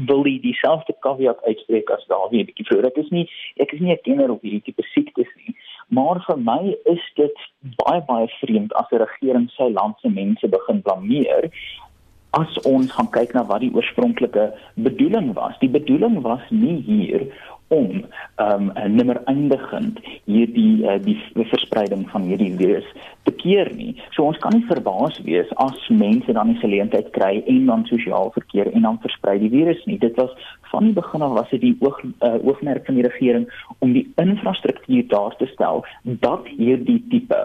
wil 0.08 0.24
die 0.28 0.38
dieselfde 0.44 0.94
caveat 1.02 1.42
uitspreek 1.50 1.90
as 1.90 2.06
Dawie 2.12 2.44
'n 2.44 2.50
bietjie 2.50 2.68
vroeër. 2.70 2.88
Ek 2.92 2.98
is 2.98 3.10
nie 3.12 3.26
ek 3.58 3.74
is 3.74 3.82
nie 3.82 3.94
'n 3.94 4.04
kenner 4.06 4.32
op 4.32 4.42
hierdie 4.42 4.62
tipe 4.62 4.84
siektes 4.94 5.32
nie, 5.42 5.56
maar 5.90 6.22
vir 6.28 6.38
my 6.38 6.76
is 6.86 7.04
dit 7.16 7.38
baie 7.84 8.02
baie 8.02 8.30
vreemd 8.42 8.74
as 8.74 8.86
'n 8.92 9.02
regering 9.06 9.50
sy 9.58 9.70
land 9.70 9.96
se 10.02 10.10
mense 10.10 10.48
begin 10.48 10.82
blameer 10.82 11.52
as 12.34 12.58
ons 12.66 12.92
gaan 12.92 13.10
kyk 13.10 13.34
na 13.34 13.44
wat 13.44 13.62
die 13.62 13.74
oorspronklike 13.74 14.54
bedoeling 14.76 15.34
was. 15.34 15.58
Die 15.60 15.70
bedoeling 15.70 16.22
was 16.22 16.44
nie 16.50 16.82
hier 16.82 17.28
om 17.74 18.06
um 18.38 18.72
nimmer 18.88 19.22
eindigend 19.26 20.00
hierdie 20.26 20.86
uh, 20.86 20.98
die 21.04 21.18
verspreiding 21.52 22.06
van 22.12 22.28
hierdie 22.30 22.54
virus 22.60 22.88
te 23.28 23.34
keer 23.42 23.70
nie. 23.76 23.96
So 24.16 24.28
ons 24.30 24.40
kan 24.44 24.56
nie 24.56 24.68
verbaas 24.70 25.20
wees 25.26 25.50
as 25.64 25.80
mense 25.90 26.34
dan 26.34 26.54
die 26.54 26.62
geleentheid 26.62 27.12
kry 27.18 27.42
en 27.46 27.66
dan 27.68 27.86
sosiaal 27.90 28.32
verkeer 28.36 28.72
en 28.72 28.88
dan 28.88 29.02
versprei 29.04 29.38
die 29.44 29.52
virus 29.52 29.84
nie. 29.90 30.00
Dit 30.00 30.16
was 30.22 30.32
van 30.72 30.90
die 30.90 30.96
begin 30.96 31.26
af 31.26 31.36
was 31.36 31.52
dit 31.52 31.64
die 31.64 31.76
oog 31.84 32.00
uh, 32.04 32.38
oogmerk 32.44 32.86
van 32.86 33.00
die 33.00 33.08
regering 33.08 33.48
om 33.80 33.94
die 33.96 34.06
infrastruktuur 34.22 35.08
daar 35.12 35.36
te 35.40 35.50
stel 35.54 35.84
dat 36.24 36.48
hierdie 36.58 37.02
tipe 37.12 37.42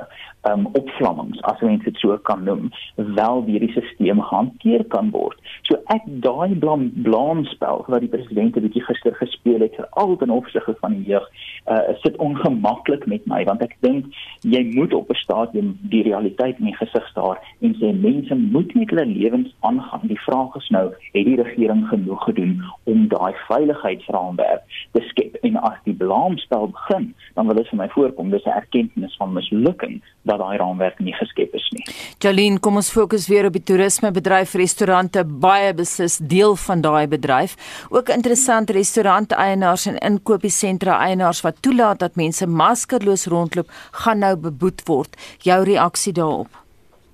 um 0.50 0.66
opvlammings 0.72 1.40
as 1.42 1.61
mens 1.61 1.84
dit 1.84 1.96
so 2.02 2.16
kan 2.28 2.44
noem 2.44 2.70
wel 2.96 3.44
deur 3.46 3.62
die 3.62 3.70
stelsel 3.70 4.22
gehanteer 4.22 4.84
kan 4.94 5.11
word. 5.14 5.38
So 5.68 5.78
ek 5.94 6.06
daai 6.25 6.54
blam 6.58 6.88
blaamspel 7.06 7.84
wat 7.87 8.02
die 8.04 8.11
president 8.11 8.56
'n 8.56 8.66
bietjie 8.66 8.84
gister 8.88 9.14
gespeel 9.14 9.61
het 9.61 9.76
vir 9.76 9.87
al 10.02 10.16
ten 10.16 10.30
opsigte 10.30 10.75
van 10.80 10.96
die 10.99 11.06
jeug, 11.12 11.26
uh 11.66 11.94
sit 12.02 12.16
ongemaklik 12.16 13.06
met 13.06 13.26
my 13.26 13.44
want 13.44 13.62
ek 13.62 13.76
dink 13.80 14.06
jy 14.42 14.62
moet 14.75 14.94
op 14.94 15.11
'n 15.11 15.22
stadium 15.22 15.78
die 15.82 16.02
realiteit 16.02 16.58
in 16.58 16.70
die 16.70 16.76
gesig 16.76 17.06
staar 17.08 17.38
en 17.61 17.75
sê 17.75 17.92
mense 17.94 18.34
moet 18.34 18.75
net 18.75 18.90
hulle 18.90 19.06
lewens 19.06 19.54
aangaan. 19.61 20.08
Die 20.08 20.20
vraag 20.26 20.56
is 20.56 20.68
nou, 20.68 20.90
het 21.12 21.25
die 21.25 21.42
regering 21.42 21.88
genoeg 21.88 22.25
gedoen 22.25 22.62
om 22.84 23.08
daai 23.08 23.34
veiligheidsraamwerk 23.49 24.62
te 24.92 25.00
skep 25.00 25.34
en 25.42 25.56
as 25.56 25.78
die 25.84 25.94
blaamspel 25.94 26.68
begin, 26.68 27.14
dan 27.34 27.46
wil 27.46 27.56
dit 27.56 27.68
vir 27.68 27.78
my 27.78 27.88
voorkom 27.88 28.30
dis 28.30 28.44
'n 28.44 28.58
erkenning 28.62 29.12
van 29.18 29.32
mislukking 29.32 30.02
dat 30.33 30.41
daai 30.43 30.57
raamwerk 30.61 31.01
nie 31.05 31.15
geskep 31.17 31.55
is 31.59 31.69
nie. 31.77 31.85
Jolien, 32.23 32.59
kom 32.62 32.81
ons 32.81 32.91
fokus 32.93 33.29
weer 33.31 33.49
op 33.49 33.57
die 33.57 33.65
toerismebedryf, 33.71 34.55
restaurante, 34.61 35.25
baie 35.25 35.73
beslis 35.77 36.19
deel 36.19 36.57
van 36.67 36.85
daai 36.85 37.07
bedryf. 37.12 37.57
Ook 37.91 38.12
interessant 38.15 38.71
restaurante 38.71 39.39
eienaars 39.39 39.87
en 39.91 40.01
inkopiesentra 40.01 40.99
eienaars 41.09 41.43
wat 41.47 41.61
toelaat 41.65 42.03
dat 42.05 42.19
mense 42.21 42.47
maskerloos 42.47 43.29
rondloop, 43.33 43.71
gaan 44.05 44.25
nou 44.25 44.35
beboet 44.49 44.85
word. 44.89 45.17
Jou 45.45 45.62
reaksie 45.69 46.17
daarop? 46.17 46.62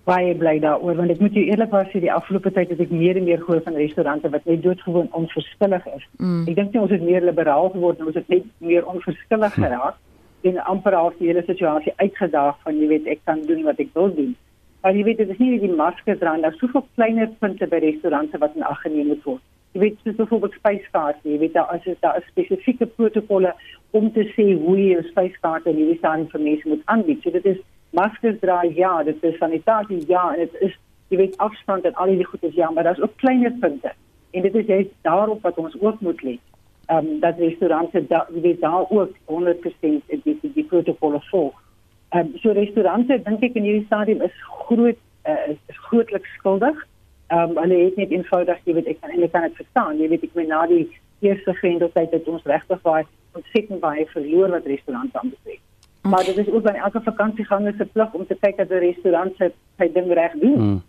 baie 0.09 0.33
bly 0.41 0.55
daaroor 0.65 0.97
want 0.97 1.13
ek 1.13 1.19
moet 1.21 1.35
jou 1.37 1.45
eerlikwaar 1.45 1.89
sê 1.93 2.01
die 2.01 2.13
afgelope 2.13 2.49
tyd 2.57 2.71
het 2.73 2.81
ek 2.81 2.93
meer 2.95 3.19
en 3.21 3.27
meer 3.27 3.43
gehoor 3.43 3.61
van 3.67 3.77
restaurante 3.77 4.31
wat 4.33 4.47
net 4.49 4.63
doodgewoon 4.65 5.11
onverskillig 5.21 5.89
is. 5.93 6.07
Mm. 6.17 6.47
Ek 6.49 6.57
dink 6.57 6.73
nie 6.73 6.81
ons 6.81 6.95
het 6.95 7.05
meer 7.05 7.27
liberaal 7.29 7.69
geword 7.75 8.01
nie, 8.01 8.09
ons 8.09 8.17
het 8.17 8.33
net 8.33 8.47
meer 8.71 8.89
onverskillig 8.89 9.59
geraak. 9.61 9.99
Mm 9.99 10.08
en 10.42 10.59
amper 10.71 10.95
half 10.95 11.16
die 11.18 11.26
hele 11.26 11.42
situasie 11.47 11.92
uitgedaag 11.97 12.59
van 12.62 12.78
jy 12.78 12.88
weet 12.92 13.07
ek 13.14 13.25
kan 13.26 13.40
doen 13.47 13.64
wat 13.66 13.80
ek 13.83 13.90
wil 13.95 14.11
doen. 14.14 14.35
Maar 14.83 14.95
jy 14.95 15.04
weet 15.09 15.23
dit 15.23 15.30
is 15.35 15.40
nie 15.42 15.59
die 15.59 15.75
maskers 15.75 16.21
dra 16.21 16.37
daar 16.38 16.54
soveel 16.61 16.85
kleiner 16.95 17.30
punte 17.42 17.66
by 17.66 17.80
restaurante 17.83 18.38
wat 18.38 18.54
in 18.54 18.66
ag 18.66 18.80
geneem 18.85 19.11
moet 19.12 19.25
word. 19.26 19.42
Jy 19.75 19.80
weet 19.83 19.99
soos 20.04 20.16
byvoorbeeld 20.21 20.59
spyskaarte, 20.61 21.28
jy 21.28 21.38
weet 21.42 21.57
daar 21.59 21.75
is 21.76 21.99
daar 22.00 22.23
spesifieke 22.30 22.87
protokolle 22.87 23.52
om 23.99 24.12
te 24.12 24.25
sê 24.37 24.47
hoe 24.54 24.76
jy 24.78 24.99
'n 24.99 25.09
spyskaart 25.11 25.66
en 25.66 25.76
hierdie 25.76 25.99
staan 25.99 26.28
vir 26.30 26.40
mense 26.40 26.68
moet 26.68 26.87
aanbied. 26.87 27.23
So 27.23 27.30
dit 27.30 27.45
is 27.45 27.59
maskers 27.90 28.38
dra 28.40 28.62
ja, 28.62 29.02
dit 29.02 29.25
is 29.25 29.38
sanitasie 29.38 30.04
ja 30.09 30.33
en 30.35 30.38
dit 30.38 30.54
is 30.61 30.75
jy 31.09 31.16
weet 31.16 31.38
afstand 31.38 31.85
en 31.85 31.95
al 31.95 32.07
die 32.07 32.25
goed 32.25 32.42
is 32.42 32.54
ja, 32.54 32.71
maar 32.71 32.85
daar's 32.85 33.00
ook 33.00 33.16
kleiner 33.16 33.52
punte. 33.61 33.92
En 34.30 34.42
dit 34.42 34.54
is 34.54 34.66
juist 34.66 34.90
daarop 35.02 35.42
wat 35.42 35.59
ons 35.59 35.80
ook 35.80 36.00
moet 36.00 36.23
let 36.23 36.48
ehm 36.88 37.07
um, 37.07 37.21
dat 37.21 37.38
restaurante 37.38 38.07
da, 38.07 38.26
weet 38.42 38.61
daar 38.61 38.85
ook 38.88 39.11
100% 39.25 40.23
die 40.25 40.38
die, 40.40 40.64
protokolle 40.64 41.21
volg. 41.21 41.62
Ehm 42.09 42.26
um, 42.26 42.38
so 42.42 42.52
restaurante 42.52 43.21
dink 43.23 43.42
ek 43.42 43.59
in 43.61 43.66
hierdie 43.68 43.87
stadium 43.87 44.23
is 44.23 44.37
groot 44.42 44.97
uh, 45.28 45.49
is 45.52 45.83
grootliks 45.88 46.33
skuldig. 46.38 46.87
Ehm 47.26 47.50
um, 47.50 47.62
hulle 47.62 47.85
het 47.85 47.97
net 47.97 48.11
eenvoudig 48.11 48.64
jy 48.64 48.75
weet 48.78 48.88
ek 48.95 49.00
kan 49.00 49.12
eintlik 49.12 49.33
kan 49.33 49.45
dit 49.45 49.61
verstaan. 49.61 50.00
Jy 50.00 50.09
weet 50.09 50.25
ek 50.30 50.35
meen 50.40 50.49
na 50.49 50.64
die 50.66 50.87
eerste 51.21 51.52
grendeltyd 51.61 52.14
het 52.16 52.28
ons 52.28 52.49
regtig 52.49 52.80
baie 52.83 53.04
ontsettend 53.37 53.80
baie 53.80 54.07
verloor 54.14 54.57
wat 54.57 54.66
restaurante 54.66 55.18
aanbetref. 55.18 55.61
Maar 56.09 56.25
dit 56.25 56.37
is 56.37 56.49
ook 56.49 56.62
by 56.62 56.76
elke 56.87 57.00
vakansieganger 57.04 57.75
se 57.76 57.85
plig 57.85 58.12
om 58.12 58.26
te 58.26 58.37
kyk 58.40 58.57
dat 58.57 58.68
die 58.73 58.78
restaurant 58.87 59.37
sy 59.76 59.92
ding 59.92 60.12
reg 60.12 60.40
doen. 60.40 60.61
Mm. 60.61 60.80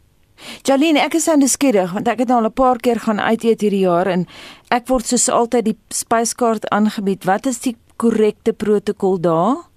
Jolene, 0.68 1.00
ek 1.04 1.18
is 1.20 1.28
nou 1.28 1.48
skieurig 1.48 1.94
want 1.94 2.08
ek 2.08 2.20
het 2.24 2.32
al 2.32 2.46
'n 2.46 2.54
paar 2.54 2.78
keer 2.78 3.00
gaan 3.00 3.20
uit 3.20 3.44
eet 3.44 3.62
hierdie 3.62 3.86
jaar 3.86 4.08
en 4.08 4.26
ek 4.72 4.88
word 4.88 5.06
soos 5.06 5.30
altyd 5.30 5.66
die 5.66 5.78
spyskaart 5.90 6.70
aangebied. 6.70 7.26
Wat 7.26 7.46
is 7.46 7.60
die 7.60 7.76
korrekte 7.98 8.54
protokol 8.54 9.20
daar? 9.20 9.70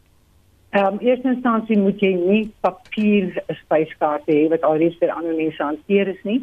Ehm 0.73 0.95
um, 0.95 0.99
eerste 1.00 1.28
instansie 1.28 1.79
moet 1.79 2.01
jy 2.01 2.14
nie 2.14 2.53
papier 2.61 3.42
spyskaart 3.64 4.25
hê 4.27 4.48
wat 4.48 4.62
alreeds 4.62 4.96
vir 5.01 5.11
ander 5.12 5.35
mense 5.37 5.62
hanteer 5.62 6.09
is 6.09 6.22
nie. 6.25 6.40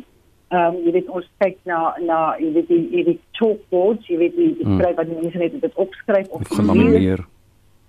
Ehm 0.50 0.76
um, 0.76 0.84
jy 0.86 0.92
weet 0.92 1.10
ons 1.10 1.26
kyk 1.38 1.58
na 1.66 1.96
na 2.02 2.36
jy 2.38 2.52
weet 2.54 2.68
die 2.68 3.04
die 3.08 3.20
chalkboards, 3.32 4.06
jy 4.08 4.18
weet 4.18 4.36
die 4.36 4.52
hmm. 4.60 4.78
skryf 4.78 4.96
wat 4.96 5.10
die 5.10 5.18
mense 5.22 5.38
net 5.38 5.62
dit 5.62 5.76
opskryf 5.76 6.30
of 6.30 6.46
gelamineer. 6.48 7.26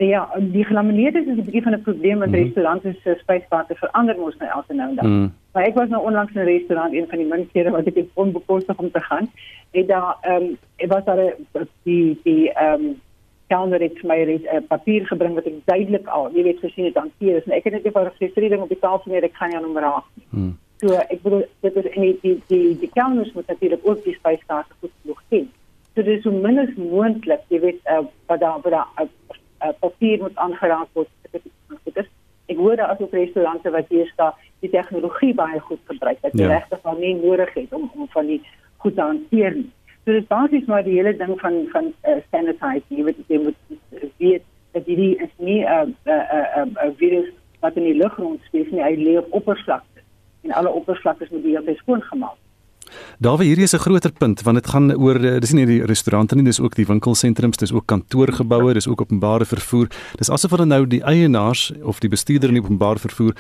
Ja, 0.07 0.29
die 0.39 0.65
gelamineerde 0.65 1.19
is 1.19 1.27
'n 1.27 1.45
bietjie 1.45 1.63
van 1.63 1.73
'n 1.73 1.83
probleem 1.83 2.19
want 2.19 2.31
mm 2.31 2.37
-hmm. 2.37 2.45
restaurante 2.45 2.97
se 3.03 3.17
spyskaarte 3.19 3.75
verander 3.75 4.17
mos 4.19 4.37
nou 4.37 4.51
elke 4.51 4.75
nou 4.75 4.89
en 4.89 4.95
dan. 4.95 5.07
Mm. 5.11 5.33
Maar 5.53 5.65
ek 5.65 5.75
was 5.75 5.89
nou 5.89 6.03
onlangs 6.05 6.33
in 6.33 6.41
'n 6.41 6.45
restaurant, 6.45 6.93
een 6.93 7.07
van 7.09 7.19
die 7.19 7.27
min 7.27 7.49
kere 7.53 7.71
wat 7.71 7.87
ek 7.87 8.05
onbekostig 8.15 8.77
om 8.77 8.91
te 8.91 9.01
gaan. 9.01 9.31
En 9.71 9.87
daar 9.87 10.17
ehm 10.21 10.43
um, 10.43 10.59
ek 10.77 10.93
was 10.93 11.05
daar 11.05 11.35
die 11.83 12.21
die 12.23 12.53
ehm 12.53 12.85
um, 12.85 13.01
counter 13.49 13.81
het 13.81 14.03
my 14.03 14.25
net 14.25 14.43
'n 14.43 14.57
uh, 14.57 14.61
papier 14.69 15.07
gebring 15.07 15.35
wat 15.35 15.47
ek 15.47 15.55
duidelik 15.65 16.07
al, 16.07 16.31
jy 16.35 16.43
weet 16.43 16.59
gesien 16.59 16.85
het 16.85 16.95
hanteer 16.95 17.37
is. 17.37 17.45
En 17.45 17.53
ek 17.53 17.65
het 17.65 17.73
net 17.73 17.85
eenvoudig 17.85 18.17
gesê 18.17 18.49
ding 18.49 18.63
op 18.63 18.69
die 18.69 18.79
tafel 18.79 19.13
neer, 19.13 19.23
ek 19.23 19.37
gaan 19.37 19.51
jou 19.51 19.63
nommer 19.63 19.83
raak. 19.83 20.05
Mm. 20.31 20.59
So 20.77 20.87
ek 20.95 21.23
bedoel 21.23 21.45
dit 21.61 21.77
is 21.77 21.89
en 21.91 22.01
die 22.01 22.19
die 22.23 22.43
die, 22.47 22.79
die 22.79 22.91
counters 22.93 23.33
moet 23.33 23.47
natuurlik 23.47 23.81
ook 23.83 24.05
die 24.05 24.15
spyskaarte 24.15 24.75
goed 24.81 24.93
genoeg 25.03 25.23
ken. 25.29 25.51
So 25.95 26.03
dis 26.03 26.23
so 26.23 26.31
min 26.31 26.59
as 26.59 26.75
moontlik, 26.77 27.41
jy 27.49 27.61
weet 27.61 27.81
uh, 27.85 28.05
wat 28.27 28.41
daar 28.41 28.61
wat 28.63 28.73
daar 28.73 28.89
uh, 29.01 29.09
uh, 29.65 29.73
papier 29.81 30.19
moet 30.19 30.37
aangeraak 30.37 30.89
word. 30.93 31.09
Ek 32.51 32.59
hoor 32.59 32.77
daar 32.77 32.93
is 32.93 33.03
ook 33.05 33.13
restaurante 33.15 33.71
wat 33.71 33.89
hier 33.89 34.07
staan 34.13 34.35
die 34.61 34.71
tegnologie 34.71 35.35
baie 35.35 35.61
goed 35.61 35.79
gebruik 35.87 36.19
dat 36.21 36.33
jy 36.35 36.49
ja. 36.49 36.57
regtig 36.57 36.83
al 36.83 36.99
nie 36.99 37.15
nodig 37.15 37.53
het 37.55 37.73
om 37.73 37.91
om 37.95 38.09
van 38.11 38.27
die 38.27 38.41
goed 38.83 38.95
te 38.95 39.01
hanteer 39.07 39.55
nie. 39.55 39.71
So 40.05 40.13
dit 40.17 40.27
basies 40.29 40.67
maar 40.67 40.83
die 40.85 40.97
hele 40.99 41.15
ding 41.17 41.37
van 41.41 41.61
van 41.73 41.93
uh, 42.09 42.17
sanitize, 42.31 42.85
jy 42.89 43.07
weet 43.07 43.23
jy 43.29 43.39
moet 43.45 44.11
weet 44.19 44.45
dat 44.75 44.87
hierdie 44.87 45.15
is 45.17 45.33
nie 45.37 45.63
'n 45.63 45.69
uh, 45.71 45.87
'n 45.87 45.95
uh, 46.11 46.65
'n 46.65 46.75
uh, 46.75 46.85
uh, 46.85 46.91
virus 46.99 47.31
wat 47.61 47.77
in 47.77 47.85
die 47.85 47.99
lug 48.03 48.17
rondsweef 48.17 48.71
nie, 48.71 48.83
hy 48.83 48.95
lê 48.97 49.19
op 49.19 49.33
oppervlakte 49.41 50.01
en 50.43 50.53
alle 50.53 50.71
oppervlaktes 50.71 51.31
moet 51.31 51.43
die 51.43 51.57
hele 51.57 51.77
skoon 51.77 52.03
gemaak 52.03 52.39
Daar 52.39 52.50
wie 53.39 53.49
hierdie 53.49 53.65
is 53.65 53.75
'n 53.75 53.79
groter 53.79 54.13
punt 54.13 54.43
want 54.43 54.57
dit 54.57 54.67
gaan 54.67 54.93
oor 54.97 55.17
eh, 55.17 55.41
dis 55.41 55.53
nie 55.53 55.67
die 55.67 55.85
restaurante 55.85 56.35
nie, 56.35 56.45
dis 56.45 56.61
ook 56.61 56.75
die 56.75 56.87
winkelsentrums, 56.87 57.57
dis 57.57 57.73
ook 57.73 57.87
kantoorgeboue, 57.87 58.75
dis 58.75 58.89
ook 58.89 59.01
openbare 59.01 59.45
vervoer. 59.45 59.89
Dis 60.17 60.31
asof 60.31 60.51
hulle 60.51 60.67
nou 60.67 60.87
die 60.87 61.03
eienaars 61.03 61.73
of 61.83 62.01
die 62.01 62.09
bestuurder 62.09 62.49
in 62.49 62.55
die 62.55 62.63
openbare 62.63 62.99
vervoer 62.99 63.35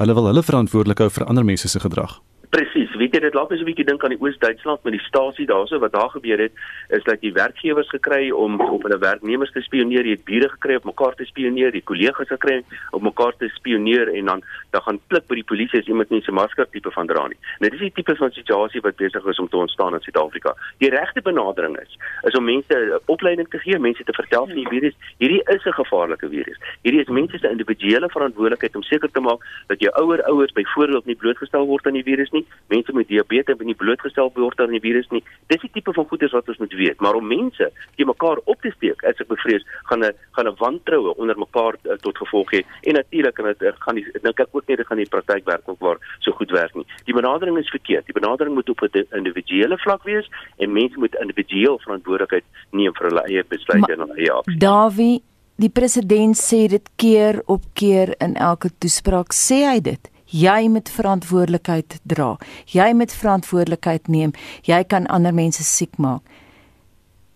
hulle 0.00 0.14
wil 0.14 0.28
hulle 0.30 0.44
verantwoordelik 0.44 1.00
hou 1.04 1.10
vir 1.10 1.26
ander 1.30 1.44
mense 1.44 1.68
se 1.68 1.80
gedrag. 1.80 2.18
Presies, 2.54 2.85
weet 2.98 3.14
jy 3.14 3.20
dit 3.20 3.34
laat 3.34 3.50
my 3.50 3.56
so 3.56 3.62
'n 3.62 3.70
bietjie 3.70 3.84
dink 3.84 4.04
aan 4.04 4.14
die 4.14 4.20
Oos-Duitsland 4.20 4.84
met 4.84 4.92
die 4.92 5.06
stasie 5.06 5.46
daarso 5.46 5.78
wat 5.78 5.92
daar 5.92 6.10
gebeur 6.10 6.38
het 6.38 6.52
is 6.88 7.04
dat 7.04 7.20
die 7.20 7.32
werkgewers 7.32 7.88
gekry 7.88 8.30
om 8.30 8.60
op 8.60 8.82
hulle 8.82 8.98
werknemers 8.98 9.52
te 9.52 9.60
spioneer, 9.60 10.04
jy 10.04 10.16
het 10.16 10.24
bure 10.24 10.48
gekry 10.48 10.74
op 10.76 10.84
mekaar 10.84 11.14
te 11.14 11.24
spioneer, 11.24 11.72
die 11.72 11.82
kollegas 11.82 12.28
gekry 12.28 12.62
op 12.90 13.02
mekaar 13.02 13.34
te 13.38 13.48
spioneer 13.48 14.08
en 14.14 14.24
dan 14.24 14.42
dan 14.70 14.82
gaan 14.82 15.00
klik 15.08 15.26
by 15.26 15.34
die 15.34 15.44
polisie 15.44 15.80
as 15.80 15.88
iemand 15.88 16.10
nie 16.10 16.22
sy 16.22 16.32
masker 16.32 16.66
tipe 16.70 16.90
van 16.90 17.06
dra 17.06 17.26
nie. 17.28 17.38
Nou 17.60 17.70
dis 17.70 17.80
die 17.80 17.92
tipe 17.92 18.16
van 18.16 18.30
situasie 18.30 18.80
wat 18.80 18.96
besig 18.96 19.24
is 19.26 19.38
om 19.38 19.48
te 19.48 19.56
ontstaan 19.56 19.94
in 19.94 20.00
Suid-Afrika. 20.00 20.54
Die 20.78 20.90
regte 20.90 21.22
benadering 21.22 21.76
is 21.80 21.96
is 22.22 22.34
om 22.34 22.44
mense 22.44 23.00
opleiding 23.06 23.48
te 23.48 23.58
gee, 23.58 23.78
mense 23.78 24.04
te 24.04 24.12
vertel 24.12 24.46
van 24.46 24.56
die 24.56 24.68
virus. 24.68 24.94
Hierdie 25.18 25.42
is 25.54 25.64
'n 25.64 25.72
gevaarlike 25.72 26.28
virus. 26.28 26.58
Hierdie 26.82 27.00
is 27.00 27.08
mense 27.08 27.38
se 27.38 27.48
individuele 27.50 28.08
verantwoordelikheid 28.08 28.76
om 28.76 28.82
seker 28.82 29.10
te 29.10 29.20
maak 29.20 29.40
dat 29.66 29.80
jou 29.80 29.92
ouer 30.02 30.22
ouers 30.22 30.52
byvoorbeeld 30.52 31.06
nie 31.06 31.16
blootgestel 31.16 31.66
word 31.66 31.86
aan 31.86 31.98
die 31.98 32.02
virus 32.02 32.30
nie. 32.30 32.46
Mense 32.68 32.85
met 32.94 33.08
diabetes 33.08 33.56
moet 33.56 33.66
nie 33.66 33.74
blootgestel 33.74 34.30
word 34.34 34.60
aan 34.60 34.74
die 34.74 34.80
virus 34.80 35.08
nie. 35.10 35.22
Dis 35.46 35.60
die 35.60 35.70
tipe 35.72 35.92
van 35.92 36.06
goeders 36.08 36.32
wat 36.32 36.48
ons 36.48 36.58
moet 36.58 36.72
weet. 36.72 37.00
Maar 37.00 37.14
om 37.14 37.26
mense 37.26 37.70
te 37.96 38.04
mekaar 38.04 38.40
op 38.44 38.60
te 38.62 38.72
steek, 38.76 39.04
as 39.04 39.20
ek 39.22 39.28
bevrees, 39.28 39.66
gaan 39.90 40.04
'n 40.04 40.12
gaan 40.36 40.48
'n 40.48 40.56
wantroue 40.58 41.16
onder 41.16 41.38
mekaar 41.38 41.74
uh, 41.84 41.92
tot 42.00 42.16
gevolg 42.18 42.50
hê. 42.52 42.62
En 42.82 42.94
natuurlik 42.94 43.34
kan 43.34 43.44
dit 43.44 43.74
gaan 43.78 43.94
die 43.94 44.06
nou 44.22 44.34
kyk 44.34 44.48
ook 44.50 44.66
nie 44.66 44.76
dit 44.76 44.86
gaan 44.86 45.02
die 45.02 45.08
praktyk 45.08 45.44
werk 45.44 45.68
ook 45.68 45.80
waar 45.80 45.98
so 46.18 46.32
goed 46.32 46.50
werk 46.50 46.74
nie. 46.74 46.86
Die 47.04 47.14
benadering 47.14 47.58
is 47.58 47.68
verkeerd. 47.68 48.06
Die 48.06 48.20
benadering 48.20 48.54
moet 48.54 48.68
op 48.68 48.80
'n 48.80 49.06
individuele 49.10 49.78
vlak 49.78 50.02
wees 50.02 50.30
en 50.56 50.72
mense 50.72 50.98
moet 50.98 51.14
individueel 51.14 51.78
verantwoordelikheid 51.78 52.44
neem 52.70 52.94
vir 52.94 53.06
hulle 53.08 53.22
eie 53.22 53.44
besluite 53.44 53.92
en 53.92 53.98
hulle 53.98 54.16
eie 54.16 54.32
aksies. 54.32 54.58
Dawie 54.58 55.22
Die 55.56 55.70
president 55.72 56.36
sê 56.36 56.66
dit 56.68 56.88
keer 57.00 57.38
op 57.46 57.62
keer 57.72 58.12
in 58.20 58.34
elke 58.36 58.68
toespraak 58.78 59.32
sê 59.32 59.62
hy 59.64 59.78
dit 59.80 60.10
jy 60.26 60.68
moet 60.68 60.90
verantwoordelikheid 60.90 62.00
dra. 62.02 62.36
Jy 62.72 62.92
moet 62.94 63.12
verantwoordelikheid 63.14 64.08
neem. 64.08 64.34
Jy 64.62 64.82
kan 64.84 65.06
ander 65.06 65.34
mense 65.34 65.62
siek 65.62 65.96
maak. 65.98 66.22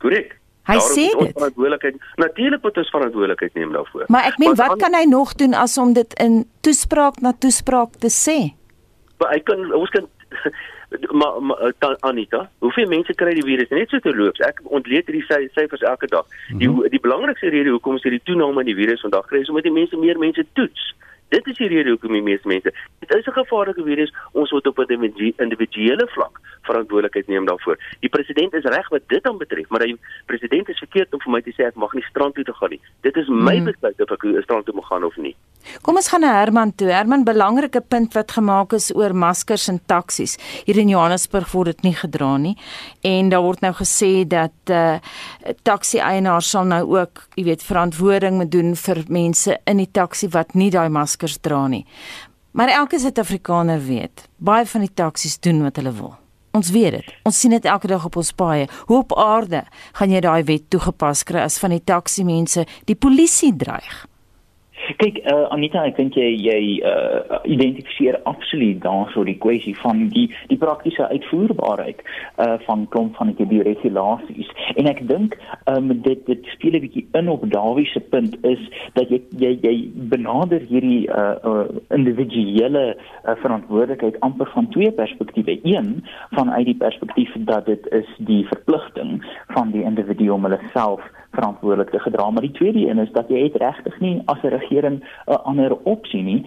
Korrek. 0.01 0.37
Hy 0.69 0.77
Daarom 0.77 0.95
sê 0.95 1.07
dit. 1.19 1.37
Verantwoordelikheid. 1.39 1.97
Natuurlik 2.17 2.63
moet 2.63 2.77
ons 2.77 2.91
verantwoordelikheid 2.91 3.55
neem 3.55 3.73
daarvoor. 3.73 4.05
Maar 4.09 4.31
ek 4.31 4.39
meen 4.39 4.55
wat 4.55 4.77
kan 4.79 4.95
hy 4.95 5.05
nog 5.09 5.35
doen 5.35 5.55
as 5.55 5.79
om 5.79 5.93
dit 5.97 6.19
in 6.21 6.45
toespraak 6.61 7.21
na 7.21 7.33
toespraak 7.33 7.97
te 7.99 8.11
sê? 8.13 8.39
Maar 9.19 9.35
hy 9.35 9.41
kan 9.45 9.73
ons 9.75 9.91
kan 9.91 10.07
maar 11.19 11.43
ma, 11.43 11.73
ta, 11.79 11.97
Anita, 12.07 12.45
hoeveel 12.59 12.89
mense 12.91 13.15
kry 13.15 13.35
die 13.35 13.47
virus 13.47 13.71
net 13.75 13.91
so 13.91 14.03
te 14.03 14.13
loop? 14.15 14.39
Ek 14.47 14.61
ontleed 14.65 15.11
hierdie 15.11 15.27
syfers 15.27 15.85
elke 15.87 16.09
dag. 16.11 16.27
Die 16.49 16.69
mm 16.69 16.77
-hmm. 16.77 16.91
die 16.91 17.03
belangrikste 17.03 17.51
rede 17.55 17.71
hoekom 17.71 17.97
is 17.97 18.07
hierdie 18.07 18.25
toename 18.25 18.61
in 18.61 18.73
die 18.73 18.79
virus 18.79 19.01
vandag 19.01 19.27
kry 19.27 19.41
is 19.41 19.49
omdat 19.49 19.69
die 19.69 19.79
mense 19.79 19.97
meer 19.97 20.19
mense 20.19 20.47
toets. 20.53 20.95
Dit 21.31 21.47
is 21.47 21.57
die 21.57 21.69
rede 21.71 21.95
hoekom 21.95 22.13
die 22.13 22.23
meeste 22.27 22.49
mense. 22.49 22.73
Dit 22.99 23.15
is 23.15 23.27
'n 23.27 23.39
gevaarlike 23.41 23.83
virus. 23.83 24.13
Ons 24.33 24.51
moet 24.51 24.67
op 24.67 24.79
'n 24.79 25.33
individuele 25.37 26.07
vlak 26.15 26.41
verantwoordelikheid 26.63 27.27
neem 27.27 27.47
daarvoor. 27.47 27.79
Die 28.01 28.09
president 28.09 28.55
is 28.55 28.65
reg 28.65 28.89
wat 28.89 29.03
dit 29.07 29.23
dan 29.23 29.39
betref, 29.39 29.69
maar 29.69 29.85
die 29.85 29.99
president 30.27 30.69
is 30.69 30.79
verkeerd 30.79 31.13
om 31.13 31.21
vir 31.21 31.33
my 31.33 31.41
te 31.41 31.55
sê 31.57 31.67
ek 31.67 31.75
mag 31.75 31.93
nie 31.93 32.05
strand 32.09 32.35
toe 32.35 32.45
te 32.45 32.55
gaan 32.55 32.71
nie. 32.71 32.81
Dit 33.01 33.17
is 33.17 33.29
my 33.29 33.57
hmm. 33.57 33.65
besluit 33.65 34.01
of 34.01 34.11
ek 34.11 34.27
strand 34.43 34.67
toe 34.67 34.75
mag 34.75 34.87
gaan 34.87 35.05
of 35.05 35.17
nie. 35.17 35.37
Kom 35.83 35.97
ons 35.97 36.09
gaan 36.09 36.25
na 36.25 36.33
Herman 36.39 36.73
toe. 36.75 36.89
Herman, 36.93 37.25
belangrike 37.25 37.81
punt 37.81 38.15
wat 38.17 38.33
gemaak 38.37 38.73
is 38.77 38.91
oor 38.95 39.15
maskers 39.17 39.69
in 39.69 39.81
taksies. 39.91 40.37
Hier 40.67 40.79
in 40.79 40.93
Johannesburg 40.93 41.53
word 41.53 41.75
dit 41.75 41.91
nie 41.91 41.95
gedra 41.95 42.37
nie. 42.37 42.57
En 43.07 43.31
daar 43.33 43.45
word 43.45 43.63
nou 43.65 43.73
gesê 43.79 44.27
dat 44.29 44.75
uh 44.75 44.99
taxi 45.67 45.99
eienaars 45.99 46.51
sal 46.51 46.65
nou 46.69 46.83
ook, 46.97 47.27
jy 47.37 47.45
weet, 47.45 47.63
verantwoording 47.65 48.37
moet 48.41 48.51
doen 48.53 48.75
vir 48.77 49.05
mense 49.09 49.57
in 49.67 49.81
die 49.83 49.91
taxi 49.91 50.29
wat 50.35 50.55
nie 50.55 50.71
daai 50.71 50.89
maskers 50.93 51.39
dra 51.41 51.67
nie. 51.69 51.85
Maar 52.53 52.69
elke 52.81 52.99
Suid-Afrikaner 52.99 53.81
weet, 53.87 54.27
baie 54.37 54.67
van 54.67 54.83
die 54.87 54.95
taksies 54.95 55.39
doen 55.39 55.63
wat 55.63 55.79
hulle 55.79 55.93
wil. 55.95 56.17
Ons 56.57 56.73
weet 56.75 56.97
dit. 56.99 57.11
Ons 57.29 57.39
sien 57.39 57.53
dit 57.55 57.65
elke 57.65 57.87
dag 57.87 58.05
op 58.05 58.17
ons 58.19 58.33
paaie. 58.35 58.67
Hoe 58.89 58.99
op 59.05 59.15
aarde 59.15 59.63
gaan 59.99 60.11
jy 60.11 60.23
daai 60.25 60.43
wet 60.49 60.67
toegepas 60.71 61.23
kry 61.29 61.45
as 61.47 61.61
van 61.63 61.77
die 61.77 61.85
taksi 61.87 62.27
mense 62.27 62.67
die 62.91 62.99
polisie 62.99 63.53
dreig? 63.57 64.10
Kyk, 64.99 65.21
uh, 65.29 65.47
Anita, 65.55 65.83
ek 65.87 65.99
dink 65.99 66.17
jy 66.19 66.31
jy 66.41 66.61
uh, 66.87 67.39
identifiseer 67.45 68.19
absoluut 68.29 68.81
daarso 68.83 69.23
die 69.29 69.37
kwessie 69.43 69.75
van 69.79 70.09
die 70.15 70.27
die 70.51 70.59
praktiese 70.59 71.07
uitvoerbaarheid 71.11 72.03
uh 72.41 72.57
van 72.67 72.87
klomp 72.95 73.19
van 73.21 73.33
die 73.37 73.63
regulasies. 73.67 74.51
En 74.81 74.89
ek 74.91 75.03
dink 75.09 75.37
um 75.71 75.93
dit 76.03 76.25
dit 76.27 76.51
speel 76.55 76.79
'n 76.79 76.85
bietjie 76.87 77.07
in 77.21 77.29
op 77.29 77.47
Dawie 77.53 77.87
se 77.87 78.01
punt 78.01 78.37
is 78.47 78.63
dat 78.95 79.11
jy 79.11 79.21
jy 79.39 79.53
jy 79.63 79.77
benader 80.15 80.65
hierdie 80.73 81.07
uh, 81.09 81.37
uh 81.45 81.67
individuele 81.95 82.97
uh, 82.97 83.37
verantwoordelikheid 83.45 84.21
amper 84.21 84.51
van 84.55 84.69
twee 84.71 84.91
perspektiewe. 84.91 85.61
Een 85.63 86.05
vanuit 86.31 86.67
die 86.67 86.81
perspektief 86.83 87.31
dat 87.37 87.67
dit 87.67 87.87
is 87.93 88.09
die 88.19 88.47
verpligting 88.47 89.21
van 89.55 89.71
die 89.71 89.83
individu 89.83 90.31
om 90.31 90.45
hulle 90.49 90.61
self 90.73 91.05
verantwoordelik 91.41 91.91
te 91.91 92.03
gedra, 92.07 92.31
maar 92.31 92.47
die 92.47 92.59
tweede 92.59 92.87
een 92.89 92.99
is 92.99 93.13
dat 93.17 93.33
jy 93.33 93.47
het 93.49 93.57
regtig 93.63 94.01
nie 94.01 94.21
as 94.33 94.43
'n 94.43 94.55
regering 94.57 95.01
'n 95.27 95.43
ander 95.51 95.77
opsie 95.85 96.23
nie 96.23 96.45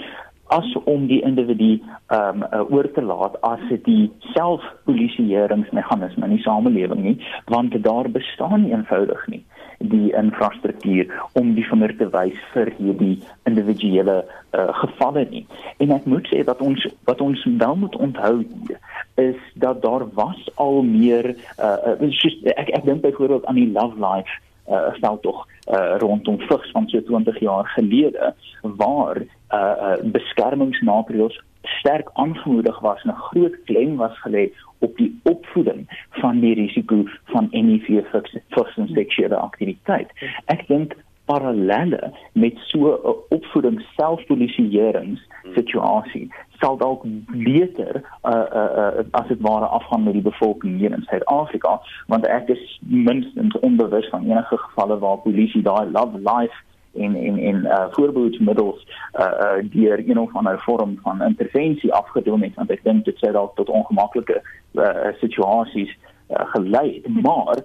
as 0.54 0.76
om 0.84 1.08
die 1.08 1.22
individu 1.24 1.82
ehm 2.08 2.44
um, 2.44 2.66
oor 2.70 2.92
te 2.92 3.02
laat 3.02 3.42
as 3.42 3.60
dit 3.70 3.84
die 3.86 4.12
selfpolisieeringsmeganisme 4.36 6.26
in 6.26 6.36
die 6.36 6.44
samelewing 6.44 7.02
nie, 7.04 7.18
want 7.46 7.84
daar 7.84 8.10
bestaan 8.10 8.70
eenvoudig 8.70 9.28
nie 9.28 9.44
die 9.78 10.14
infrastruktuur 10.16 11.10
om 11.40 11.54
die 11.58 11.66
vinger 11.68 11.96
te 12.00 12.08
wys 12.14 12.38
vir 12.54 12.72
hierdie 12.78 13.18
individuele 13.50 14.22
uh, 14.24 14.70
gevalle 14.80 15.26
nie. 15.32 15.44
En 15.84 15.92
ek 15.92 16.06
moet 16.08 16.30
sê 16.32 16.44
dat 16.48 16.62
ons 16.64 16.86
wat 17.10 17.22
ons 17.22 17.44
wel 17.58 17.76
moet 17.82 17.98
onthou 18.08 18.36
hier 18.44 18.80
is 19.20 19.42
dat 19.60 19.82
daar 19.82 20.06
was 20.16 20.40
al 20.56 20.82
meer 20.88 21.34
uh, 21.60 21.98
uh, 22.00 22.56
ek 22.56 22.70
ek 22.80 22.86
dink 22.86 23.04
byvoorbeeld 23.04 23.46
aan 23.46 23.60
die 23.60 23.72
love 23.76 24.00
life 24.00 24.40
uh, 24.70 24.94
stel 24.94 25.20
tog 25.20 25.48
uh, 25.70 25.96
rondom 25.98 26.40
vigs 26.40 26.72
van 26.72 26.88
so 26.88 27.04
20 27.04 27.40
jaar 27.40 27.66
gelede 27.66 28.34
waar 28.62 29.18
uh, 29.18 29.26
uh, 29.52 29.94
beskermingsmaatreëls 30.04 31.42
sterk 31.62 32.10
aangemoedig 32.14 32.80
was 32.80 33.02
en 33.04 33.10
'n 33.10 33.24
groot 33.30 33.64
klem 33.64 33.96
was 33.96 34.20
gelê 34.20 34.52
op 34.80 34.98
die 34.98 35.20
opvoeding 35.24 36.08
van 36.10 36.40
die 36.40 36.54
risiko 36.54 37.04
van 37.24 37.48
HIV 37.52 38.04
vigs 38.50 38.78
en 38.78 38.88
seksuele 38.88 39.36
aktiwiteit. 39.36 40.10
Ek 40.46 40.68
dink 40.68 40.96
parallelle 41.26 42.12
met 42.34 42.54
so 42.58 42.80
'n 42.94 43.36
opvoeding 43.36 43.86
selfpolisieerings 43.96 45.22
situasie 45.56 46.34
sal 46.64 46.78
dalk 46.80 47.04
beter 47.28 48.02
uh, 48.24 48.32
uh, 48.32 48.70
uh, 48.82 49.06
as 49.20 49.28
dit 49.28 49.42
ware 49.44 49.68
afgaan 49.78 50.04
met 50.04 50.16
die 50.16 50.26
bevolking 50.26 50.78
hier 50.80 50.96
in 50.96 51.04
Suid-Afrika 51.10 51.80
want 52.08 52.28
ek 52.28 52.54
is 52.56 52.62
minstens 52.80 53.58
onbewus 53.60 54.08
van 54.14 54.30
enige 54.30 54.60
gevalle 54.68 55.00
waar 55.04 55.26
polisie 55.26 55.64
daai 55.66 55.92
love 55.92 56.24
life 56.24 56.62
in 56.94 57.16
in 57.16 57.38
in 57.38 57.56
uh, 57.56 57.86
voorbehoedmiddels 57.92 58.88
uh, 59.20 59.26
uh, 59.26 59.70
deur 59.76 60.04
een 60.08 60.20
of 60.20 60.36
ander 60.36 60.60
vorm 60.62 61.00
van 61.02 61.22
intervensie 61.22 61.94
afgedoen 61.94 62.42
het 62.42 62.56
want 62.56 62.72
ek 62.72 62.84
dink 62.84 63.06
dit 63.06 63.18
sou 63.18 63.32
dalk 63.32 63.56
tot 63.56 63.70
ongemaklike 63.70 64.42
uh, 64.74 65.12
situasies 65.20 65.92
uh, 66.30 66.46
gelei 66.56 66.88
het. 66.94 67.08
Maar 67.26 67.64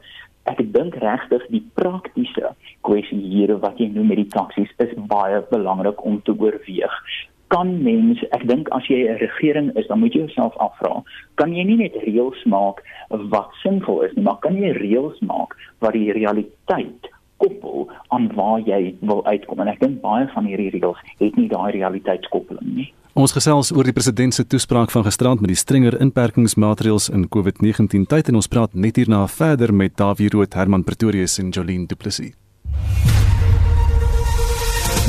ek 0.49 0.63
dink 0.73 0.97
regtig 1.05 1.45
die 1.53 1.65
praktiese 1.75 2.55
kwessie 2.81 3.21
hier 3.21 3.53
wat 3.61 3.79
jy 3.79 3.91
noem 3.93 4.15
met 4.15 4.23
die 4.23 4.33
taksies 4.33 4.73
is 4.85 4.95
baie 5.13 5.43
belangrik 5.51 6.05
om 6.05 6.23
te 6.25 6.33
oorweeg 6.33 7.03
kan 7.49 7.83
mens 7.83 8.23
ek 8.37 8.47
dink 8.49 8.69
as 8.77 8.87
jy 8.89 9.09
'n 9.09 9.21
regering 9.25 9.77
is 9.77 9.87
dan 9.89 10.01
moet 10.01 10.13
jy 10.13 10.21
jouself 10.21 10.57
afvra 10.57 11.03
kan 11.35 11.55
jy 11.55 11.65
nie 11.65 11.77
net 11.77 11.95
reëls 12.07 12.45
maak 12.45 12.83
wat 13.11 13.51
sinvol 13.63 14.03
is 14.03 14.17
nie 14.17 14.25
maar 14.25 14.41
kan 14.41 14.57
jy 14.57 14.73
reëls 14.73 15.21
maak 15.21 15.57
wat 15.81 15.93
die 15.93 16.13
realiteit 16.13 17.09
koppel 17.39 17.91
aan 18.09 18.31
waar 18.35 18.61
jy 18.61 18.95
wil 19.01 19.25
uitkom? 19.27 19.61
En 19.63 19.71
ek 19.73 19.81
dink 19.83 20.01
baie 20.03 20.27
van 20.35 20.49
hierdie 20.51 20.71
reëls 20.75 21.01
het 21.23 21.39
nie 21.39 21.49
daai 21.51 21.73
realiteitskoppeling 21.77 22.75
nie. 22.81 22.89
Ons 23.19 23.35
gesels 23.35 23.73
oor 23.75 23.87
die 23.89 23.95
president 23.95 24.35
se 24.35 24.45
toespraak 24.47 24.93
van 24.95 25.07
gisterand 25.07 25.43
met 25.43 25.51
die 25.51 25.59
strenger 25.59 25.97
inperkingsmaatreëls 26.05 27.09
in 27.15 27.27
COVID-19 27.35 28.07
tyd 28.11 28.31
en 28.31 28.39
ons 28.39 28.51
praat 28.51 28.75
net 28.75 29.01
hierna 29.01 29.25
verder 29.27 29.75
met 29.75 29.97
Davie 29.99 30.31
Rood, 30.35 30.55
Herman 30.55 30.87
Pretorius 30.87 31.39
en 31.43 31.51
Jolien 31.51 31.89
Du 31.91 31.97
Plessis. 31.97 32.37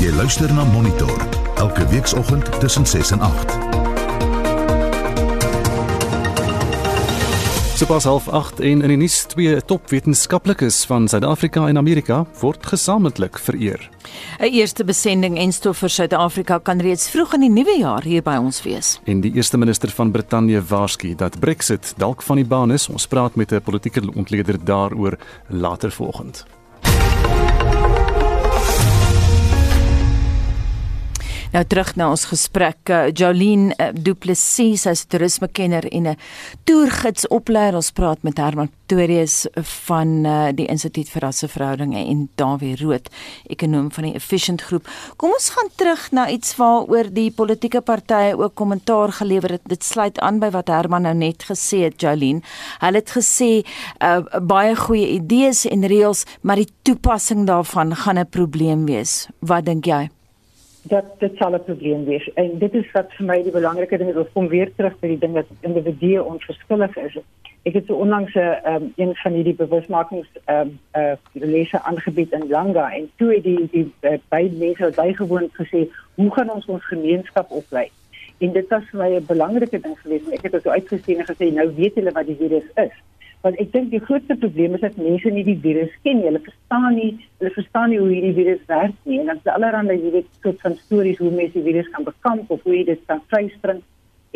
Jy 0.00 0.10
luister 0.16 0.48
na 0.56 0.64
Monitor 0.72 1.49
elke 1.60 1.86
weekoggend 1.88 2.60
tussen 2.60 2.86
6 2.86 3.10
en 3.10 3.20
8. 3.20 3.58
Sopas 7.74 8.04
half 8.04 8.28
8 8.28 8.60
en 8.60 8.82
in 8.82 8.88
die 8.88 8.96
nuus 8.96 9.22
twee 9.28 9.58
topwetenskaplikes 9.64 10.84
van 10.88 11.08
Suid-Afrika 11.08 11.66
en 11.68 11.76
Amerika 11.76 12.22
word 12.40 12.64
gesamentlik 12.66 13.38
vereer. 13.38 13.90
'n 14.38 14.52
Eerste 14.52 14.84
besending 14.84 15.36
en 15.38 15.52
stof 15.52 15.78
vir 15.78 15.88
Suid-Afrika 15.88 16.58
kan 16.58 16.80
reeds 16.80 17.10
vroeg 17.10 17.34
in 17.34 17.40
die 17.40 17.50
nuwe 17.50 17.76
jaar 17.78 18.02
hier 18.02 18.22
by 18.22 18.36
ons 18.40 18.62
wees. 18.62 19.00
En 19.04 19.20
die 19.20 19.32
eerste 19.32 19.58
minister 19.58 19.90
van 19.90 20.10
Brittanje 20.10 20.62
waarsku 20.62 21.14
dat 21.14 21.40
Brexit 21.40 21.94
dalk 21.96 22.22
van 22.22 22.36
die 22.36 22.46
baan 22.46 22.72
is. 22.72 22.88
Ons 22.88 23.06
praat 23.06 23.34
met 23.34 23.52
'n 23.52 23.60
politieke 23.60 24.00
ontleder 24.14 24.64
daaroor 24.64 25.18
later 25.48 25.90
vanoggend. 25.90 26.44
Nou 31.50 31.64
terug 31.66 31.96
na 31.98 32.06
ons 32.12 32.28
gesprek. 32.30 32.78
Uh, 32.86 33.08
Jolien 33.10 33.72
uh, 33.74 33.88
Du 33.90 34.12
Plessis, 34.14 34.84
sy's 34.84 35.02
'n 35.02 35.08
toerismekenner 35.10 35.84
en 35.90 36.06
'n 36.06 36.16
toergidsopleier. 36.64 37.74
Ons 37.74 37.90
praat 37.90 38.22
met 38.22 38.38
Herman 38.38 38.70
Pretorius 38.86 39.46
van 39.86 40.24
uh, 40.26 40.48
die 40.54 40.66
Instituut 40.66 41.08
vir 41.10 41.22
Rasseverhoudinge 41.22 42.06
en 42.06 42.28
Dawie 42.36 42.76
Rood, 42.76 43.10
ekonom 43.48 43.90
van 43.90 44.04
die 44.04 44.14
Efficient 44.14 44.62
Groep. 44.62 44.86
Kom 45.16 45.32
ons 45.32 45.50
gaan 45.50 45.70
terug 45.74 46.12
na 46.12 46.28
iets 46.30 46.54
waaroor 46.56 47.10
die 47.10 47.30
politieke 47.30 47.80
partye 47.80 48.38
ook 48.38 48.54
kommentaar 48.54 49.12
gelewer 49.12 49.50
het. 49.50 49.66
Dit 49.66 49.84
sluit 49.84 50.18
aan 50.20 50.38
by 50.38 50.50
wat 50.50 50.68
Herman 50.68 51.02
nou 51.02 51.14
net 51.14 51.42
gesê 51.42 51.82
het, 51.82 52.00
Jolien. 52.00 52.44
Hulle 52.78 53.02
het 53.02 53.10
gesê 53.10 53.66
uh, 53.98 54.22
baie 54.38 54.76
goeie 54.76 55.18
idees 55.18 55.66
en 55.66 55.82
reëls, 55.82 56.24
maar 56.42 56.62
die 56.62 56.70
toepassing 56.82 57.46
daarvan 57.46 57.96
gaan 57.96 58.18
'n 58.18 58.30
probleem 58.30 58.86
wees. 58.86 59.26
Wat 59.40 59.64
dink 59.64 59.84
jy? 59.86 60.10
Dat 60.82 61.04
dit 61.18 61.36
sal 61.36 61.54
'n 61.54 61.64
probleem 61.64 62.04
wees. 62.04 62.32
En 62.34 62.58
dit 62.58 62.74
is 62.74 62.90
wat 62.92 63.12
vir 63.12 63.26
my 63.26 63.42
die 63.42 63.52
belangrike 63.52 63.98
ding 63.98 64.10
is 64.10 64.16
om 64.16 64.26
kom 64.32 64.48
weer 64.48 64.74
terug 64.74 64.98
by 64.98 65.06
die 65.06 65.18
ding 65.18 65.34
dat 65.34 65.46
individue 65.60 66.24
onverskillig 66.24 66.96
is. 66.96 67.16
Ek 67.62 67.74
het 67.74 67.86
so 67.86 67.94
onlangs 67.94 68.34
'n 68.34 68.58
um, 68.66 68.92
een 68.96 69.14
van 69.14 69.32
hierdie 69.32 69.54
bewusmakings 69.54 70.28
ehm 70.44 70.60
um, 70.60 70.78
uh, 70.94 71.12
lesse 71.32 71.82
aangebied 71.82 72.32
in 72.32 72.48
Langa 72.48 72.92
en 72.92 73.10
toe 73.16 73.34
het 73.34 73.42
die 73.42 73.68
die 73.70 73.92
uh, 74.00 74.18
baie 74.28 74.50
mense 74.50 74.82
wat 74.82 74.94
bygewoon 74.94 75.48
gesê, 75.52 75.88
"Hoe 76.14 76.30
gaan 76.34 76.50
ons 76.50 76.66
ons 76.66 76.86
gemeenskap 76.86 77.50
oplei?" 77.50 77.90
En 78.38 78.52
dit 78.52 78.68
was 78.68 78.82
vir 78.90 79.00
my 79.00 79.16
'n 79.16 79.26
belangrike 79.26 79.80
ding 79.80 79.98
geweest. 79.98 80.32
Ek 80.32 80.42
het 80.42 80.52
dit 80.52 80.62
so 80.62 80.70
uitgesien 80.70 81.18
en 81.18 81.26
gesê, 81.26 81.52
"Nou 81.52 81.74
weet 81.74 81.94
julle 81.94 82.12
wat 82.12 82.26
die 82.26 82.36
virus 82.36 82.68
is." 82.74 82.96
Want 83.44 83.60
ek 83.62 83.70
dink 83.72 83.88
die 83.90 84.02
grootste 84.04 84.36
probleem 84.36 84.74
is 84.76 84.82
dat 84.84 84.98
mense 85.00 85.30
nie 85.32 85.44
die 85.46 85.58
virus 85.62 85.92
ken 86.04 86.18
nie. 86.20 86.26
Hulle 86.28 86.42
verstaan 86.44 86.90
nie, 86.94 87.12
hulle 87.40 87.52
verstaan 87.54 87.88
nie 87.92 88.00
hoe 88.00 88.10
hierdie 88.10 88.34
virus 88.36 88.60
werk 88.68 88.98
nie. 89.04 89.20
En 89.22 89.32
dan 89.32 89.40
is 89.40 89.48
allerhande 89.54 89.96
jy 89.96 90.12
weet 90.18 90.28
soort 90.42 90.60
van 90.66 90.76
stories 90.82 91.22
hoe 91.22 91.30
mense 91.30 91.56
die 91.56 91.64
virus 91.70 91.88
kan 91.94 92.04
bekamp 92.04 92.50
of 92.50 92.62
hoe 92.68 92.76
jy 92.76 92.84
dit 92.92 93.02
kan 93.08 93.22
vryspring. 93.32 93.80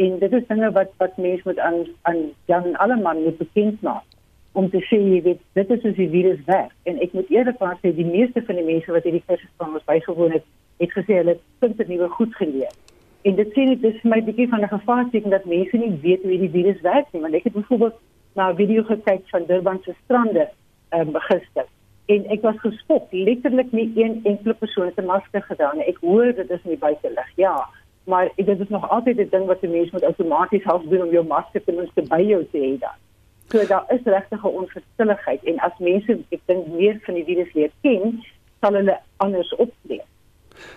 En 0.01 0.19
dit 0.19 0.33
is 0.41 0.49
dinge 0.49 0.73
wat 0.79 0.97
wat 1.03 1.21
mense 1.21 1.45
moet 1.45 1.61
aan 1.69 1.85
aan 2.11 2.21
Jan 2.51 2.73
Alleman 2.87 3.23
moet 3.27 3.39
bekend 3.39 3.83
maak 3.83 4.09
om 4.55 4.69
te 4.71 4.81
sê 4.89 4.99
jy 5.03 5.21
weet 5.23 5.41
dit 5.59 5.71
is 5.77 5.83
hoe 5.83 5.93
die 5.99 6.11
virus 6.11 6.41
werk. 6.47 6.73
En 6.89 6.99
ek 7.03 7.13
moet 7.13 7.31
eerlikwaar 7.35 7.77
sê 7.83 7.93
die 7.95 8.07
meeste 8.09 8.43
van 8.47 8.61
die 8.61 8.67
mense 8.67 8.93
wat 8.95 9.07
hierdie 9.07 9.25
kursus 9.27 9.51
van 9.61 9.75
ons 9.75 9.87
bygewoon 9.91 10.37
het, 10.39 10.47
het 10.81 10.95
gesê 10.95 11.21
hulle 11.21 11.35
het 11.35 11.45
punte 11.63 11.87
nuwe 11.89 12.09
goed 12.17 12.35
geleer. 12.39 12.73
En 13.25 13.37
dit 13.37 13.55
sê 13.57 13.67
net 13.69 13.83
dis 13.83 14.03
my 14.07 14.21
bietjie 14.25 14.49
van 14.53 14.63
'n 14.63 14.73
gevaarteken 14.77 15.31
dat 15.31 15.45
mense 15.51 15.77
nie 15.77 15.93
weet 16.03 16.23
hoe 16.23 16.39
die 16.39 16.55
virus 16.57 16.81
werk 16.87 17.07
nie, 17.13 17.23
want 17.23 17.35
ek 17.35 17.45
het 17.45 17.59
byvoorbeeld 17.59 17.99
na 18.35 18.51
'n 18.51 18.57
video 18.57 18.83
gekyk 18.83 19.29
van 19.29 19.47
Durban 19.47 19.81
se 19.85 19.95
strande 20.05 20.49
um, 20.91 21.15
gister 21.15 21.67
en 22.07 22.27
ek 22.33 22.43
was 22.45 22.59
geskok, 22.61 23.13
letterlik 23.13 23.73
nie 23.73 23.89
een 23.97 24.21
enkele 24.29 24.55
persoon 24.55 24.87
het 24.87 25.01
'n 25.01 25.07
masker 25.09 25.43
gedaan. 25.43 25.81
Ek 25.81 25.97
hoor 26.01 26.33
dit 26.35 26.51
is 26.51 26.65
nie 26.65 26.79
buitelug. 26.79 27.31
Ja, 27.37 27.69
maar 28.05 28.29
dit 28.37 28.61
is 28.61 28.69
nog 28.69 28.91
altyd 28.91 29.19
'n 29.19 29.29
ding 29.31 29.47
wat 29.47 29.63
'n 29.63 29.71
mens 29.71 29.91
moet 29.91 30.05
outomaties 30.05 30.65
half 30.65 30.83
doen 30.83 31.03
om 31.03 31.11
jou 31.11 31.27
masker 31.27 31.65
ten 31.65 31.75
minste 31.75 32.03
by 32.03 32.21
jou 32.21 32.47
te 32.51 32.59
hê 32.59 32.79
dan. 32.79 32.99
So 33.49 33.67
daar 33.67 33.85
is 33.89 34.05
regtig 34.05 34.45
'n 34.45 34.57
onverschilligheid 34.61 35.45
en 35.45 35.59
as 35.59 35.79
mense 35.79 36.19
ek 36.29 36.41
dink 36.45 36.67
meer 36.67 36.99
van 37.03 37.15
die 37.15 37.25
virus 37.25 37.53
leer 37.53 37.71
ken, 37.83 38.25
sal 38.61 38.73
hulle 38.73 38.99
anders 39.17 39.55
optree. 39.55 40.03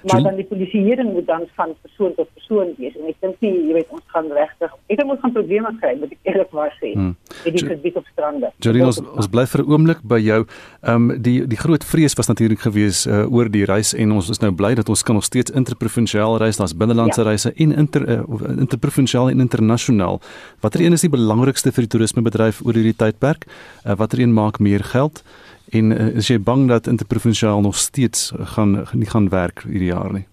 Maar 0.08 0.24
dan 0.24 0.36
die 0.36 0.46
polisieering 0.46 1.14
moet 1.14 1.28
dan 1.28 1.46
van 1.56 1.74
persoon 1.82 2.14
tot 2.16 2.30
persoon 2.34 2.74
wees 2.78 2.96
en 2.96 3.08
ek 3.12 3.20
dink 3.22 3.42
nie 3.46 3.54
jy 3.70 3.74
weet 3.80 3.94
ons 3.98 4.04
gaan 4.14 4.30
regtig 4.32 4.74
ek 4.88 5.00
dink 5.00 5.12
ons 5.12 5.22
gaan 5.24 5.34
probleme 5.36 5.72
kry 5.82 5.94
met 6.00 6.12
die 6.14 6.20
eerlikwaar 6.32 6.74
sê 6.80 6.94
hmm. 6.94 7.16
met 7.46 7.58
die 7.58 7.66
gebied 7.66 7.98
op 8.00 8.06
strande. 8.12 8.52
Jolien 8.64 8.88
ons, 8.88 9.00
ons 9.02 9.30
bly 9.32 9.46
vir 9.52 9.64
'n 9.64 9.72
oomblik 9.72 10.04
by 10.04 10.20
jou. 10.20 10.40
Ehm 10.82 11.10
um, 11.10 11.22
die 11.22 11.38
die 11.48 11.60
groot 11.60 11.84
vrees 11.84 12.16
was 12.20 12.28
natuurlik 12.28 12.60
gewees 12.60 13.06
uh, 13.08 13.26
oor 13.32 13.50
die 13.50 13.66
reis 13.66 13.94
en 13.94 14.12
ons 14.12 14.30
is 14.30 14.42
nou 14.42 14.52
bly 14.52 14.74
dat 14.76 14.90
ons 14.90 15.04
kan 15.04 15.16
nog 15.16 15.26
steeds 15.26 15.52
interprovinsiaal 15.52 16.38
reis, 16.38 16.58
daar's 16.58 16.76
binnelandse 16.78 17.22
ja. 17.22 17.28
reise 17.28 17.54
en 17.56 17.76
inter 17.76 18.08
uh, 18.08 18.22
interprovinsiaal 18.58 19.30
en 19.30 19.40
internasionaal. 19.40 20.22
Watter 20.62 20.82
een 20.82 20.94
is 20.94 21.06
die 21.06 21.14
belangrikste 21.14 21.72
vir 21.72 21.88
die 21.88 21.92
toerismebedryf 21.96 22.62
oor 22.66 22.74
hierdie 22.74 22.96
tydperk? 22.96 23.48
Uh, 23.86 23.96
watter 23.96 24.20
een 24.20 24.34
maak 24.34 24.60
meer 24.60 24.84
geld? 24.84 25.24
En 25.70 25.92
uh, 25.92 26.16
is 26.16 26.28
jy 26.28 26.40
bang 26.40 26.68
dat 26.68 26.88
interprovinsiaal 26.88 27.62
nog 27.62 27.76
steeds 27.76 28.32
gaan 28.56 28.86
nie 28.92 29.10
gaan 29.10 29.30
werk 29.30 29.64
hierdie 29.68 29.92
jaar 29.92 30.12
nie? 30.14 30.28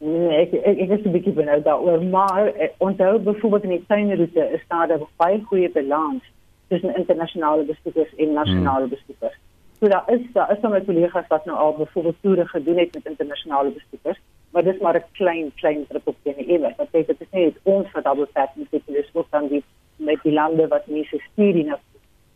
Nee, 0.00 0.36
ek 0.46 0.52
ek, 0.56 0.78
ek 0.86 0.92
is 0.96 1.04
'n 1.04 1.12
bietjie 1.12 1.32
benoud 1.36 1.64
daaroor, 1.64 2.02
maar 2.02 2.46
eh, 2.46 2.68
onthou 2.78 3.18
byvoorbeeld 3.18 3.62
in 3.62 3.74
die 3.76 3.84
tuinroete 3.86 4.44
is 4.56 4.64
daar 4.68 4.88
'n 4.88 5.06
baie 5.16 5.40
goeie 5.44 5.68
balans 5.70 6.22
tussen 6.68 6.96
internasionale 6.96 7.64
besoekers 7.64 8.14
en 8.16 8.32
nasionale 8.32 8.86
hmm. 8.86 8.94
besoekers. 8.96 9.36
So 9.80 9.88
daar 9.88 10.04
is 10.06 10.20
daar 10.32 10.52
is 10.52 10.60
dan 10.60 10.84
kollegas 10.84 11.28
wat 11.28 11.44
nou 11.44 11.58
al 11.58 11.76
byvoorbeeld 11.76 12.16
toere 12.20 12.46
gedoen 12.46 12.78
het 12.78 12.94
met 12.94 13.06
internasionale 13.06 13.70
besoekers, 13.70 14.20
maar 14.50 14.64
dis 14.64 14.80
maar 14.80 14.96
'n 14.96 15.04
klein 15.12 15.52
klein 15.54 15.86
drup 15.88 16.06
op 16.06 16.16
die 16.22 16.46
emmer. 16.46 16.74
Wat 16.76 16.88
sê 16.88 17.06
dit 17.06 17.20
is 17.20 17.30
nie 17.30 17.54
ons 17.62 17.90
wat 17.92 18.04
double 18.04 18.28
tap 18.32 18.56
met 18.56 18.70
die 18.70 18.82
dis 18.86 19.10
ook 19.12 19.30
dan 19.30 19.48
die 19.48 19.64
met 19.96 20.22
die 20.22 20.32
lande 20.32 20.68
wat 20.68 20.86
mense 20.86 21.20
stuur 21.32 21.56
en, 21.56 21.78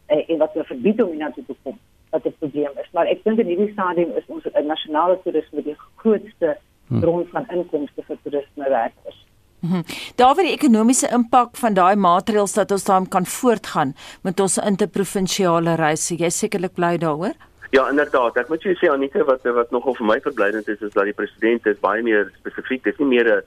eh, 0.07 0.30
en 0.30 0.38
wat 0.38 0.52
hulle 0.52 0.64
verbied 0.64 1.02
om 1.02 1.16
na 1.16 1.30
toe 1.33 1.44
te 1.46 1.54
kom 1.62 1.78
wat 2.14 2.27
'n 2.27 2.38
probleem 2.38 2.81
is. 2.83 2.90
Maar 2.94 3.11
ek 3.12 3.24
dink 3.24 3.42
in 3.42 3.50
hierdie 3.53 3.72
stadium 3.72 4.11
is 4.16 4.27
ons 4.27 4.46
nasionale 4.72 5.18
toerisme 5.24 5.62
die 5.62 5.77
grootste 6.03 6.57
hm. 6.88 7.00
bron 7.00 7.27
van 7.33 7.46
inkomste 7.50 8.03
vir 8.07 8.18
toerismewerkers. 8.22 9.18
Mhm. 9.64 9.81
Daar 10.14 10.35
waar 10.35 10.44
die 10.44 10.53
ekonomiese 10.53 11.09
impak 11.09 11.57
van 11.57 11.74
daai 11.74 11.96
maatreëls 11.96 12.53
dat 12.53 12.70
ons 12.70 12.85
daarmee 12.85 13.09
kan 13.09 13.27
voortgaan 13.27 13.94
met 14.22 14.40
ons 14.40 14.59
interprovinsiale 14.59 15.74
reise. 15.74 16.16
Jy 16.16 16.29
sekerlik 16.29 16.74
bly 16.74 16.96
daaroor? 16.98 17.33
Ja, 17.70 17.88
inderdaad. 17.90 18.37
Ek 18.37 18.48
moet 18.48 18.62
jou 18.62 18.74
sê 18.77 18.90
Anita 18.92 19.24
wat 19.24 19.42
wat 19.57 19.70
nogal 19.70 19.96
vir 19.98 20.07
my 20.07 20.18
verblydend 20.20 20.68
is 20.68 20.81
is 20.85 20.92
dat 20.92 21.09
die 21.09 21.16
president 21.16 21.66
is 21.66 21.81
baie 21.81 22.03
meer 22.03 22.29
spesifiek. 22.42 22.85
Dit 22.85 22.92
is 22.92 23.00
nie 23.00 23.09
meer 23.16 23.31
'n 23.38 23.42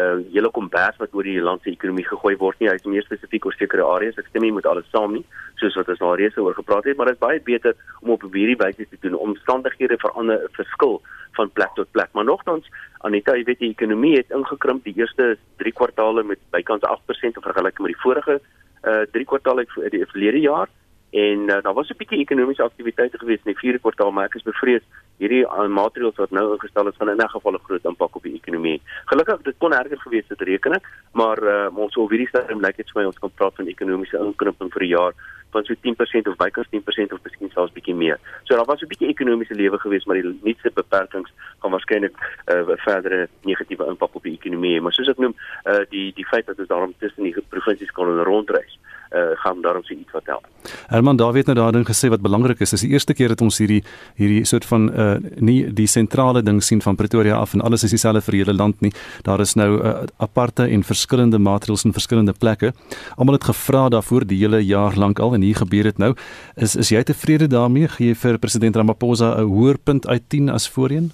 uh, 0.00 0.18
hele 0.32 0.50
kombers 0.50 0.96
wat 1.00 1.14
oor 1.14 1.26
die 1.26 1.40
land 1.40 1.62
se 1.62 1.72
ekonomie 1.72 2.06
gegooi 2.06 2.34
word 2.40 2.60
nie. 2.60 2.68
Hy 2.70 2.76
is 2.78 2.88
meer 2.88 3.04
spesifiek 3.06 3.46
oor 3.46 3.56
sekere 3.56 3.84
areas. 3.84 4.18
Ek 4.20 4.30
stem 4.30 4.46
nie 4.46 4.52
met 4.56 4.68
alles 4.68 4.88
saam 4.92 5.16
nie, 5.16 5.24
soos 5.60 5.76
wat 5.78 5.90
ons 5.92 6.04
al 6.04 6.16
reeds 6.20 6.38
oor 6.40 6.56
gepraat 6.56 6.88
het, 6.88 6.96
maar 6.96 7.10
dit 7.10 7.18
is 7.18 7.24
baie 7.24 7.40
beter 7.44 7.76
om 8.00 8.14
op 8.16 8.24
hierdie 8.32 8.58
wyse 8.60 8.88
te 8.88 9.00
doen. 9.04 9.18
Omstandighede 9.18 9.98
verander 10.02 10.46
verskil 10.56 11.00
van 11.38 11.52
plek 11.56 11.76
tot 11.76 11.90
plek. 11.96 12.10
Maar 12.12 12.28
nogtans, 12.28 12.68
Anita, 13.08 13.36
jy 13.36 13.46
weet 13.48 13.62
die 13.62 13.72
ekonomie 13.72 14.16
het 14.18 14.32
ingekrimp 14.34 14.84
die 14.84 14.96
eerste 15.00 15.36
3 15.62 15.72
kwartaale 15.76 16.24
met 16.26 16.40
bykans 16.54 16.84
8% 16.88 17.40
vergelyk 17.40 17.80
met 17.80 17.94
die 17.94 18.02
vorige 18.04 18.40
uh 18.82 19.02
3 19.14 19.24
kwartaale 19.30 19.66
uit 19.66 19.92
die 19.94 20.06
verlede 20.10 20.40
jaar. 20.42 20.70
En 21.12 21.38
uh, 21.38 21.62
daar 21.62 21.74
was 21.74 21.88
'n 21.88 21.96
bietjie 21.96 22.18
ekonomiese 22.18 22.62
aktiwiteite 22.62 23.18
gewees 23.18 23.44
in 23.44 23.52
die 23.52 23.58
vierde 23.62 23.78
kwartaal, 23.78 24.10
maar 24.10 24.24
ek 24.24 24.34
is 24.34 24.48
bevrees 24.48 24.84
hierdie 25.20 25.44
uh, 25.44 25.66
maatreëls 25.68 26.16
wat 26.16 26.30
nou 26.30 26.52
ingestel 26.52 26.88
is 26.88 26.96
gaan 26.96 27.10
in 27.12 27.20
'n 27.20 27.28
geval 27.28 27.52
'n 27.52 27.64
groot 27.68 27.84
impak 27.84 28.16
op 28.16 28.22
die 28.22 28.34
ekonomie. 28.40 28.80
Gelukkig 29.04 29.42
dit 29.42 29.58
kon 29.58 29.72
erger 29.72 30.00
gewees 30.00 30.28
het 30.28 30.40
reken 30.40 30.72
ek, 30.72 30.88
maar 31.12 31.38
uh, 31.42 31.68
ons 31.76 31.92
sou 31.92 32.08
hierdie 32.08 32.28
stadium 32.28 32.60
lyk 32.60 32.76
dit 32.76 32.90
vir 32.90 33.02
my 33.02 33.06
ons 33.06 33.18
kan 33.18 33.30
praat 33.34 33.54
van 33.54 33.66
ekonomiese 33.66 34.18
inkrimping 34.18 34.72
vir 34.72 34.80
die 34.80 34.94
jaar 34.96 35.12
van 35.52 35.64
so 35.64 35.74
10% 35.74 36.28
of 36.30 36.36
bykans 36.40 36.70
10% 36.72 37.12
of 37.12 37.22
miskien 37.24 37.50
selfs 37.54 37.74
bietjie 37.76 37.94
meer. 37.94 38.18
So 38.44 38.56
daar 38.56 38.70
was 38.70 38.82
'n 38.82 38.90
bietjie 38.92 39.08
ekonomiese 39.08 39.54
lewe 39.54 39.78
gewees, 39.78 40.04
maar 40.04 40.20
die 40.20 40.38
nuutste 40.42 40.70
beperkings 40.74 41.30
gaan 41.60 41.70
waarskynlik 41.70 42.14
'n 42.16 42.70
uh, 42.70 42.76
verdere 42.86 43.28
negatiewe 43.42 43.86
impak 43.86 44.14
op 44.14 44.22
die 44.22 44.38
ekonomie 44.38 44.78
hê. 44.78 44.82
Maar 44.82 44.92
soos 44.92 45.08
ek 45.08 45.18
noem, 45.18 45.34
uh, 45.64 45.84
die 45.90 46.12
die 46.14 46.26
feit 46.26 46.46
dat 46.46 46.58
ons 46.58 46.68
daarom 46.68 46.94
tussen 46.98 47.22
die 47.22 47.36
provinsies 47.48 47.90
kon 47.90 48.22
rondreis 48.24 48.78
uh, 49.14 49.20
gaan 49.34 49.60
daarom 49.60 49.82
sê 49.84 49.96
iets 49.96 50.12
wat 50.12 50.26
help. 50.26 50.46
Herman 50.88 51.16
David 51.16 51.46
nou 51.46 51.56
daarin 51.56 51.84
gesê 51.86 52.08
wat 52.12 52.22
belangrik 52.24 52.60
is, 52.64 52.72
is 52.72 52.84
die 52.84 52.92
eerste 52.94 53.14
keer 53.14 53.32
dat 53.34 53.40
ons 53.44 53.58
hierdie 53.60 53.82
hierdie 54.20 54.44
soort 54.48 54.66
van 54.68 54.88
uh 54.92 55.10
nie 55.42 55.58
die 55.74 55.86
sentrale 55.90 56.42
ding 56.42 56.60
sien 56.62 56.80
van 56.82 56.96
Pretoria 56.96 57.36
af 57.36 57.54
en 57.54 57.60
alles 57.60 57.84
is 57.84 57.94
dieselfde 57.94 58.22
vir 58.24 58.38
hele 58.40 58.54
land 58.54 58.80
nie. 58.80 58.92
Daar 59.26 59.40
is 59.40 59.54
nou 59.58 59.68
uh, 59.78 59.92
aparte 60.16 60.66
en 60.68 60.84
verskillende 60.86 61.38
maatreëls 61.38 61.84
in 61.84 61.92
verskillende 61.92 62.32
plekke. 62.32 62.72
Almal 63.16 63.38
het 63.38 63.48
gevra 63.50 63.88
daarvoor 63.88 64.26
die 64.26 64.38
hele 64.38 64.62
jaar 64.64 64.96
lank 64.96 65.18
al 65.18 65.34
en 65.34 65.41
hier 65.42 65.56
gebeur 65.56 65.90
dit 65.90 65.98
nou. 65.98 66.14
Is 66.56 66.76
is 66.76 66.92
jy 66.92 67.02
tevrede 67.02 67.46
daarmee? 67.46 67.88
Gee 67.88 68.12
jy 68.12 68.14
vir 68.14 68.38
president 68.38 68.76
Ramaphosa 68.76 69.34
'n 69.38 69.48
hoër 69.48 69.78
punt 69.78 70.06
uit 70.06 70.22
10 70.28 70.48
as 70.50 70.68
voorheen? 70.68 71.12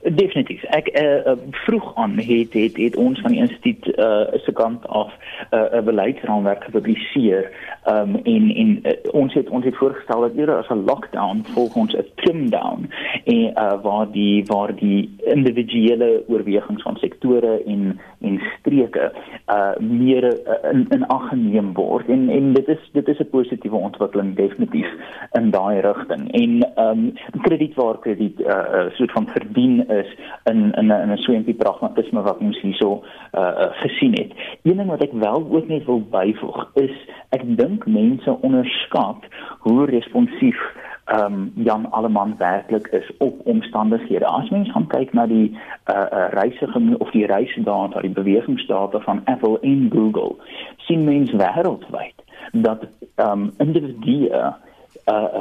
Definitief. 0.00 0.62
Ek 0.62 0.88
uh, 0.98 1.32
vroeg 1.50 1.94
aan 1.94 2.18
het 2.18 2.52
het 2.52 2.76
het 2.76 2.96
ons 2.96 3.20
van 3.20 3.30
die 3.30 3.40
instituut 3.40 3.86
uh, 3.86 4.24
se 4.44 4.52
kant 4.52 4.88
af 4.88 5.12
'n 5.50 5.76
uh, 5.76 5.82
beleidsraamwerk 5.82 6.64
gepubliseer. 6.64 7.50
Um, 7.88 8.14
en 8.22 8.54
en 8.54 8.80
uh, 8.82 8.92
ons 9.10 9.34
het 9.34 9.48
ons 9.48 9.64
het 9.64 9.76
voorgestel 9.76 10.20
dat 10.20 10.34
eerder 10.36 10.56
as 10.56 10.68
'n 10.68 10.84
lockdown 10.84 11.42
volg 11.54 11.74
ons 11.74 11.94
'n 11.94 12.06
trim 12.14 12.50
down 12.50 12.90
en 13.24 13.52
uh, 13.54 13.82
waar 13.82 14.10
die 14.10 14.44
waar 14.44 14.74
die 14.74 15.14
individuele 15.18 16.22
oorwegings 16.26 16.82
van 16.82 16.96
sektore 16.96 17.62
en 17.66 18.00
en 18.20 18.40
streke 18.58 19.12
uh 19.48 19.76
meer 19.78 20.24
uh, 20.24 20.70
in 20.72 20.86
in 20.88 21.06
ag 21.06 21.28
geneem 21.28 21.72
word. 21.72 22.08
En 22.08 22.28
en 22.28 22.52
dit 22.52 22.68
is 22.68 22.90
dit 22.92 23.08
is 23.08 23.18
'n 23.18 23.30
positiewe 23.30 23.76
ontwikkeling 23.76 24.36
definitief 24.36 24.88
in 25.32 25.50
daai 25.50 25.80
rigting. 25.80 26.32
En 26.32 26.52
um 26.86 27.12
krediet 27.42 27.74
waar 27.74 27.98
krediet 27.98 28.40
uh, 28.40 28.90
soort 28.90 29.12
van 29.12 29.28
verdien 29.28 29.81
is 29.88 30.08
in 30.44 30.72
in 30.72 30.86
'n 30.86 31.00
in 31.02 31.12
'n 31.12 31.16
swempie 31.16 31.54
pragmatisme 31.54 32.22
wat 32.22 32.38
ons 32.38 32.60
hierso 32.60 33.02
uh, 33.32 33.40
uh 33.40 33.70
gesien 33.82 34.12
het. 34.12 34.32
Een 34.62 34.76
ding 34.76 34.88
wat 34.88 35.02
ek 35.02 35.12
wel 35.12 35.46
ook 35.50 35.68
net 35.68 35.84
wil 35.84 36.02
byvoeg 36.10 36.70
is 36.74 36.94
ek 37.28 37.42
dink 37.56 37.86
mense 37.86 38.36
onderskat 38.40 39.24
hoe 39.58 39.86
responsief 39.86 40.58
um, 41.06 41.52
Jan 41.54 41.90
Alleman 41.90 42.34
werklik 42.38 42.86
is 42.86 43.10
op 43.18 43.46
omstandighede. 43.46 44.26
As 44.26 44.50
mens 44.50 44.70
gaan 44.70 44.86
kyk 44.86 45.12
na 45.12 45.26
die 45.26 45.58
uh, 45.86 46.06
uh 46.12 46.28
reisige 46.30 46.80
of 46.98 47.10
die 47.10 47.26
reisdata, 47.26 48.00
die 48.00 48.10
bewegingsdata 48.10 49.00
van 49.00 49.20
Apple 49.24 49.58
en 49.60 49.88
Google, 49.92 50.36
sien 50.76 51.04
mens 51.04 51.30
wêreldwyd 51.30 52.14
dat 52.52 52.86
um, 53.16 53.50
individue 53.58 54.28
uh 54.28 54.52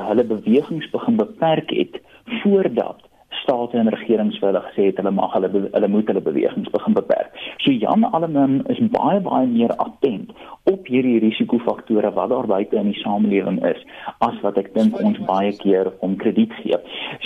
hulle 0.08 0.24
bewegings 0.24 0.90
begin 0.90 1.16
beperk 1.16 1.70
het 1.70 2.02
voordat 2.26 3.02
state 3.40 3.78
en 3.78 3.90
regerings 3.94 4.38
vir 4.40 4.50
hulle 4.52 4.64
gesê 4.68 4.88
het 4.90 5.00
hulle 5.02 5.14
mag 5.16 5.34
hulle 5.36 5.50
hulle 5.74 5.90
moet 5.94 6.10
hulle 6.12 6.24
bewegings 6.26 6.72
begin 6.76 6.98
beperk. 6.98 7.32
So 7.64 7.72
Jan 7.72 8.06
Alleman 8.12 8.62
is 8.74 8.82
baie 8.94 9.22
baie 9.26 9.48
meer 9.48 9.74
attent 9.86 10.34
op 10.70 10.88
hierdie 10.92 11.20
risikofaktore 11.24 12.14
wat 12.18 12.30
daar 12.34 12.48
buite 12.48 12.78
in 12.78 12.92
die 12.92 13.02
samelewing 13.02 13.62
is 13.72 13.82
as 14.28 14.38
wat 14.46 14.60
ek 14.62 14.74
dink 14.76 15.00
ons 15.02 15.20
baie 15.30 15.52
keer 15.64 15.92
om 16.06 16.18
krediet 16.22 16.54
gee. 16.62 16.80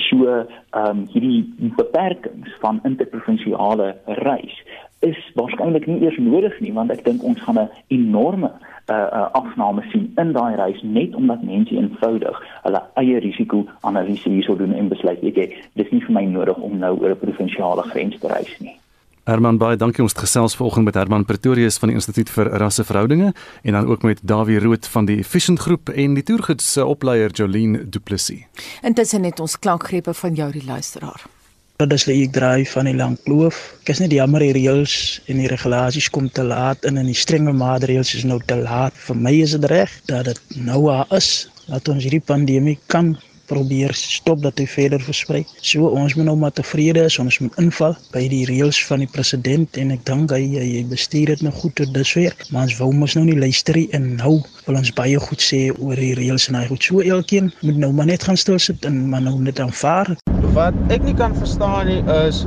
So 0.07 0.29
ehm 0.31 0.89
um, 0.89 1.05
hierdie 1.13 1.45
beperkings 1.77 2.51
van 2.61 2.81
interprovinsiale 2.87 3.93
reis 4.25 4.57
is 4.99 5.17
waarskynlik 5.35 5.87
nie 5.87 6.01
eers 6.03 6.17
nodig 6.17 6.59
nie 6.59 6.73
want 6.73 6.91
ek 6.91 7.03
dink 7.05 7.23
ons 7.23 7.41
gaan 7.41 7.59
'n 7.59 7.69
enorme 7.87 8.51
uh, 8.51 8.95
uh, 8.95 9.27
afname 9.31 9.83
sien 9.91 10.13
in 10.17 10.31
daai 10.31 10.55
reis 10.55 10.81
net 10.83 11.15
omdat 11.15 11.43
mense 11.43 11.75
eenvoudig 11.75 12.41
hulle 12.63 12.81
eie 12.95 13.19
risiko-analise 13.19 14.29
hierso 14.29 14.55
doen 14.55 14.73
en 14.73 14.89
besluit 14.89 15.21
weet 15.21 15.35
jy 15.35 15.47
dis 15.73 15.91
nie 15.91 16.01
vir 16.07 16.13
my 16.13 16.25
nodig 16.25 16.57
om 16.57 16.79
nou 16.79 16.97
oor 17.01 17.11
'n 17.11 17.23
provinsiale 17.25 17.83
grens 17.91 18.19
te 18.19 18.27
reis 18.27 18.59
nie. 18.59 18.79
Herman 19.25 19.57
baie 19.57 19.77
dankie 19.77 20.03
ons 20.03 20.13
gesels 20.13 20.53
vanoggend 20.55 20.85
met 20.85 20.93
Herman 20.93 21.25
Pretorius 21.25 21.79
van 21.81 21.89
die 21.89 21.95
Instituut 21.97 22.29
vir 22.29 22.45
Rasseverhoudinge 22.61 23.33
en 23.63 23.73
dan 23.73 23.87
ook 23.87 24.03
met 24.03 24.19
Dawie 24.21 24.59
Rood 24.59 24.85
van 24.87 25.05
die 25.05 25.17
Efficient 25.17 25.59
Groep 25.59 25.89
en 25.89 26.13
die 26.13 26.23
toergids 26.23 26.73
se 26.73 26.85
opleier 26.85 27.31
Jolene 27.33 27.89
Du 27.89 27.99
Plessis. 27.99 28.45
Intussen 28.83 29.23
het 29.23 29.39
ons 29.39 29.59
klankgrepe 29.59 30.13
van 30.13 30.33
jou 30.33 30.51
die 30.51 30.65
luisteraar. 30.65 31.34
Dat 31.75 31.91
is 31.91 32.05
ek 32.07 32.31
draai 32.31 32.63
van 32.71 32.87
die 32.87 32.95
lang 32.95 33.17
kloof. 33.25 33.57
Ek 33.83 33.89
is 33.91 33.99
net 33.99 34.13
jammer 34.15 34.39
die 34.39 34.53
reëls 34.55 34.93
en 35.27 35.41
die 35.41 35.49
regulasies 35.51 36.07
kom 36.07 36.29
te 36.31 36.45
laat 36.47 36.85
en 36.87 37.01
in 37.01 37.09
die 37.11 37.17
strenge 37.19 37.51
maatreëls 37.51 38.13
is 38.15 38.23
nou 38.23 38.37
te 38.47 38.55
laat. 38.61 38.95
Vir 38.95 39.17
my 39.25 39.33
is 39.43 39.57
dit 39.57 39.67
reg 39.73 39.91
dat 40.07 40.29
dit 40.29 40.55
nou 40.55 40.85
is 41.17 41.49
dat 41.65 41.91
ons 41.91 42.07
hierdie 42.07 42.23
pandemie 42.23 42.77
kan 42.87 43.17
probeer 43.49 43.93
stop 43.97 44.41
dat 44.43 44.59
hy 44.59 44.65
verder 44.69 45.01
versprei. 45.01 45.43
So 45.61 45.87
ons 45.87 46.15
moet 46.17 46.27
nou 46.29 46.35
maar 46.39 46.53
tevrede 46.55 47.05
is 47.05 47.19
ons 47.21 47.39
moet 47.43 47.57
inval 47.61 47.95
by 48.13 48.25
die 48.31 48.43
reëls 48.49 48.81
van 48.87 49.03
die 49.03 49.11
president 49.11 49.79
en 49.81 49.93
ek 49.95 50.05
dink 50.09 50.33
hy 50.35 50.43
hy 50.55 50.83
bestuur 50.91 51.33
dit 51.33 51.45
nou 51.45 51.53
goed 51.61 51.75
tot 51.79 51.93
dusver. 51.95 52.35
Maar 52.51 52.69
ons 52.69 52.77
wou 52.81 52.91
mos 52.93 53.17
nou 53.17 53.25
nie 53.27 53.37
luister 53.39 53.77
nie 53.79 53.87
en 53.97 54.15
nou 54.19 54.37
wil 54.65 54.79
ons 54.81 54.93
baie 54.97 55.19
goed 55.27 55.43
sê 55.43 55.67
oor 55.75 55.99
die 55.99 56.13
reëls 56.17 56.49
en 56.51 56.59
hy 56.59 56.65
goed. 56.71 56.85
So 56.85 57.01
elkeen 57.01 57.51
moet 57.61 57.81
nou 57.81 57.91
maar 57.95 58.09
net 58.11 58.25
gaan 58.27 58.39
stil 58.39 58.59
sit 58.61 58.85
en 58.85 59.05
maar 59.09 59.23
nou 59.25 59.37
net 59.41 59.61
aanvaar. 59.63 60.15
Wat 60.55 60.77
ek 60.93 61.03
nie 61.05 61.15
kan 61.17 61.35
verstaan 61.37 61.89
nie 61.91 62.01
is 62.27 62.45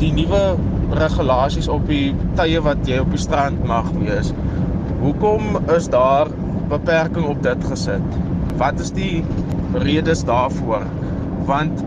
die 0.00 0.12
nuwe 0.14 0.42
regulasies 0.98 1.68
op 1.72 1.86
die 1.88 2.12
tye 2.38 2.60
wat 2.64 2.80
jy 2.88 3.00
op 3.02 3.12
die 3.14 3.20
strand 3.20 3.62
mag 3.68 3.88
wees. 4.00 4.32
Hoekom 5.02 5.58
is 5.74 5.88
daar 5.92 6.30
beperking 6.72 7.26
op 7.28 7.42
dit 7.44 7.64
gesit? 7.70 8.18
Wat 8.60 8.80
is 8.80 8.92
die 8.94 9.22
redes 9.74 10.24
daarvoor? 10.24 10.82
Want 11.46 11.84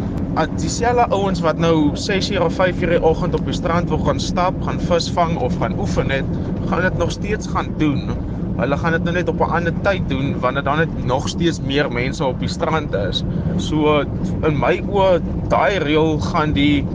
dieselfde 0.60 1.08
ouens 1.15 1.39
wat 1.39 1.58
nou 1.58 1.91
6uur 1.95 2.43
of 2.43 2.58
5uur 2.60 2.89
die 2.95 3.04
oggend 3.04 3.36
op 3.38 3.45
die 3.45 3.56
strand 3.56 3.89
wil 3.89 4.02
gaan 4.04 4.19
stap, 4.19 4.58
gaan 4.63 4.82
visvang 4.82 5.38
of 5.38 5.56
gaan 5.58 5.80
oefen 5.80 6.08
net, 6.08 6.26
gaan 6.67 6.82
dit 6.82 6.98
nog 6.98 7.12
steeds 7.12 7.48
gaan 7.48 7.71
doen. 7.78 8.10
Hulle 8.58 8.78
gaan 8.78 8.91
dit 8.91 9.04
nou 9.04 9.15
net 9.15 9.30
op 9.30 9.39
'n 9.39 9.52
ander 9.60 9.74
tyd 9.84 10.10
doen 10.10 10.39
wanneer 10.39 10.63
dan 10.63 10.78
net 10.78 11.06
nog 11.06 11.28
steeds 11.30 11.62
meer 11.62 11.91
mense 11.91 12.26
op 12.26 12.39
die 12.39 12.50
strand 12.50 12.93
is. 12.93 13.24
So 13.58 14.04
in 14.43 14.60
my 14.60 14.82
oë 14.88 15.21
daai 15.48 15.78
reël 15.78 16.19
gaan 16.19 16.54
die 16.54 16.86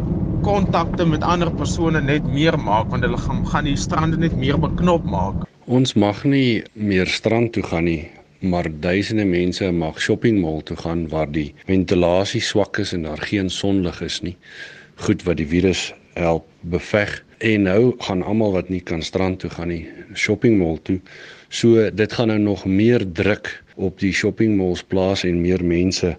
kontakte 0.42 1.06
met 1.06 1.22
ander 1.22 1.50
persone 1.50 2.00
net 2.00 2.32
meer 2.32 2.58
maak 2.58 2.88
want 2.90 3.02
hulle 3.02 3.16
gaan 3.16 3.46
gaan 3.46 3.64
die 3.64 3.76
strande 3.76 4.16
net 4.16 4.36
meer 4.36 4.58
beknop 4.58 5.04
maak. 5.04 5.34
Ons 5.66 5.94
mag 5.94 6.24
nie 6.24 6.62
meer 6.72 7.06
strand 7.06 7.52
toe 7.52 7.62
gaan 7.62 7.84
nie, 7.84 8.10
maar 8.40 8.68
duisende 8.80 9.24
mense 9.24 9.70
mag 9.72 10.00
shopping 10.00 10.40
mall 10.40 10.62
toe 10.62 10.76
gaan 10.76 11.08
waar 11.08 11.30
die 11.30 11.52
ventilasie 11.68 12.40
swak 12.40 12.78
is 12.78 12.92
en 12.96 13.02
daar 13.02 13.20
geen 13.20 13.50
sonlig 13.50 14.00
is 14.00 14.20
nie. 14.24 14.36
Goed 15.04 15.22
wat 15.28 15.36
die 15.36 15.48
virus 15.48 15.90
help 16.14 16.46
beveg. 16.60 17.24
En 17.38 17.62
nou 17.68 17.94
gaan 17.98 18.22
almal 18.22 18.52
wat 18.52 18.68
nie 18.68 18.80
kan 18.80 19.02
strand 19.02 19.40
toe 19.40 19.50
gaan 19.50 19.68
nie, 19.72 19.84
shopping 20.14 20.58
mall 20.58 20.78
toe. 20.82 20.98
So 21.48 21.90
dit 21.90 22.12
gaan 22.12 22.28
nou 22.28 22.38
nog 22.38 22.64
meer 22.64 23.04
druk 23.12 23.52
op 23.76 24.00
die 24.00 24.12
shopping 24.12 24.56
malls 24.56 24.82
plaas 24.82 25.24
en 25.24 25.40
meer 25.40 25.64
mense 25.64 26.16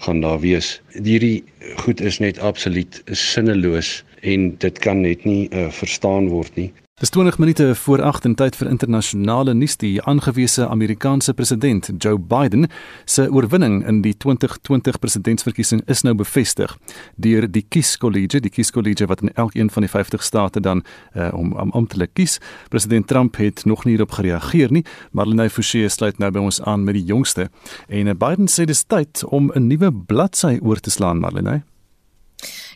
gaan 0.00 0.20
daar 0.20 0.40
wees. 0.40 0.80
Hierdie 0.94 1.44
goed 1.84 2.00
is 2.00 2.18
net 2.18 2.38
absoluut 2.38 3.02
sinneloos 3.10 4.00
en 4.22 4.54
dit 4.58 4.78
kan 4.78 5.00
net 5.00 5.24
nie 5.24 5.48
uh, 5.50 5.68
verstaan 5.74 6.30
word 6.32 6.54
nie. 6.56 6.70
Dis 7.00 7.08
20 7.08 7.38
minute 7.38 7.74
voor 7.74 8.02
8 8.02 8.24
in 8.24 8.34
tyd 8.34 8.56
vir 8.56 8.68
internasionale 8.68 9.54
nuus. 9.54 9.78
Die 9.80 10.02
aangewese 10.04 10.66
Amerikaanse 10.68 11.32
president, 11.34 11.88
Joe 11.98 12.18
Biden, 12.18 12.66
se 13.04 13.24
oorwinning 13.32 13.86
in 13.88 14.02
die 14.04 14.12
2020 14.16 14.98
presidentsverkiesing 14.98 15.80
is 15.88 16.04
nou 16.04 16.12
bevestig 16.14 16.74
deur 17.16 17.46
die 17.48 17.64
kieskollegie, 17.68 18.42
die 18.44 18.52
kieskollegie 18.52 19.08
wat 19.08 19.24
in 19.24 19.32
elkeen 19.32 19.72
van 19.72 19.88
die 19.88 19.90
50 19.90 20.22
state 20.22 20.60
dan 20.60 20.84
uh, 21.16 21.30
om 21.32 21.56
om 21.56 21.72
amptelik 21.72 22.12
kies. 22.12 22.36
President 22.68 23.08
Trump 23.08 23.40
het 23.40 23.64
nog 23.64 23.84
nie 23.84 23.96
hierop 23.96 24.12
gereageer 24.20 24.68
nie, 24.72 24.84
maar 25.10 25.26
Lenay 25.26 25.48
Fouché 25.48 25.88
sluit 25.88 26.20
nou 26.20 26.30
by 26.30 26.44
ons 26.44 26.60
aan 26.60 26.84
met 26.84 27.00
die 27.00 27.04
jongste. 27.08 27.48
En 27.88 28.12
uh, 28.12 28.14
Biden 28.14 28.52
sê 28.52 28.68
dis 28.68 28.84
tyd 28.84 29.24
om 29.24 29.48
'n 29.54 29.72
nuwe 29.72 29.88
bladsy 29.92 30.58
oor 30.60 30.80
te 30.80 30.90
slaan, 30.90 31.24
Marlene. 31.24 31.62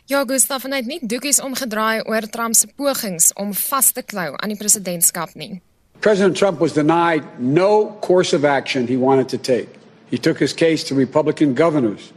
Ja, 0.07 0.23
Gustav 0.27 0.61
het 0.61 0.69
net 0.69 0.85
nie 0.85 0.99
doekies 1.01 1.39
omgedraai 1.41 2.03
oor 2.05 2.27
Trump 2.29 2.53
se 2.53 2.67
pogings 2.77 3.31
om 3.41 3.53
vas 3.57 3.87
te 3.91 4.03
klou 4.05 4.35
aan 4.37 4.51
die 4.53 4.57
presidentskap 4.57 5.33
nie. 5.33 5.63
President 6.05 6.37
Trump 6.37 6.59
was 6.61 6.75
denied 6.77 7.25
no 7.39 7.97
course 8.05 8.35
of 8.37 8.45
action 8.45 8.85
he 8.85 8.97
wanted 8.97 9.27
to 9.29 9.37
take. 9.37 9.67
He 10.11 10.19
took 10.19 10.37
his 10.37 10.53
case 10.53 10.83
to 10.83 10.95
Republican 10.95 11.55
governors 11.55 12.13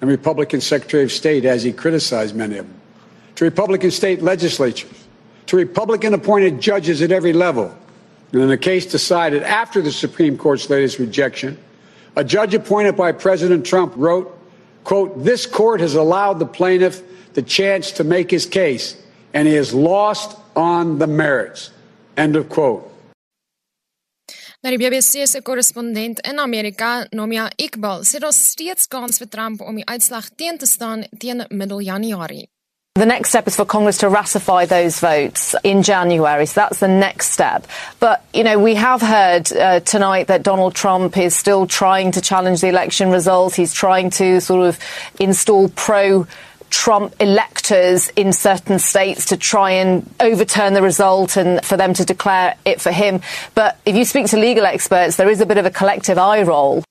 and 0.00 0.08
Republican 0.10 0.60
Secretary 0.60 1.02
of 1.02 1.10
State 1.10 1.44
as 1.44 1.64
he 1.64 1.72
criticized 1.72 2.36
many 2.36 2.58
of 2.58 2.66
them, 2.66 2.80
to 3.34 3.44
Republican 3.44 3.90
state 3.90 4.22
legislatures, 4.22 5.08
to 5.46 5.56
Republican 5.56 6.14
appointed 6.14 6.60
judges 6.60 7.02
at 7.02 7.10
every 7.10 7.32
level. 7.32 7.74
And 8.30 8.40
in 8.42 8.50
a 8.52 8.56
case 8.56 8.86
decided 8.86 9.42
after 9.42 9.82
the 9.82 9.90
Supreme 9.90 10.38
Court's 10.38 10.70
latest 10.70 11.00
rejection, 11.00 11.58
a 12.14 12.22
judge 12.22 12.54
appointed 12.54 12.96
by 12.96 13.10
President 13.10 13.66
Trump 13.66 13.94
wrote, 13.96 14.30
quote, 14.84 15.24
this 15.24 15.44
court 15.44 15.80
has 15.80 15.96
allowed 15.96 16.38
the 16.38 16.46
plaintiff 16.46 17.02
the 17.34 17.42
chance 17.42 17.92
to 17.92 18.04
make 18.04 18.30
his 18.30 18.46
case, 18.46 18.96
and 19.34 19.48
he 19.48 19.54
has 19.54 19.72
lost 19.72 20.36
on 20.54 20.98
the 20.98 21.06
merits. 21.06 21.70
End 22.16 22.36
of 22.36 22.48
quote. 22.48 22.88
Nou 24.62 24.70
die 24.70 24.78
BBC 24.78 25.26
se 25.26 25.40
korrespondent 25.42 26.20
in 26.20 26.38
Amerika, 26.38 27.06
Nomia 27.10 27.48
Iqbal, 27.58 28.04
sê 28.06 28.20
daar 28.22 28.32
steeds 28.32 28.86
kans 28.86 29.18
vir 29.18 29.26
Trump 29.28 29.60
om 29.60 29.74
die 29.74 29.86
uitslag 29.90 30.28
teen 30.38 30.58
te 30.58 30.68
staan 30.70 31.02
teen 31.18 31.42
middel 31.50 31.82
Januarie. 31.82 32.46
The 32.94 33.06
next 33.06 33.30
step 33.30 33.48
is 33.48 33.56
for 33.56 33.64
Congress 33.64 33.98
to 33.98 34.08
ratify 34.10 34.66
those 34.66 35.00
votes 35.00 35.56
in 35.64 35.82
January. 35.82 36.44
So 36.44 36.60
that's 36.60 36.78
the 36.78 36.88
next 36.88 37.30
step. 37.30 37.66
But, 38.00 38.22
you 38.34 38.44
know, 38.44 38.58
we 38.58 38.74
have 38.74 39.00
heard 39.00 39.50
uh, 39.50 39.80
tonight 39.80 40.26
that 40.26 40.42
Donald 40.42 40.74
Trump 40.74 41.16
is 41.16 41.34
still 41.34 41.66
trying 41.66 42.12
to 42.12 42.20
challenge 42.20 42.60
the 42.60 42.68
election 42.68 43.10
results. 43.10 43.56
He's 43.56 43.72
trying 43.72 44.10
to 44.10 44.42
sort 44.42 44.66
of 44.68 44.78
install 45.18 45.70
pro 45.70 46.26
Trump 46.72 47.14
electors 47.20 48.08
in 48.16 48.32
certain 48.32 48.78
states 48.78 49.26
to 49.26 49.36
try 49.36 49.72
and 49.72 50.08
overturn 50.18 50.72
the 50.72 50.82
result 50.82 51.36
and 51.36 51.64
for 51.64 51.76
them 51.76 51.92
to 51.94 52.04
declare 52.04 52.56
it 52.64 52.80
for 52.80 52.90
him. 52.90 53.20
But 53.54 53.78
if 53.84 53.94
you 53.94 54.06
speak 54.06 54.26
to 54.28 54.38
legal 54.38 54.64
experts, 54.64 55.16
there 55.16 55.28
is 55.28 55.40
a 55.42 55.46
bit 55.46 55.58
of 55.58 55.66
a 55.66 55.70
collective 55.70 56.16
eye 56.16 56.42
roll. 56.42 56.82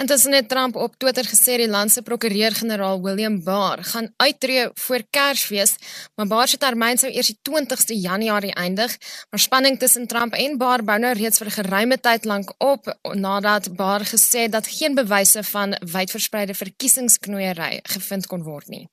Intussen 0.00 0.32
het 0.32 0.48
Trump 0.48 0.76
op 0.76 0.96
Twitter 0.96 1.24
gesê 1.28 1.58
die 1.60 1.68
land 1.68 1.90
se 1.92 2.02
prokureur-generaal 2.02 3.02
William 3.02 3.42
Barr 3.44 3.82
gaan 3.84 4.08
uittreë 4.16 4.70
voor 4.74 5.02
Kersfees, 5.10 5.74
maar 6.16 6.26
Barr 6.26 6.48
se 6.48 6.56
termyn 6.56 6.98
sou 6.98 7.10
eers 7.12 7.28
die 7.28 7.38
20ste 7.50 7.96
Januarie 8.00 8.54
eindig. 8.54 8.96
Maar 9.30 9.40
spanning 9.40 9.78
tussen 9.78 10.06
Trump 10.06 10.32
en 10.32 10.56
Barr 10.58 10.84
bou 10.84 10.98
nou 10.98 11.12
reeds 11.12 11.38
vir 11.38 11.46
'n 11.46 11.58
geruime 11.58 12.00
tyd 12.00 12.24
lank 12.24 12.54
op 12.58 12.96
nadat 13.14 13.76
Barr 13.76 14.04
gesê 14.04 14.48
dat 14.48 14.66
geen 14.66 14.94
bewyse 14.94 15.42
van 15.42 15.76
wydverspreide 15.80 16.54
verkiesingsknoeiery 16.54 17.80
gevind 17.82 18.26
kon 18.26 18.42
word 18.42 18.68
nie. 18.68 18.88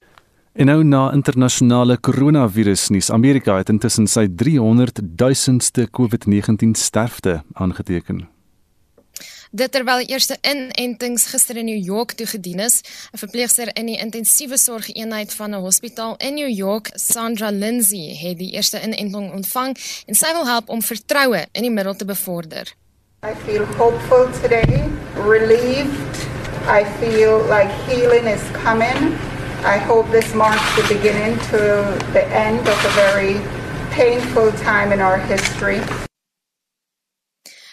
En 0.53 0.65
nou 0.65 0.83
na 0.83 1.11
internasionale 1.13 1.97
koronavirusnuus, 1.97 3.11
Amerika 3.11 3.57
het 3.57 3.69
intussen 3.69 4.07
sy 4.07 4.27
300 4.35 4.99
000ste 4.99 5.87
COVID-19 5.89 6.71
sterfte 6.71 7.43
aangeteken. 7.53 8.38
Dit 9.51 9.71
terwyl 9.73 10.03
die 10.03 10.11
eerste 10.13 10.35
inentings 10.45 11.23
gister 11.31 11.57
in 11.57 11.65
New 11.65 11.85
York 11.85 12.11
toegedien 12.13 12.59
is, 12.61 12.83
'n 13.13 13.17
verpleegster 13.17 13.69
in 13.73 13.85
die 13.85 13.97
intensiewe 13.97 14.57
sorgeenheid 14.57 15.33
van 15.33 15.55
'n 15.55 15.61
hospitaal 15.61 16.15
in 16.17 16.33
New 16.33 16.49
York, 16.49 16.91
Sandra 16.93 17.49
Lindsay, 17.49 18.15
het 18.21 18.37
die 18.37 18.51
eerste 18.51 18.81
inenting 18.81 19.33
ontvang 19.33 19.77
en 20.05 20.15
sy 20.15 20.33
wil 20.33 20.45
help 20.45 20.69
om 20.69 20.81
vertroue 20.81 21.47
in 21.51 21.61
die 21.61 21.71
middel 21.71 21.95
te 21.95 22.05
bevorder. 22.05 22.75
I 23.25 23.33
feel 23.45 23.65
hopeful 23.65 24.29
today, 24.41 24.83
relieved. 25.15 26.15
I 26.67 26.85
feel 26.99 27.41
like 27.49 27.71
healing 27.87 28.27
is 28.27 28.41
coming. 28.63 29.17
I 29.65 29.77
hope 29.79 30.11
this 30.11 30.33
marks 30.33 30.75
the 30.75 30.85
beginning 30.93 31.39
to 31.49 31.57
the 32.13 32.25
end 32.31 32.67
of 32.67 32.85
a 32.85 32.89
very 32.89 33.41
painful 33.89 34.51
time 34.63 34.93
in 34.93 35.01
our 35.01 35.17
history. 35.17 35.81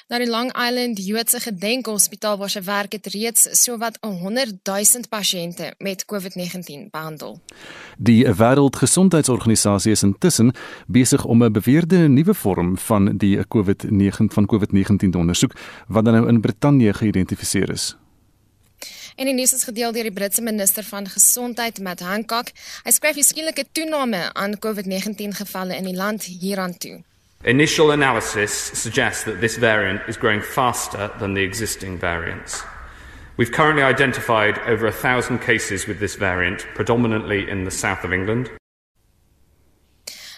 Na 0.06 0.20
die 0.22 0.28
Long 0.30 0.52
Island 0.54 1.00
Joodse 1.02 1.40
Gedenkhospitaal 1.42 2.36
waar 2.38 2.50
sy 2.52 2.60
werk 2.62 2.92
het 2.94 3.08
reeds 3.10 3.48
sowat 3.58 3.96
100 4.06 4.60
000 4.62 5.08
pasiënte 5.10 5.72
met 5.82 6.04
COVID-19 6.06 6.84
behandel. 6.92 7.40
Die 7.98 8.22
Wêreldgesondheidsorganisasie 8.22 9.96
is 9.96 10.04
intussen 10.06 10.52
besig 10.86 11.24
om 11.24 11.42
'n 11.42 11.52
beweerde 11.52 12.06
nuwe 12.08 12.34
vorm 12.34 12.78
van 12.78 13.16
die 13.18 13.42
COVID-19 13.48 14.30
van 14.36 14.46
COVID-19 14.46 15.10
te 15.10 15.18
ondersoek 15.18 15.52
wat 15.88 16.04
dan 16.04 16.14
nou 16.14 16.28
in 16.28 16.40
Brittanje 16.40 16.94
geïdentifiseer 16.94 17.70
is. 17.70 17.96
En 19.16 19.24
die 19.24 19.34
nuus 19.34 19.54
is 19.54 19.64
gedeel 19.64 19.92
deur 19.92 20.02
die 20.02 20.12
Britse 20.12 20.42
minister 20.42 20.84
van 20.84 21.08
Gesondheid, 21.08 21.80
Matt 21.80 22.00
Hancock. 22.00 22.46
Hy 22.84 22.90
skryf 22.90 23.16
'n 23.16 23.22
skielike 23.22 23.64
toename 23.72 24.32
aan 24.34 24.58
COVID-19 24.58 25.34
gevalle 25.34 25.76
in 25.76 25.84
die 25.84 25.96
land 25.96 26.22
hieraan 26.22 26.78
toe. 26.78 27.02
Initial 27.44 27.90
analysis 27.90 28.51
suggests 28.53 29.25
that 29.25 29.40
this 29.40 29.57
variant 29.57 30.01
is 30.09 30.16
growing 30.16 30.40
faster 30.40 31.11
than 31.18 31.35
the 31.35 31.42
existing 31.42 31.99
variants. 31.99 32.62
We've 33.37 33.53
currently 33.53 33.83
identified 33.83 34.59
over 34.66 34.87
a 34.87 34.92
thousand 34.92 35.40
cases 35.40 35.87
with 35.87 36.01
this 36.01 36.16
variant, 36.16 36.66
predominantly 36.75 37.49
in 37.49 37.64
the 37.64 37.70
south 37.70 38.05
of 38.05 38.12
England. 38.12 38.51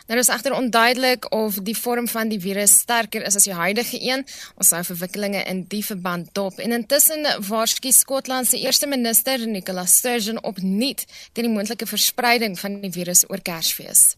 Daar 0.08 0.18
is 0.18 0.28
egter 0.28 0.54
onduidelik 0.56 1.32
of 1.32 1.58
die 1.62 1.76
vorm 1.76 2.08
van 2.08 2.28
die 2.28 2.40
virus 2.40 2.78
sterker 2.78 3.22
is 3.22 3.36
as 3.36 3.44
die 3.44 3.54
huidige 3.54 3.98
een. 4.00 4.24
Ons 4.56 4.68
sou 4.72 4.80
verwikkelinge 4.84 5.42
in 5.44 5.66
die 5.68 5.84
verband 5.84 6.32
dop. 6.32 6.58
En 6.58 6.72
intussen 6.72 7.28
waarsku 7.48 7.92
Skotland 7.92 8.48
se 8.48 8.58
eerste 8.58 8.86
minister, 8.86 9.46
Nicola 9.46 9.84
Sturgeon, 9.86 10.42
opnuut 10.42 11.04
teen 11.32 11.44
die 11.44 11.52
moontlike 11.52 11.86
verspreiding 11.86 12.58
van 12.58 12.80
die 12.80 12.92
virus 12.92 13.26
oor 13.28 13.44
Kersfees. 13.44 14.16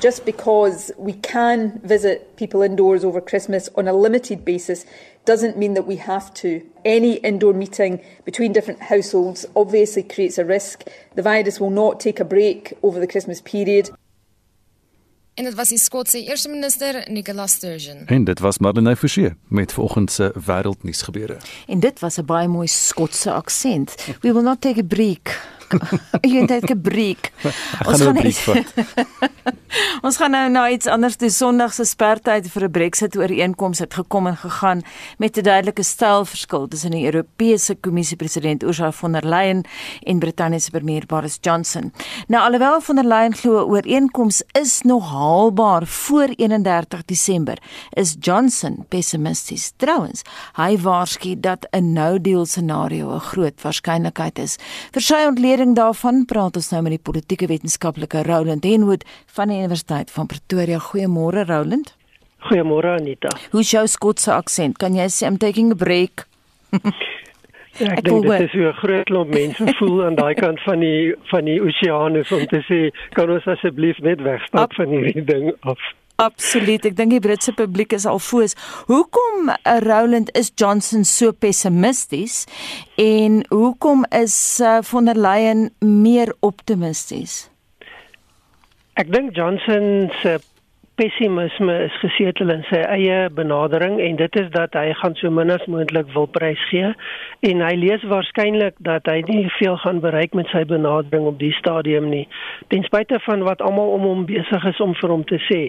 Just 0.00 0.24
because 0.24 0.92
we 0.96 1.12
can 1.12 1.80
visit 1.82 2.36
people 2.36 2.62
indoors 2.62 3.04
over 3.04 3.20
Christmas 3.20 3.68
on 3.74 3.88
a 3.88 3.92
limited 3.92 4.44
basis 4.44 4.84
doesn't 5.24 5.56
mean 5.56 5.74
that 5.74 5.86
we 5.86 5.96
have 5.96 6.32
to. 6.34 6.60
Any 6.84 7.14
indoor 7.14 7.52
meeting 7.52 8.00
between 8.24 8.52
different 8.52 8.80
households 8.80 9.44
obviously 9.56 10.04
creates 10.04 10.38
a 10.38 10.44
risk. 10.44 10.84
The 11.16 11.22
virus 11.22 11.58
will 11.58 11.70
not 11.70 11.98
take 11.98 12.20
a 12.20 12.24
break 12.24 12.74
over 12.82 13.00
the 13.00 13.08
Christmas 13.08 13.40
period. 13.40 13.90
En 15.34 15.44
dit 15.44 15.54
was 15.54 15.68
die 15.68 15.78
Skotse 15.78 16.24
eerste 16.24 16.48
minister 16.48 17.04
Nicola 17.10 17.46
Sturgeon. 17.46 18.06
En 18.06 18.24
dit 18.24 18.40
was 18.40 18.58
Marlene 18.58 18.96
Forsie 18.96 19.34
met 19.48 19.72
vanoggend 19.72 20.10
se 20.10 20.32
wêreldnuus 20.44 21.02
gebeure. 21.02 21.36
En 21.66 21.80
dit 21.80 22.00
was 22.00 22.16
'n 22.18 22.24
baie 22.24 22.48
mooi 22.48 22.66
Skotse 22.66 23.32
aksent. 23.32 23.94
We 24.20 24.32
will 24.32 24.42
not 24.42 24.60
take 24.60 24.80
a 24.80 24.84
break. 24.84 25.40
Jy 26.30 26.46
het 26.46 26.70
'n 26.70 26.80
breek. 26.80 27.32
Ons 27.86 28.00
gaan 28.00 28.14
net 28.14 28.74
Ons 30.06 30.16
gaan 30.16 30.30
nou 30.30 30.48
na 30.50 30.68
iets 30.70 30.86
anders 30.86 31.16
toe 31.16 31.30
Sondag 31.30 31.74
se 31.74 31.84
spertyd 31.84 32.48
vir 32.50 32.64
'n 32.64 32.70
Brexit 32.70 33.16
ooreenkoms 33.16 33.78
het 33.78 33.94
gekom 33.94 34.26
en 34.26 34.36
gegaan 34.36 34.82
met 35.18 35.36
'n 35.36 35.42
duidelike 35.42 35.82
stylverskil 35.82 36.68
tussen 36.68 36.90
die 36.90 37.04
Europese 37.04 37.74
Kommissie 37.74 38.16
president 38.16 38.62
Ursula 38.62 38.92
von 38.92 39.12
der 39.12 39.26
Leyen 39.26 39.64
en 40.02 40.18
Brittanje 40.18 40.60
se 40.60 40.70
premier 40.70 41.06
Boris 41.06 41.38
Johnson. 41.40 41.92
Nou 42.28 42.42
alhoewel 42.44 42.80
von 42.80 42.96
der 42.96 43.04
Leyen 43.04 43.34
glo 43.34 43.64
ooreenkoms 43.64 44.42
is 44.52 44.82
nog 44.82 45.10
haalbaar 45.10 45.86
voor 45.86 46.28
31 46.36 47.04
Desember, 47.04 47.58
is 47.90 48.16
Johnson 48.20 48.84
pessimisties. 48.88 49.72
Trouwens, 49.76 50.22
hy 50.54 50.78
waarsku 50.78 51.40
dat 51.40 51.66
'n 51.70 51.92
no-deal 51.92 52.46
scenario 52.46 53.14
'n 53.14 53.20
groot 53.20 53.62
waarskynlikheid 53.62 54.38
is. 54.38 54.56
Vir 54.92 55.02
sy 55.02 55.26
ontleding 55.58 55.76
daarvan 55.76 56.24
praat 56.24 56.56
ons 56.56 56.68
nou 56.70 56.82
met 56.86 56.92
die 56.94 57.02
politieke 57.02 57.48
wetenskaplike 57.50 58.22
Roland 58.22 58.64
Henwood 58.64 59.02
van 59.34 59.50
die 59.50 59.58
Universiteit 59.58 60.10
van 60.10 60.26
Pretoria. 60.30 60.78
Goeiemôre 60.78 61.42
Roland. 61.48 61.96
Goeiemôre 62.46 62.94
Anita. 63.00 63.32
Hoe's 63.50 63.72
jou 63.72 63.82
Skotse 63.90 64.30
aksent? 64.32 64.78
Kan 64.78 64.94
jy 64.94 65.08
sê 65.10 65.26
I'm 65.26 65.38
taking 65.38 65.72
a 65.72 65.74
break? 65.74 66.28
Ja, 66.70 67.90
ek, 67.90 67.98
ek 67.98 68.04
dink 68.06 68.28
dit 68.28 68.44
is 68.46 68.54
hoe 68.54 68.68
'n 68.70 68.78
groot 68.78 69.04
klomp 69.10 69.34
mense 69.34 69.74
voel 69.80 70.04
aan 70.04 70.14
daai 70.14 70.34
kant 70.38 70.62
van 70.62 70.78
die 70.78 71.14
van 71.32 71.44
die 71.44 71.58
oseaan 71.58 72.16
is 72.16 72.30
om 72.30 72.46
te 72.46 72.62
sê 72.70 72.80
kan 73.18 73.30
ons 73.30 73.46
asseblief 73.46 73.98
net 73.98 74.22
wegstap 74.22 74.74
van 74.78 74.94
hierdie 74.94 75.24
ding 75.24 75.50
af. 75.66 75.82
Absoluut. 76.18 76.82
Ek 76.82 76.96
dink 76.98 77.14
die 77.14 77.22
Britse 77.22 77.52
publiek 77.54 77.92
is 77.94 78.02
al 78.10 78.18
foos. 78.18 78.56
Hoekom 78.88 79.52
uh, 79.52 79.76
Roland 79.84 80.32
is 80.34 80.50
Johnson 80.50 81.04
so 81.06 81.30
pessimisties 81.30 82.40
en 82.98 83.44
hoekom 83.52 84.02
is 84.18 84.34
uh, 84.58 84.80
von 84.82 85.06
der 85.06 85.14
Leyen 85.14 85.68
meer 85.78 86.34
optimisties? 86.42 87.44
Ek 88.98 89.12
dink 89.14 89.30
Johnson 89.38 90.10
se 90.18 90.40
pessimisme 90.98 91.78
is 91.86 91.98
gesetel 92.02 92.52
in 92.54 92.64
sy 92.68 92.82
eie 92.84 93.18
benadering 93.30 93.98
en 94.02 94.18
dit 94.20 94.40
is 94.42 94.50
dat 94.56 94.74
hy 94.78 94.92
gaan 95.00 95.16
so 95.20 95.30
min 95.30 95.54
as 95.54 95.64
moontlik 95.70 96.10
wil 96.16 96.28
prys 96.38 96.62
gee 96.72 96.92
en 97.50 97.64
hy 97.64 97.74
lees 97.78 98.04
waarskynlik 98.10 98.76
dat 98.90 99.06
hy 99.10 99.20
nie 99.30 99.46
veel 99.58 99.78
gaan 99.84 100.02
bereik 100.04 100.34
met 100.34 100.50
sy 100.52 100.64
benadering 100.68 101.30
op 101.30 101.38
die 101.42 101.54
stadium 101.60 102.10
nie 102.10 102.26
ten 102.74 102.84
spyte 102.88 103.20
van 103.24 103.46
wat 103.46 103.62
almal 103.62 103.94
om 103.94 104.06
hom 104.08 104.26
besig 104.28 104.64
is 104.68 104.80
om 104.80 104.94
vir 104.98 105.12
hom 105.12 105.24
te 105.28 105.38
sê. 105.46 105.60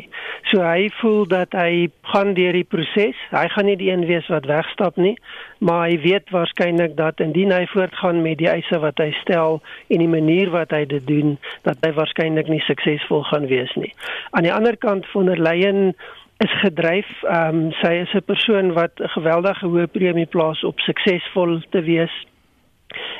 So 0.51 0.63
hy 0.63 0.89
voel 0.99 1.27
dat 1.31 1.55
hy 1.57 1.89
gaan 2.11 2.33
deur 2.37 2.55
die 2.57 2.67
proses. 2.67 3.17
Hy 3.33 3.45
gaan 3.53 3.69
nie 3.69 3.77
die 3.79 3.91
een 3.91 4.07
wees 4.09 4.27
wat 4.33 4.47
wegstap 4.49 4.97
nie, 5.01 5.15
maar 5.59 5.87
hy 5.89 5.99
weet 6.01 6.29
waarskynlik 6.31 6.95
dat 6.97 7.19
indien 7.19 7.51
hy 7.51 7.65
voortgaan 7.71 8.21
met 8.21 8.39
die 8.39 8.47
eise 8.47 8.79
wat 8.79 8.97
hy 8.97 9.11
stel 9.21 9.59
en 9.87 10.03
die 10.03 10.11
manier 10.11 10.51
wat 10.55 10.71
hy 10.71 10.85
dit 10.87 11.05
doen, 11.07 11.35
dat 11.67 11.77
hy 11.83 11.91
waarskynlik 11.97 12.47
nie 12.47 12.61
suksesvol 12.67 13.25
gaan 13.31 13.47
wees 13.51 13.73
nie. 13.75 13.91
Aan 14.31 14.47
die 14.47 14.55
ander 14.55 14.77
kant 14.79 15.07
von 15.11 15.27
der 15.31 15.41
Leyen 15.41 15.93
is 16.39 16.53
gedryf. 16.63 17.07
Ehm 17.27 17.55
um, 17.55 17.71
sy 17.81 17.93
is 18.05 18.13
'n 18.15 18.23
persoon 18.23 18.73
wat 18.73 18.99
'n 18.99 19.11
geweldige 19.15 19.67
hoë 19.67 19.87
premie 19.91 20.25
plaas 20.25 20.63
op 20.63 20.79
suksesvol 20.79 21.59
te 21.69 21.81
wees. 21.81 22.15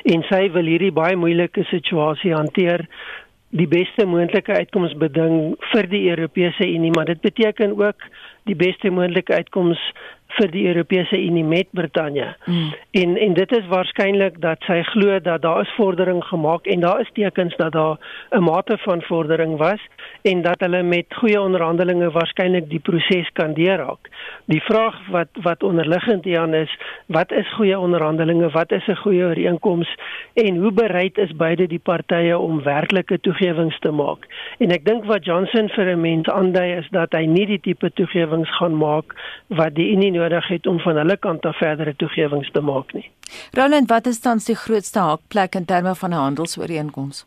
En 0.04 0.22
sy 0.22 0.50
wil 0.52 0.64
hierdie 0.64 0.92
baie 0.92 1.16
moeilike 1.16 1.64
situasie 1.64 2.34
hanteer 2.34 2.88
die 3.50 3.68
beste 3.68 4.06
moontlike 4.06 4.52
uitkoms 4.52 4.94
beding 4.94 5.56
vir 5.72 5.86
die 5.90 6.08
Europese 6.10 6.66
Unie, 6.66 6.90
maar 6.90 7.04
dit 7.04 7.20
beteken 7.20 7.74
ook 7.78 8.02
die 8.44 8.54
beste 8.54 8.90
moontlike 8.90 9.34
uitkoms 9.34 9.78
vir 10.38 10.50
die 10.50 10.66
Europese 10.66 11.18
Unie 11.18 11.44
met 11.44 11.68
Brittanje. 11.70 12.36
Mm. 12.46 12.74
En 12.90 13.16
en 13.16 13.34
dit 13.34 13.52
is 13.52 13.66
waarskynlik 13.66 14.40
dat 14.40 14.62
sy 14.66 14.82
glo 14.92 15.18
dat 15.20 15.42
daar 15.42 15.60
is 15.60 15.74
vordering 15.76 16.24
gemaak 16.24 16.66
en 16.66 16.80
daar 16.80 17.00
is 17.00 17.10
tekens 17.12 17.56
dat 17.56 17.72
daar 17.72 17.98
'n 18.30 18.42
mate 18.42 18.78
van 18.78 19.02
vordering 19.02 19.56
was 19.56 19.80
en 20.22 20.42
dat 20.42 20.60
hulle 20.60 20.82
met 20.82 21.06
goeie 21.08 21.40
onderhandelinge 21.40 22.10
waarskynlik 22.10 22.68
die 22.70 22.78
proses 22.78 23.30
kan 23.32 23.54
deurraak. 23.54 24.08
Die 24.44 24.62
vraag 24.62 24.96
wat 25.08 25.28
wat 25.42 25.62
onderliggend 25.62 26.24
hieraan 26.24 26.54
is, 26.54 26.78
wat 27.06 27.32
is 27.32 27.54
goeie 27.54 27.78
onderhandelinge? 27.78 28.50
Wat 28.50 28.72
is 28.72 28.86
'n 28.86 28.96
goeie 28.96 29.24
ooreenkoms 29.24 29.94
en 30.34 30.56
hoe 30.56 30.72
bereid 30.72 31.18
is 31.18 31.36
beide 31.36 31.66
die 31.66 31.78
partye 31.82 32.38
om 32.38 32.62
werklike 32.62 33.20
toegewings 33.20 33.78
te 33.78 33.90
maak? 33.90 34.26
En 34.58 34.70
ek 34.70 34.84
dink 34.84 35.04
wat 35.04 35.24
Johnson 35.24 35.68
vir 35.68 35.86
'n 35.92 36.00
mens 36.00 36.28
aandui 36.28 36.76
is 36.76 36.88
dat 36.90 37.12
hy 37.12 37.24
nie 37.24 37.46
die 37.46 37.60
tipe 37.60 37.90
toegewings 37.92 38.50
gaan 38.56 38.76
maak 38.76 39.14
wat 39.46 39.74
die 39.74 39.90
Unie 39.92 40.10
nodig 40.20 40.48
het 40.52 40.66
om 40.66 40.78
van 40.84 41.00
hulle 41.00 41.16
kant 41.16 41.46
af 41.48 41.58
verdere 41.58 41.96
toegewings 41.96 42.50
te 42.54 42.60
maak 42.60 42.92
nie. 42.96 43.08
Roland, 43.56 43.88
wat 43.90 44.06
is 44.06 44.20
tans 44.20 44.46
die 44.50 44.58
grootste 44.58 45.00
haakplek 45.00 45.58
in 45.58 45.64
terme 45.64 45.94
van 45.94 46.10
'n 46.10 46.22
handelsooreenkoms? 46.26 47.24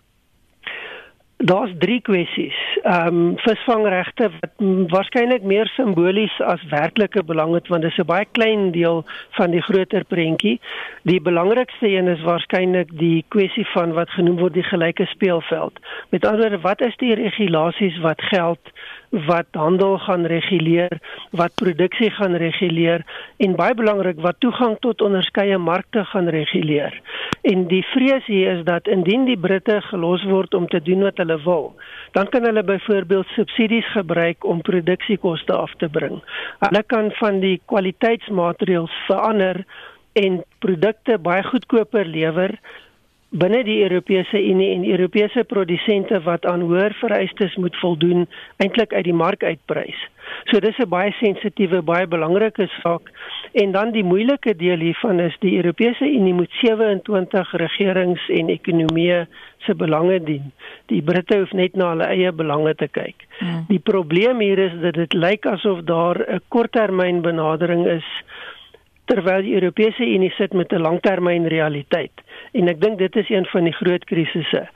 Daar's 1.37 1.73
drie 1.77 2.01
kwessies. 2.01 2.72
Ehm 2.83 3.07
um, 3.07 3.37
visvangregte 3.37 4.29
wat 4.39 4.63
waarskynlik 4.91 5.43
meer 5.43 5.67
simbolies 5.75 6.39
as 6.41 6.63
werklike 6.69 7.23
belang 7.23 7.53
het 7.53 7.67
want 7.67 7.81
dit 7.81 7.91
is 7.91 7.97
'n 7.97 8.05
baie 8.05 8.25
klein 8.31 8.71
deel 8.71 9.05
van 9.39 9.51
die 9.51 9.61
groter 9.61 10.03
prentjie. 10.03 10.59
Die 11.03 11.21
belangrikste 11.21 11.87
een 11.87 12.07
is 12.07 12.21
waarskynlik 12.21 12.89
die 12.99 13.25
kwessie 13.27 13.67
van 13.73 13.93
wat 13.93 14.09
genoem 14.09 14.37
word 14.37 14.53
die 14.53 14.63
gelyke 14.63 15.05
speelveld. 15.05 15.79
Met 16.09 16.25
ander 16.25 16.53
woorde, 16.53 16.61
wat 16.61 16.81
is 16.81 16.95
die 16.97 17.15
regulasies 17.15 17.99
wat 17.99 18.21
geld 18.21 18.59
wat 19.13 19.45
handel 19.51 19.99
gaan 20.01 20.25
reguleer, 20.25 20.97
wat 21.31 21.53
produksie 21.55 22.09
gaan 22.11 22.33
reguleer 22.35 23.03
en 23.37 23.55
baie 23.55 23.75
belangrik 23.77 24.17
wat 24.25 24.39
toegang 24.41 24.77
tot 24.81 25.01
onderskeie 25.05 25.57
markte 25.57 26.01
gaan 26.05 26.27
reguleer. 26.33 27.01
En 27.41 27.67
die 27.67 27.83
vrees 27.93 28.25
hier 28.25 28.57
is 28.57 28.63
dat 28.65 28.87
indien 28.87 29.25
die 29.25 29.37
Britte 29.37 29.81
gelos 29.81 30.23
word 30.25 30.53
om 30.53 30.67
te 30.67 30.81
doen 30.81 31.05
wat 31.05 31.21
hulle 31.21 31.37
wil, 31.45 31.75
dan 32.17 32.29
kan 32.33 32.45
hulle 32.49 32.63
byvoorbeeld 32.73 33.33
subsidies 33.37 33.87
gebruik 33.93 34.45
om 34.45 34.61
produksiekoste 34.61 35.53
af 35.53 35.73
te 35.81 35.89
bring. 35.89 36.21
Hulle 36.65 36.83
kan 36.83 37.11
van 37.21 37.39
die 37.39 37.57
kwaliteitsmateriaal 37.65 38.89
verander 39.07 39.63
en 40.13 40.41
produkte 40.59 41.17
baie 41.17 41.43
goedkoper 41.43 42.05
lewer 42.05 42.57
binne 43.33 43.63
die 43.65 43.81
Europese 43.81 44.37
Unie 44.37 44.73
en 44.75 44.83
Europese 44.85 45.43
produsente 45.49 46.19
wat 46.21 46.45
aan 46.45 46.61
hoër 46.69 46.93
vereistes 46.99 47.55
moet 47.57 47.77
voldoen 47.81 48.27
eintlik 48.61 48.93
uit 48.93 49.07
die 49.07 49.15
mark 49.17 49.43
uitprys. 49.43 49.97
So 50.49 50.59
dis 50.59 50.77
'n 50.77 50.89
baie 50.89 51.11
sensitiewe, 51.17 51.81
baie 51.81 52.07
belangrike 52.07 52.67
saak 52.81 53.09
en 53.53 53.71
dan 53.71 53.91
die 53.91 54.03
moeilike 54.03 54.55
deel 54.55 54.79
hiervan 54.79 55.19
is 55.19 55.35
die 55.39 55.55
Europese 55.55 56.05
Unie 56.05 56.33
moet 56.33 56.51
27 56.61 57.51
regerings 57.51 58.29
en 58.29 58.49
ekonomieë 58.49 59.25
se 59.65 59.75
belange 59.75 60.19
dien. 60.23 60.51
Die 60.91 61.01
Britte 61.01 61.37
hoef 61.39 61.51
net 61.51 61.75
na 61.75 61.89
hulle 61.93 62.07
eie 62.11 62.31
belange 62.31 62.75
te 62.75 62.87
kyk. 62.87 63.27
Hmm. 63.39 63.65
Die 63.69 63.79
probleem 63.79 64.39
hier 64.39 64.59
is 64.59 64.75
dat 64.81 64.99
dit 64.99 65.13
lyk 65.13 65.45
asof 65.45 65.83
daar 65.89 66.19
'n 66.19 66.41
korttermyn 66.47 67.21
benadering 67.21 67.87
is 67.87 68.07
terwyl 69.05 69.41
die 69.41 69.55
Europese 69.55 70.05
Unie 70.05 70.31
sit 70.37 70.53
met 70.53 70.71
'n 70.73 70.81
langtermyn 70.81 71.47
realiteit. 71.47 72.13
En 72.51 72.67
ek 72.67 72.81
dink 72.81 72.97
dit 72.97 73.15
is 73.15 73.29
een 73.29 73.45
van 73.45 73.63
die 73.63 73.73
groot 73.73 74.03
krisisse. 74.05 74.67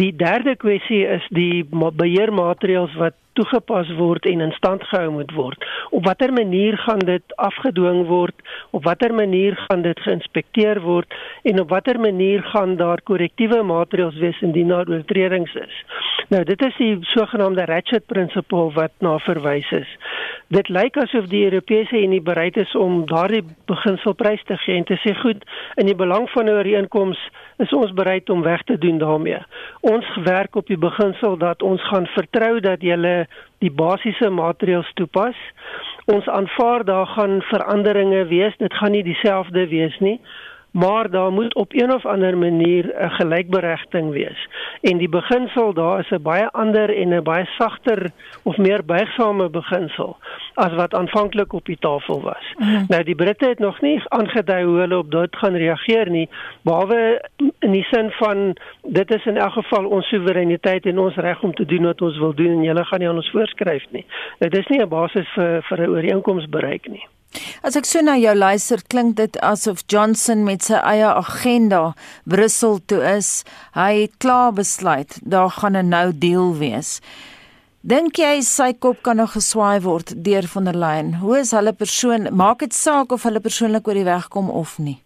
Die 0.00 0.12
derde 0.16 0.56
kwessie 0.56 1.06
is 1.06 1.26
die 1.30 1.64
beheermaatreëls 1.70 2.94
wat 3.00 3.14
toegepas 3.32 3.88
word 3.96 4.26
en 4.28 4.44
in 4.44 4.52
stand 4.56 4.84
gehou 4.90 5.10
moet 5.16 5.32
word. 5.36 5.64
Op 5.90 6.04
watter 6.04 6.32
manier 6.32 6.76
gaan 6.84 7.00
dit 7.08 7.36
afgedwing 7.40 8.04
word? 8.08 8.34
Op 8.70 8.84
watter 8.84 9.14
manier 9.14 9.56
gaan 9.68 9.82
dit 9.82 10.00
geïnspekteer 10.04 10.80
word 10.84 11.14
en 11.48 11.60
op 11.60 11.72
watter 11.72 12.00
manier 12.00 12.42
gaan 12.52 12.76
daar 12.76 13.00
korrektiewe 13.08 13.62
maatreëls 13.62 14.18
wees 14.20 14.40
indien 14.40 14.68
daar 14.68 14.88
oortredings 14.88 15.54
is? 15.54 15.84
Nou 16.32 16.44
dit 16.48 16.62
is 16.64 16.76
die 16.80 16.92
sogenaamde 17.12 17.64
ratchet 17.68 18.06
principle 18.06 18.70
wat 18.76 18.92
na 19.04 19.18
verwys 19.24 19.68
is. 19.76 19.88
Dit 20.52 20.68
lyk 20.68 20.96
asof 21.00 21.26
die 21.32 21.44
Europese 21.44 21.96
Unie 21.96 22.20
bereid 22.20 22.56
is 22.60 22.72
om 22.76 23.02
daardie 23.08 23.42
beginselprys 23.68 24.44
te 24.48 24.56
gee 24.64 24.76
en 24.76 24.84
te 24.88 24.98
sê 25.00 25.14
goed, 25.20 25.44
in 25.80 25.88
die 25.88 25.96
belang 25.96 26.28
van 26.30 26.48
'n 26.48 26.56
ooreenkoms 26.56 27.11
is 27.56 27.72
ons 27.72 27.92
bereid 27.92 28.30
om 28.30 28.42
weg 28.42 28.62
te 28.62 28.78
doen 28.78 28.98
daarmee. 28.98 29.38
Ons 29.80 30.06
werk 30.24 30.56
op 30.56 30.66
die 30.66 30.78
beginsel 30.78 31.36
dat 31.36 31.62
ons 31.62 31.82
gaan 31.88 32.06
vertrou 32.06 32.60
dat 32.60 32.82
julle 32.82 33.26
die 33.58 33.70
basiese 33.70 34.30
maatreëls 34.30 34.90
toepas. 34.94 35.36
Ons 36.04 36.28
aanvaar 36.28 36.84
daar 36.84 37.06
gaan 37.06 37.42
veranderinge 37.42 38.24
wees. 38.26 38.56
Dit 38.58 38.74
gaan 38.74 38.90
nie 38.90 39.04
dieselfde 39.06 39.68
wees 39.68 39.98
nie. 39.98 40.20
Maar 40.72 41.10
daar 41.10 41.32
moet 41.32 41.54
op 41.54 41.72
een 41.72 41.92
of 41.92 42.06
ander 42.06 42.38
manier 42.38 42.84
'n 42.98 43.10
gelykberegting 43.10 44.10
wees. 44.10 44.48
En 44.80 44.98
die 44.98 45.08
beginsel 45.08 45.72
daar 45.72 45.98
is 45.98 46.10
'n 46.10 46.22
baie 46.22 46.50
ander 46.50 46.96
en 46.96 47.08
'n 47.14 47.22
baie 47.22 47.46
sagter 47.58 48.10
of 48.42 48.56
meer 48.56 48.84
buigsame 48.84 49.48
beginsel 49.48 50.16
as 50.54 50.74
wat 50.74 50.94
aanvanklik 50.94 51.52
op 51.52 51.64
die 51.64 51.76
tafel 51.80 52.20
was. 52.20 52.54
Mm. 52.58 52.84
Nou 52.88 53.02
die 53.02 53.14
Britte 53.14 53.48
het 53.48 53.58
nog 53.58 53.80
nie 53.80 54.02
aangedui 54.08 54.64
hoe 54.64 54.78
hulle 54.78 54.98
op 54.98 55.10
dit 55.10 55.36
gaan 55.36 55.54
reageer 55.54 56.10
nie, 56.10 56.28
behalwe 56.62 57.28
in 57.58 57.70
die 57.70 57.86
sin 57.90 58.10
van 58.10 58.56
dit 58.82 59.14
is 59.14 59.24
in 59.26 59.36
elk 59.36 59.52
geval 59.52 59.86
ons 59.86 60.08
soewereiniteit 60.08 60.86
en 60.86 60.98
ons 60.98 61.14
reg 61.14 61.42
om 61.42 61.54
te 61.54 61.64
doen 61.64 61.82
wat 61.82 62.00
ons 62.00 62.18
wil 62.18 62.34
doen 62.34 62.50
en 62.50 62.62
julle 62.62 62.84
gaan 62.84 62.98
nie 62.98 63.08
aan 63.08 63.22
ons 63.22 63.30
voorskryf 63.30 63.84
nie. 63.90 64.06
Dit 64.38 64.56
is 64.56 64.66
nie 64.66 64.80
'n 64.80 64.88
basis 64.88 65.28
vir 65.34 65.62
vir 65.62 65.80
'n 65.80 65.90
ooreenkoms 65.90 66.48
bereik 66.48 66.88
nie. 66.88 67.06
As 67.62 67.76
ek 67.76 67.86
so 67.88 68.00
na 68.00 68.16
jou 68.20 68.34
luister, 68.34 68.80
klink 68.88 69.16
dit 69.16 69.36
asof 69.40 69.84
Johnson 69.88 70.44
met 70.44 70.62
sy 70.62 70.74
eie 70.74 71.08
agenda 71.08 71.94
Brussel 72.24 72.80
toe 72.86 73.02
is. 73.16 73.44
Hy 73.74 73.92
het 74.02 74.18
klaar 74.18 74.52
besluit 74.52 75.18
daar 75.22 75.50
gaan 75.50 75.76
'n 75.76 75.88
nou 75.88 76.12
deal 76.12 76.56
wees. 76.58 77.00
Dink 77.82 78.18
jy 78.18 78.40
sy 78.46 78.72
kop 78.78 79.02
kan 79.02 79.16
nog 79.16 79.32
geswaai 79.32 79.80
word 79.82 80.24
deur 80.24 80.46
van 80.46 80.64
der 80.64 80.76
Leyen? 80.76 81.14
Hoe 81.14 81.38
is 81.38 81.50
hulle 81.50 81.72
persoon? 81.72 82.28
Maak 82.30 82.58
dit 82.58 82.74
saak 82.74 83.12
of 83.12 83.22
hulle 83.22 83.40
persoonlik 83.40 83.88
oor 83.88 83.94
die 83.94 84.04
weg 84.04 84.28
kom 84.28 84.50
of 84.50 84.78
nie? 84.78 85.00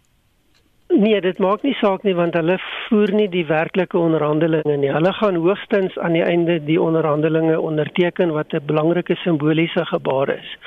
Nee, 0.93 1.19
dit 1.21 1.39
maak 1.39 1.63
nie 1.63 1.73
saak 1.81 2.05
nie 2.07 2.13
want 2.15 2.37
hulle 2.37 2.59
voer 2.87 3.11
nie 3.17 3.27
die 3.33 3.45
werklike 3.49 3.97
onderhandelinge 3.97 4.77
nie. 4.77 4.91
Hulle 4.93 5.11
gaan 5.13 5.35
hoogstens 5.35 5.97
aan 5.97 6.13
die 6.13 6.23
einde 6.23 6.59
die 6.63 6.77
onderhandelinge 6.81 7.59
onderteken 7.59 8.31
wat 8.37 8.53
'n 8.53 8.65
belangrike 8.65 9.15
simboliese 9.23 9.85
gebaar 9.85 10.29
is. 10.29 10.57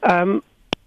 Ehm 0.00 0.30
um, 0.30 0.42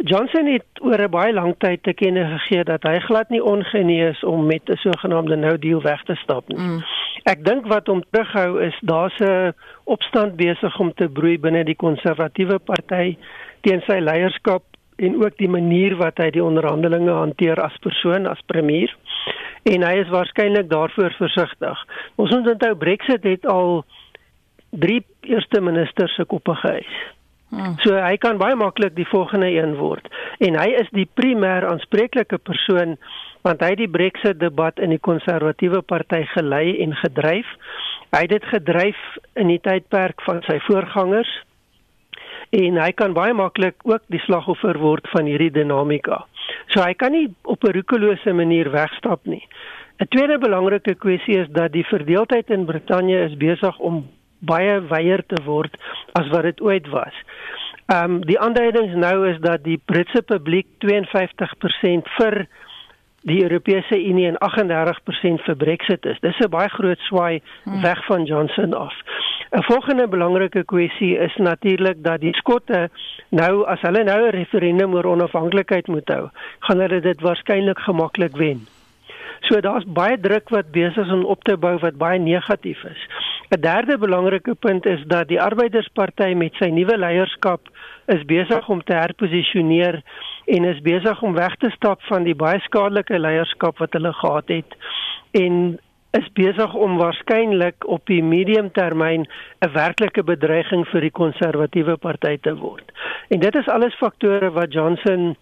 Johnson 0.06 0.46
het 0.52 0.66
oor 0.82 1.00
'n 1.00 1.10
baie 1.10 1.34
lang 1.34 1.56
tyd 1.58 1.84
te 1.84 1.94
kenne 1.94 2.26
gegee 2.28 2.64
dat 2.64 2.84
hy 2.84 3.00
glad 3.00 3.30
nie 3.30 3.44
ongenees 3.44 4.24
om 4.24 4.46
met 4.46 4.70
'n 4.70 4.76
sogenaamde 4.76 5.36
nou 5.36 5.58
deal 5.58 5.82
weg 5.82 6.04
te 6.04 6.16
stap 6.16 6.48
nie. 6.48 6.58
Mm. 6.58 6.84
Ek 7.24 7.46
dink 7.46 7.66
wat 7.66 7.88
hom 7.88 8.04
terughou 8.12 8.62
is 8.62 8.78
daar's 8.82 9.20
'n 9.20 9.54
opstand 9.84 10.36
besig 10.36 10.80
om 10.80 10.94
te 10.94 11.08
broei 11.10 11.40
binne 11.40 11.64
die 11.64 11.76
konservatiewe 11.76 12.60
party 12.60 13.18
teen 13.62 13.82
sy 13.88 14.00
leierskap 14.00 14.64
en 14.96 15.24
ook 15.24 15.38
die 15.38 15.50
manier 15.50 15.96
wat 15.96 16.18
hy 16.18 16.30
die 16.30 16.44
onderhandelinge 16.44 17.12
hanteer 17.12 17.62
as 17.62 17.78
persoon 17.78 18.28
as 18.28 18.42
premier 18.46 18.96
en 19.64 19.84
hy 19.84 19.94
is 20.04 20.10
waarskynlik 20.10 20.70
daarvoor 20.70 21.14
versigtig. 21.18 21.86
Ons 22.16 22.32
moet 22.32 22.52
onthou 22.52 22.76
Brexit 22.76 23.24
het 23.24 23.46
al 23.46 23.86
drie 24.70 25.06
eerste 25.22 25.62
ministers 25.62 26.16
se 26.16 26.26
koppe 26.26 26.56
gehuis. 26.56 27.14
Hmm. 27.54 27.76
So 27.86 27.94
hy 28.02 28.18
kan 28.18 28.40
baie 28.42 28.56
maklik 28.58 28.96
die 28.98 29.06
volgende 29.06 29.52
een 29.54 29.76
word 29.78 30.08
en 30.42 30.58
hy 30.58 30.72
is 30.80 30.90
die 30.98 31.06
primêr 31.20 31.68
aanspreeklike 31.70 32.40
persoon 32.42 32.98
want 33.46 33.62
hy 33.62 33.74
het 33.76 33.82
die 33.84 33.92
Brexit 33.92 34.40
debat 34.42 34.80
in 34.82 34.94
die 34.96 35.02
konservatiewe 35.04 35.84
party 35.86 36.24
gelei 36.32 36.80
en 36.82 36.96
gedryf. 36.96 37.50
Hy 38.16 38.22
het 38.24 38.32
dit 38.32 38.46
gedryf 38.50 39.00
in 39.38 39.52
die 39.52 39.60
tydperk 39.62 40.24
van 40.26 40.42
sy 40.48 40.58
voorgangers 40.66 41.30
en 42.58 42.80
hy 42.82 42.90
kan 42.98 43.14
baie 43.14 43.34
maklik 43.38 43.86
ook 43.90 44.02
die 44.14 44.22
slagoffer 44.26 44.80
word 44.82 45.06
van 45.14 45.30
hierdie 45.30 45.52
dinamika. 45.54 46.24
So 46.74 46.82
hy 46.82 46.94
kan 46.98 47.14
nie 47.14 47.28
op 47.44 47.64
'n 47.64 47.76
roekelose 47.78 48.34
manier 48.34 48.72
wegstap 48.72 49.26
nie. 49.26 49.46
'n 50.02 50.08
Tweede 50.10 50.38
belangrike 50.38 50.96
kwessie 50.96 51.38
is 51.38 51.50
dat 51.50 51.72
die 51.72 51.86
verdeeldheid 51.86 52.50
in 52.50 52.66
Brittanje 52.66 53.26
is 53.30 53.38
besig 53.38 53.78
om 53.80 54.08
baie 54.46 54.80
weier 54.92 55.24
te 55.28 55.42
word 55.46 55.78
as 56.20 56.30
wat 56.34 56.48
dit 56.50 56.62
ooit 56.62 56.90
was. 56.94 57.16
Ehm 57.92 58.04
um, 58.04 58.20
die 58.26 58.40
aanduidings 58.40 58.96
nou 58.96 59.28
is 59.30 59.40
dat 59.44 59.64
die 59.64 59.80
Britse 59.86 60.22
publiek 60.22 60.68
52% 60.86 62.12
vir 62.18 62.46
die 63.24 63.42
Europese 63.44 63.96
Unie 63.96 64.28
en 64.28 64.38
38% 64.40 65.44
vir 65.46 65.56
Brexit 65.56 66.06
is. 66.06 66.20
Dis 66.20 66.40
'n 66.40 66.50
baie 66.50 66.70
groot 66.70 67.00
swaai 67.08 67.42
hmm. 67.64 67.82
weg 67.82 68.06
van 68.06 68.24
Johnson 68.24 68.74
af. 68.74 68.94
'n 69.52 69.64
Volgende 69.64 70.08
belangrike 70.08 70.64
kwessie 70.64 71.18
is 71.18 71.36
natuurlik 71.36 72.04
dat 72.04 72.20
die 72.22 72.34
Skotte 72.34 72.90
nou 73.30 73.66
as 73.66 73.82
hulle 73.82 74.04
nou 74.04 74.28
'n 74.28 74.36
referendum 74.36 74.94
oor 74.94 75.06
onafhanklikheid 75.06 75.88
moet 75.88 76.08
hou, 76.10 76.30
gaan 76.60 76.80
hulle 76.80 77.00
dit 77.00 77.22
waarskynlik 77.22 77.80
gemaklik 77.80 78.36
wen. 78.36 78.68
So 79.40 79.60
daar's 79.60 79.86
baie 79.86 80.20
druk 80.20 80.50
wat 80.50 80.72
besig 80.72 81.06
is 81.06 81.12
om 81.12 81.26
op 81.26 81.44
te 81.44 81.58
bou 81.58 81.78
wat 81.78 81.98
baie 81.98 82.20
negatief 82.20 82.84
is. 82.84 83.08
'n 83.54 83.62
Derde 83.62 83.98
belangrike 83.98 84.56
punt 84.56 84.86
is 84.86 85.04
dat 85.08 85.28
die 85.28 85.42
Arbeidersparty 85.42 86.34
met 86.34 86.56
sy 86.58 86.72
nuwe 86.74 86.96
leierskap 86.98 87.70
is 88.10 88.24
besig 88.26 88.70
om 88.70 88.82
te 88.84 88.96
herposisioneer 88.98 90.00
en 90.56 90.66
is 90.66 90.82
besig 90.82 91.22
om 91.22 91.38
weg 91.38 91.54
te 91.62 91.70
stap 91.76 92.02
van 92.10 92.26
die 92.26 92.34
baie 92.36 92.60
skadelike 92.66 93.20
leierskap 93.20 93.78
wat 93.78 93.94
hulle 93.94 94.14
gehad 94.14 94.50
het 94.50 94.74
en 95.44 95.78
is 96.18 96.32
besig 96.34 96.74
om 96.74 96.98
waarskynlik 96.98 97.86
op 97.86 98.10
die 98.10 98.24
mediumtermyn 98.24 99.28
'n 99.62 99.72
werklike 99.78 100.24
bedreiging 100.24 100.88
vir 100.88 101.02
die 101.02 101.14
konservatiewe 101.22 101.98
party 101.98 102.38
te 102.42 102.56
word. 102.56 102.92
En 103.30 103.40
dit 103.40 103.56
is 103.56 103.68
alles 103.68 104.02
faktore 104.02 104.52
wat 104.52 104.74
Johnson 104.74 105.36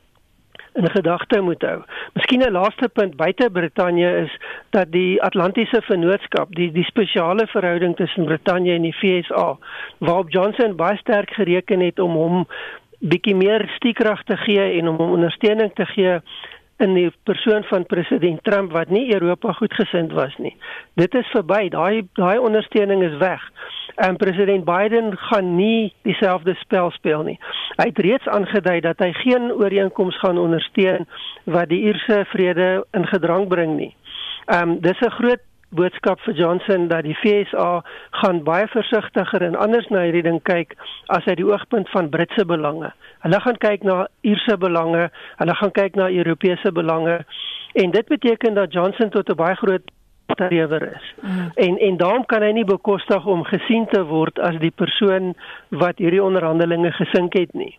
in 0.74 0.89
gedagte 0.89 1.41
moet 1.41 1.62
hou. 1.62 1.82
Miskien 2.14 2.41
'n 2.41 2.52
laaste 2.52 2.88
punt 2.88 3.16
buite 3.16 3.49
Brittanje 3.52 4.18
is 4.18 4.38
dat 4.70 4.91
die 4.91 5.22
Atlantiese 5.22 5.82
Vennootskap, 5.82 6.56
die 6.56 6.72
die 6.72 6.84
spesiale 6.84 7.47
verhouding 7.47 7.95
tussen 7.95 8.26
Brittanje 8.26 8.74
en 8.74 8.82
die 8.82 8.95
VSA, 8.95 9.58
waarop 9.97 10.30
Johnson 10.30 10.76
baie 10.76 10.97
sterk 10.97 11.34
gereken 11.34 11.80
het 11.80 11.99
om 11.99 12.12
hom 12.12 12.47
bietjie 12.99 13.36
meer 13.36 13.70
stiekrag 13.76 14.24
te 14.24 14.38
gee 14.38 14.80
en 14.80 14.88
om 14.88 14.95
hom 14.95 15.12
ondersteuning 15.12 15.72
te 15.74 15.86
gee 15.86 16.20
in 16.82 16.93
die 16.93 17.12
persoon 17.24 17.64
van 17.64 17.86
president 17.86 18.43
Trump 18.43 18.72
wat 18.72 18.89
nie 18.89 19.14
Europa 19.14 19.54
goedgesind 19.54 20.12
was 20.12 20.34
nie. 20.38 20.56
Dit 20.93 21.14
is 21.16 21.28
verby. 21.34 21.68
Daai 21.70 22.08
daai 22.18 22.38
ondersteuning 22.38 23.04
is 23.04 23.18
weg. 23.18 23.43
En 23.96 24.18
president 24.18 24.66
Biden 24.66 25.18
gaan 25.18 25.56
nie 25.56 25.94
dieselfde 26.02 26.54
spel 26.54 26.92
speel 26.92 27.24
nie. 27.24 27.39
Hy 27.76 27.88
het 27.89 27.98
reeds 27.98 28.28
aangedui 28.28 28.80
dat 28.80 29.00
hy 29.00 29.12
geen 29.14 29.52
ooreenkoms 29.52 30.20
gaan 30.20 30.38
ondersteun 30.38 31.08
wat 31.44 31.70
die 31.70 31.82
Ierse 31.82 32.26
vrede 32.26 32.86
in 32.92 33.08
gedrang 33.08 33.48
bring 33.48 33.78
nie. 33.78 33.96
Ehm 34.46 34.70
um, 34.70 34.80
dis 34.80 35.00
'n 35.00 35.12
groot 35.12 35.44
boodskap 35.70 36.20
vir 36.20 36.34
Johnson 36.36 36.88
dat 36.88 37.06
die 37.08 37.16
FSA 37.16 37.84
gaan 38.22 38.44
baie 38.44 38.68
versigtiger 38.68 39.42
en 39.42 39.56
anders 39.56 39.88
na 39.88 40.04
hierdie 40.04 40.26
ding 40.26 40.42
kyk 40.44 40.76
as 41.08 41.26
uit 41.26 41.38
die 41.39 41.48
oogpunt 41.48 41.89
van 41.89 42.10
Britse 42.10 42.46
belange. 42.46 42.92
Hulle 43.24 43.39
gaan 43.39 43.58
kyk 43.58 43.84
na 43.88 44.08
Ierse 44.22 44.58
belange, 44.58 45.10
hulle 45.39 45.56
gaan 45.56 45.72
kyk 45.72 45.96
na 45.96 46.10
Europese 46.10 46.72
belange 46.72 47.22
en 47.74 47.92
dit 47.92 48.08
beteken 48.08 48.54
dat 48.54 48.74
Johnson 48.74 49.10
tot 49.10 49.30
'n 49.30 49.36
baie 49.36 49.56
groot 49.56 49.92
strewer 50.34 50.84
is. 50.96 51.14
Mm. 51.22 51.52
En 51.56 51.78
en 51.78 51.98
daarom 51.98 52.26
kan 52.26 52.42
hy 52.42 52.52
nie 52.52 52.66
bekostig 52.66 53.26
om 53.26 53.44
gesien 53.44 53.88
te 53.92 54.04
word 54.04 54.40
as 54.40 54.58
die 54.60 54.72
persoon 54.72 55.34
wat 55.70 55.98
hierdie 55.98 56.24
onderhandelinge 56.24 56.92
gesink 56.92 57.38
het 57.38 57.54
nie. 57.54 57.78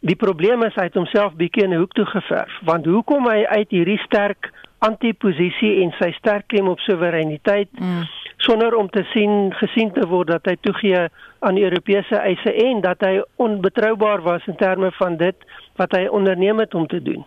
Die 0.00 0.16
probleem 0.16 0.62
is 0.62 0.76
hy 0.78 0.86
het 0.86 0.94
homself 0.94 1.34
bietjie 1.34 1.64
in 1.64 1.74
'n 1.74 1.82
hoek 1.82 1.92
toe 1.92 2.06
geverf, 2.06 2.60
want 2.62 2.86
hoekom 2.86 3.26
hy 3.26 3.44
uit 3.44 3.70
hierdie 3.70 3.98
sterk 3.98 4.52
antiposisie 4.78 5.82
en 5.82 5.92
sy 5.98 6.12
sterk 6.18 6.46
klem 6.52 6.68
op 6.70 6.78
soewereiniteit 6.80 7.68
mm. 7.80 8.04
sonder 8.36 8.76
om 8.78 8.88
te 8.88 9.02
sien 9.12 9.50
gesien 9.58 9.90
te 9.92 10.06
word 10.06 10.30
dat 10.30 10.46
hy 10.46 10.54
toegee 10.60 11.08
aan 11.38 11.58
Europese 11.58 12.16
eise 12.16 12.52
en 12.52 12.80
dat 12.80 13.02
hy 13.02 13.18
onbetroubaar 13.36 14.22
was 14.22 14.46
in 14.46 14.56
terme 14.56 14.92
van 15.00 15.16
dit 15.16 15.34
wat 15.76 15.92
hy 15.96 16.06
onderneem 16.06 16.58
het 16.58 16.74
om 16.74 16.86
te 16.86 17.02
doen. 17.02 17.26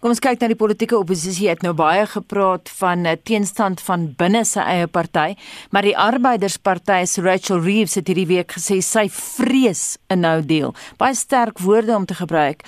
Kom 0.00 0.12
ons 0.12 0.20
kyk 0.22 0.40
na 0.40 0.48
die 0.52 0.58
politieke 0.58 0.96
oppositie. 0.98 1.48
Het 1.50 1.64
nou 1.66 1.72
baie 1.76 2.06
gepraat 2.06 2.70
van 2.78 3.06
'n 3.06 3.18
teenstand 3.24 3.80
van 3.80 4.14
binne 4.16 4.44
sy 4.44 4.60
eie 4.60 4.86
party, 4.86 5.34
maar 5.70 5.82
die 5.82 5.96
Arbeidersparty 5.96 7.04
se 7.04 7.22
Rachel 7.22 7.60
Reeves 7.60 7.94
het 7.94 8.06
hierdie 8.06 8.26
week 8.26 8.52
gesê 8.52 8.80
sy 8.82 9.08
vrees 9.08 9.98
'n 10.08 10.20
nou 10.20 10.42
deal. 10.42 10.74
Baie 10.98 11.14
sterk 11.14 11.58
woorde 11.58 11.94
om 11.96 12.06
te 12.06 12.14
gebruik. 12.14 12.62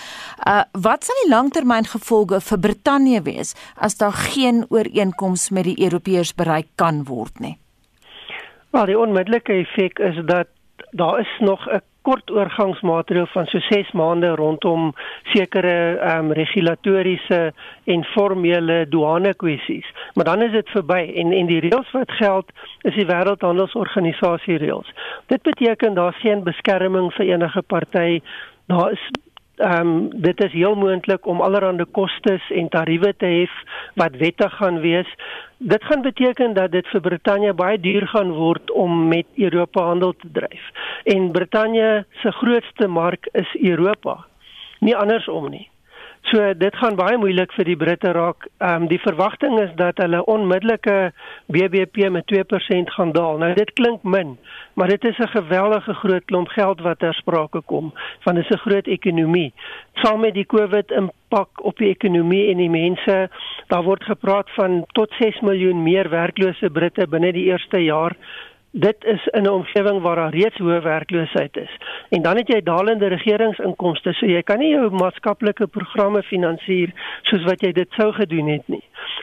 Uh 0.46 0.62
wat 0.72 1.04
sal 1.04 1.14
die 1.24 1.30
langtermyngevolge 1.30 2.40
vir 2.40 2.58
Brittanje 2.58 3.22
wees 3.22 3.54
as 3.76 3.96
daar 3.96 4.12
geen 4.12 4.66
ooreenkoms 4.68 5.50
met 5.50 5.64
die 5.64 5.80
Europeërs 5.84 6.34
bereik 6.34 6.66
kan 6.74 7.04
word 7.04 7.40
nie? 7.40 7.58
Wel, 8.70 8.86
die 8.86 8.98
onmiddellike 8.98 9.52
effek 9.52 9.98
is 9.98 10.16
dat 10.26 10.48
daar 10.90 11.20
is 11.20 11.36
nog 11.38 11.66
'n 11.66 11.80
kort 12.02 12.30
oorgangsmaatreël 12.30 13.26
van 13.26 13.46
so 13.46 13.58
6 13.58 13.90
maande 13.92 14.28
rondom 14.34 14.94
sekere 15.22 15.98
ehm 15.98 16.24
um, 16.24 16.32
regulatoriese 16.32 17.52
en 17.84 18.04
formele 18.04 18.86
douane 18.88 19.34
kwessies. 19.34 19.92
Maar 20.14 20.24
dan 20.24 20.42
is 20.42 20.52
dit 20.52 20.68
verby 20.68 21.12
en 21.14 21.32
en 21.32 21.46
die 21.46 21.60
reëls 21.60 21.90
wat 21.90 22.12
geld 22.12 22.52
is 22.82 22.94
die 22.94 23.06
wêreldhandelsorganisasie 23.06 24.56
reëls. 24.56 24.92
Dit 25.26 25.42
beteken 25.42 25.94
daar's 25.94 26.20
geen 26.20 26.42
beskerming 26.42 27.12
vir 27.12 27.26
enige 27.26 27.62
party. 27.62 28.20
Daar 28.66 28.92
is 28.92 29.10
ehm 29.58 29.88
um, 29.88 30.20
dit 30.22 30.44
is 30.44 30.52
heel 30.52 30.74
moontlik 30.74 31.26
om 31.26 31.40
allerlei 31.40 31.84
kostes 31.90 32.50
en 32.50 32.68
tariewe 32.68 33.14
te 33.16 33.26
hef 33.26 33.54
wat 33.94 34.16
wettig 34.16 34.56
gaan 34.56 34.80
wees. 34.80 35.14
Dit 35.58 35.84
gaan 35.84 36.02
beteken 36.02 36.54
dat 36.54 36.70
dit 36.72 36.86
vir 36.86 37.00
Brittanje 37.00 37.52
baie 37.52 37.80
duur 37.80 38.06
gaan 38.06 38.30
word 38.32 38.70
om 38.70 39.08
met 39.08 39.26
Europa 39.34 39.82
handel 39.82 40.12
te 40.12 40.28
dryf. 40.32 40.70
En 41.04 41.30
Brittanje 41.30 42.06
se 42.22 42.32
grootste 42.32 42.86
mark 42.86 43.28
is 43.32 43.56
Europa, 43.60 44.24
nie 44.80 44.96
andersom 44.96 45.50
nie. 45.50 45.68
So 46.22 46.54
dit 46.54 46.74
gaan 46.76 46.96
baie 46.98 47.16
moeilik 47.16 47.52
vir 47.56 47.64
die 47.64 47.76
Britte 47.78 48.10
raak. 48.12 48.48
Ehm 48.58 48.82
um, 48.82 48.86
die 48.90 49.00
verwagting 49.00 49.58
is 49.62 49.70
dat 49.76 50.00
hulle 50.02 50.24
onmiddellike 50.24 51.12
BBP 51.46 52.10
met 52.10 52.26
2% 52.32 52.92
gaan 52.96 53.12
daal. 53.12 53.38
Nou 53.38 53.52
dit 53.54 53.72
klink 53.72 54.02
min, 54.02 54.36
maar 54.74 54.88
dit 54.88 55.04
is 55.04 55.18
'n 55.18 55.28
geweldige 55.28 55.94
groot 55.94 56.24
klomp 56.24 56.48
geld 56.48 56.80
wat 56.80 56.98
ter 56.98 57.14
sprake 57.14 57.60
kom 57.60 57.92
van 58.20 58.38
'n 58.38 58.44
se 58.50 58.58
groot 58.58 58.86
ekonomie. 58.86 59.52
Saam 59.94 60.20
met 60.20 60.34
die 60.34 60.46
COVID 60.46 60.90
impak 60.90 61.64
op 61.64 61.78
die 61.78 61.88
ekonomie 61.88 62.50
en 62.50 62.56
die 62.56 62.70
mense, 62.70 63.30
daar 63.66 63.82
word 63.82 64.04
gepraat 64.04 64.50
van 64.50 64.84
tot 64.92 65.10
6 65.18 65.40
miljoen 65.40 65.82
meer 65.82 66.08
werklose 66.08 66.70
Britte 66.70 67.06
binne 67.06 67.32
die 67.32 67.44
eerste 67.44 67.78
jaar 67.84 68.16
dit 68.70 69.04
is 69.04 69.26
in 69.26 69.42
'n 69.42 69.48
omgewing 69.48 70.00
waar 70.00 70.16
daar 70.16 70.34
reeds 70.34 70.58
hoë 70.58 70.82
werkloosheid 70.82 71.56
is. 71.56 71.78
En 72.08 72.22
dan 72.22 72.36
het 72.36 72.48
jy 72.48 72.62
dalende 72.62 73.06
regeringsinkomste, 73.06 74.12
so 74.12 74.26
jy 74.26 74.42
kan 74.42 74.58
nie 74.58 74.70
jou 74.70 74.90
maatskaplike 74.90 75.66
programme 75.66 76.22
finansier 76.22 76.92
soos 77.22 77.44
wat 77.44 77.60
jy 77.60 77.72
dit 77.72 77.88
sou 77.90 78.12
gedoen 78.12 78.48
het 78.48 78.68
nie. 78.68 78.82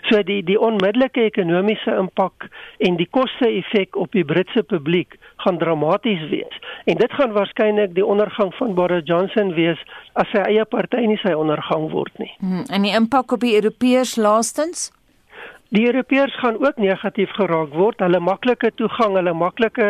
So 0.10 0.24
die 0.24 0.44
die 0.44 0.60
onmiddellike 0.60 1.22
ekonomiese 1.22 1.96
impak 1.98 2.48
en 2.78 2.96
die 2.96 3.08
koste-effek 3.12 3.96
op 3.96 4.12
die 4.12 4.26
Britse 4.26 4.64
publiek 4.64 5.18
gaan 5.36 5.58
dramaties 5.58 6.30
wees. 6.30 6.60
En 6.86 6.96
dit 6.96 7.12
gaan 7.12 7.32
waarskynlik 7.32 7.96
die 7.96 8.06
ondergang 8.06 8.54
van 8.56 8.74
Boris 8.74 9.06
Johnson 9.06 9.54
wees 9.54 9.80
as 10.14 10.30
sy 10.30 10.38
eie 10.38 10.66
party 10.66 11.06
nie 11.06 11.18
sy 11.18 11.34
ondergang 11.34 11.92
word 11.92 12.18
nie. 12.18 12.34
Hmm, 12.40 12.64
en 12.70 12.82
die 12.82 12.96
impak 12.96 13.32
op 13.32 13.40
die 13.40 13.56
Europeërs 13.56 14.16
laastens? 14.16 14.95
Die 15.76 15.86
Europeërs 15.86 16.36
gaan 16.40 16.60
ook 16.66 16.78
negatief 16.80 17.32
geraak 17.36 17.74
word. 17.76 18.00
Hulle 18.00 18.20
maklike 18.24 18.70
toegang, 18.80 19.18
hulle 19.20 19.34
maklike 19.36 19.88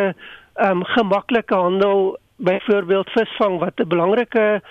ehm 0.56 0.80
um, 0.80 0.84
gemaklike 0.96 1.54
handel, 1.54 2.16
byvoorbeeld 2.36 3.10
visvang 3.14 3.58
wat 3.62 3.78
'n 3.78 3.88
belangrike 3.88 4.62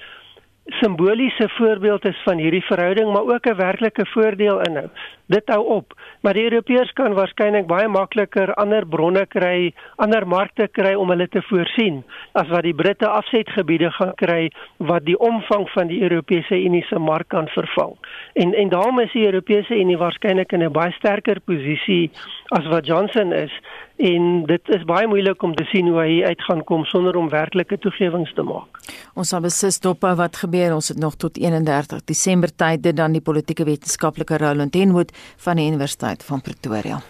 simboliese 0.65 1.49
voorbeeld 1.49 2.05
is 2.05 2.21
van 2.23 2.37
hierdie 2.37 2.63
verhouding, 2.65 3.11
maar 3.13 3.33
ook 3.33 3.45
'n 3.45 3.55
werklike 3.55 4.05
voordeel 4.05 4.61
inhou. 4.61 4.89
Dit 5.25 5.41
hou 5.45 5.65
op, 5.65 5.93
maar 6.21 6.33
die 6.33 6.43
Europeërs 6.43 6.93
kan 6.93 7.13
waarskynlik 7.13 7.65
baie 7.65 7.87
makliker 7.87 8.53
ander 8.53 8.87
bronne 8.87 9.25
kry, 9.25 9.73
ander 9.95 10.27
markte 10.27 10.67
kry 10.67 10.93
om 10.93 11.09
hulle 11.09 11.27
te 11.27 11.41
voorsien 11.41 12.03
as 12.31 12.47
wat 12.47 12.63
die 12.63 12.73
Britte 12.73 13.07
afsetgebiede 13.07 13.91
gaan 13.91 14.15
kry 14.15 14.51
wat 14.77 15.05
die 15.05 15.19
omvang 15.19 15.69
van 15.69 15.87
die 15.87 16.01
Europese 16.01 16.63
Unie 16.63 16.83
se 16.83 16.99
mark 16.99 17.27
kan 17.27 17.47
vervang. 17.47 17.95
En 18.33 18.53
en 18.53 18.69
daarom 18.69 18.99
is 18.99 19.11
die 19.11 19.25
Europese 19.25 19.79
Unie 19.79 19.97
waarskynlik 19.97 20.51
in 20.51 20.63
'n 20.63 20.71
baie 20.71 20.91
sterker 20.91 21.39
posisie 21.39 22.11
as 22.45 22.67
wat 22.67 22.85
Johnson 22.85 23.33
is 23.33 23.61
en 23.97 24.43
dit 24.45 24.69
is 24.75 24.83
baie 24.83 25.07
moeilik 25.07 25.43
om 25.43 25.55
te 25.55 25.63
sien 25.63 25.87
hoe 25.87 25.99
hy 26.01 26.23
uit 26.25 26.41
gaan 26.47 26.63
kom 26.63 26.83
sonder 26.85 27.15
om 27.15 27.29
werklike 27.29 27.77
toegewings 27.77 28.33
te 28.35 28.43
maak. 28.43 28.81
Ons 29.15 29.31
sal 29.31 29.41
beslis 29.41 29.79
dop 29.79 30.03
hou 30.03 30.15
wat 30.19 30.35
gebeur. 30.35 30.75
Ons 30.75 30.91
het 30.91 30.99
nog 30.99 31.15
tot 31.15 31.37
31 31.37 32.03
Desember 32.03 32.51
tyd 32.51 32.83
dit 32.83 32.95
dan 32.95 33.15
die 33.15 33.23
politieke 33.23 33.63
wetenskaplike 33.63 34.37
Roland 34.37 34.75
Henwood 34.75 35.13
van 35.37 35.55
die 35.55 35.67
Universiteit 35.67 36.23
van 36.23 36.41
Pretoria. 36.41 37.01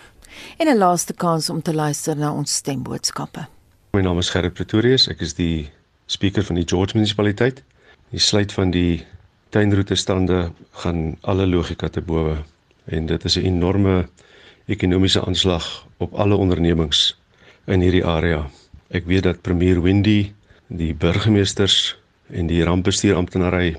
En 0.57 0.67
'n 0.67 0.77
laaste 0.77 1.13
kans 1.13 1.49
om 1.49 1.61
te 1.61 1.73
luister 1.73 2.17
na 2.17 2.33
ons 2.33 2.55
stemboodskappe. 2.55 3.47
My 3.93 4.01
naam 4.01 4.17
is 4.17 4.29
Gerrit 4.29 4.53
Pretorius. 4.53 5.07
Ek 5.07 5.21
is 5.21 5.33
die 5.33 5.69
spreker 6.05 6.43
van 6.43 6.55
die 6.55 6.67
George 6.67 6.91
munisipaliteit. 6.93 7.63
Die 8.09 8.19
sluit 8.19 8.53
van 8.53 8.71
die 8.71 9.05
tuinroete 9.49 9.95
stande 9.95 10.51
gaan 10.71 11.17
alle 11.21 11.47
logika 11.47 11.89
te 11.89 12.01
bowe 12.01 12.43
en 12.85 13.05
dit 13.05 13.25
is 13.25 13.37
'n 13.37 13.45
enorme 13.45 14.07
ekonomiese 14.67 15.25
aanslag 15.25 15.84
op 15.97 16.13
alle 16.13 16.35
ondernemings 16.35 17.15
in 17.65 17.81
hierdie 17.81 18.05
area. 18.05 18.45
Ek 18.89 19.07
weet 19.09 19.23
dat 19.23 19.41
premier 19.41 19.81
Wendy, 19.81 20.33
die 20.67 20.93
burgemeesters 20.93 21.95
en 22.29 22.47
die 22.47 22.63
rampbestuuramptenary 22.63 23.75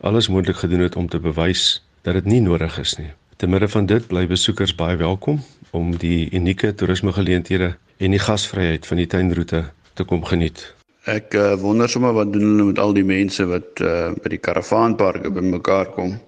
alles 0.00 0.28
moontlik 0.28 0.56
gedoen 0.56 0.80
het 0.80 0.96
om 0.96 1.08
te 1.08 1.20
bewys 1.20 1.82
dat 2.02 2.14
dit 2.14 2.24
nie 2.24 2.40
nodig 2.40 2.78
is 2.78 2.96
nie. 2.96 3.10
Te 3.36 3.46
midde 3.46 3.68
van 3.68 3.86
dit 3.86 4.06
bly 4.06 4.26
besoekers 4.26 4.74
baie 4.74 4.96
welkom 4.96 5.40
om 5.76 5.92
die 5.96 6.28
unieke 6.32 6.74
toerismegeleenthede 6.74 7.74
en 8.00 8.16
die 8.16 8.22
gasvryheid 8.22 8.86
van 8.86 9.00
die 9.00 9.06
tuinroete 9.06 9.64
te 9.94 10.04
kom 10.04 10.24
geniet. 10.24 10.62
Ek 11.08 11.34
uh, 11.34 11.54
wonder 11.60 11.88
sommer 11.88 12.12
wat 12.16 12.32
doen 12.32 12.44
hulle 12.44 12.66
met 12.72 12.80
al 12.80 12.92
die 12.96 13.04
mense 13.04 13.44
wat 13.48 13.80
uh, 13.80 14.12
by 14.20 14.34
die 14.34 14.40
karavaanparke 14.40 15.32
bymekaar 15.32 15.92
kom 15.96 16.18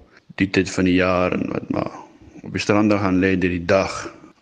die 0.40 0.48
tyd 0.48 0.70
van 0.72 0.88
die 0.88 0.96
jaar 0.96 1.36
en 1.36 1.50
wat 1.52 1.68
maar 1.74 1.92
op 2.42 2.52
die 2.56 2.62
strande 2.62 2.98
gaan 2.98 3.20
lê 3.22 3.34
deur 3.36 3.52
die 3.52 3.66
dag. 3.68 3.92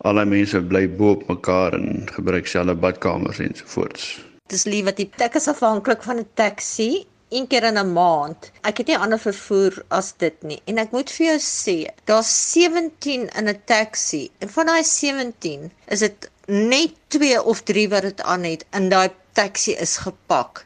Al 0.01 0.17
die 0.17 0.25
mense 0.25 0.61
bly 0.65 0.87
bo 0.89 1.13
op 1.15 1.27
mekaar 1.29 1.75
en 1.77 2.07
gebruik 2.09 2.47
selfe 2.49 2.73
badkamers 2.75 3.39
ensovoorts. 3.43 4.17
Dis 4.49 4.65
lief 4.65 4.87
wat 4.87 4.99
ek 4.99 5.37
is 5.37 5.47
afhanklik 5.47 6.03
van 6.03 6.19
'n 6.19 6.27
taxi 6.35 7.05
een 7.29 7.47
keer 7.47 7.63
in 7.63 7.77
'n 7.77 7.93
maand. 7.93 8.51
Ek 8.61 8.77
het 8.77 8.87
nie 8.87 8.97
ander 8.97 9.19
vervoer 9.19 9.83
as 9.87 10.13
dit 10.17 10.43
nie. 10.43 10.61
En 10.65 10.77
ek 10.77 10.91
moet 10.91 11.11
vir 11.11 11.25
jou 11.25 11.39
sê, 11.39 11.87
daar's 12.05 12.51
17 12.51 13.29
in 13.37 13.47
'n 13.47 13.61
taxi 13.65 14.29
en 14.39 14.49
van 14.49 14.65
daai 14.65 14.83
17 14.83 15.71
is 15.87 15.99
dit 15.99 16.29
net 16.47 16.93
2 17.07 17.43
of 17.43 17.61
3 17.63 17.89
wat 17.89 18.01
dit 18.01 18.21
aan 18.21 18.43
het 18.43 18.65
in 18.71 18.89
daai 18.89 19.09
taxi 19.33 19.71
is 19.71 19.97
gepak. 19.97 20.65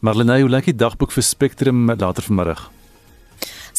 Marlene, 0.00 0.40
hoe 0.40 0.48
lyk 0.48 0.64
die 0.64 0.76
dagboek 0.76 1.12
vir 1.12 1.22
Spectrum 1.22 1.86
later 1.86 2.22
vanmiddag? 2.22 2.71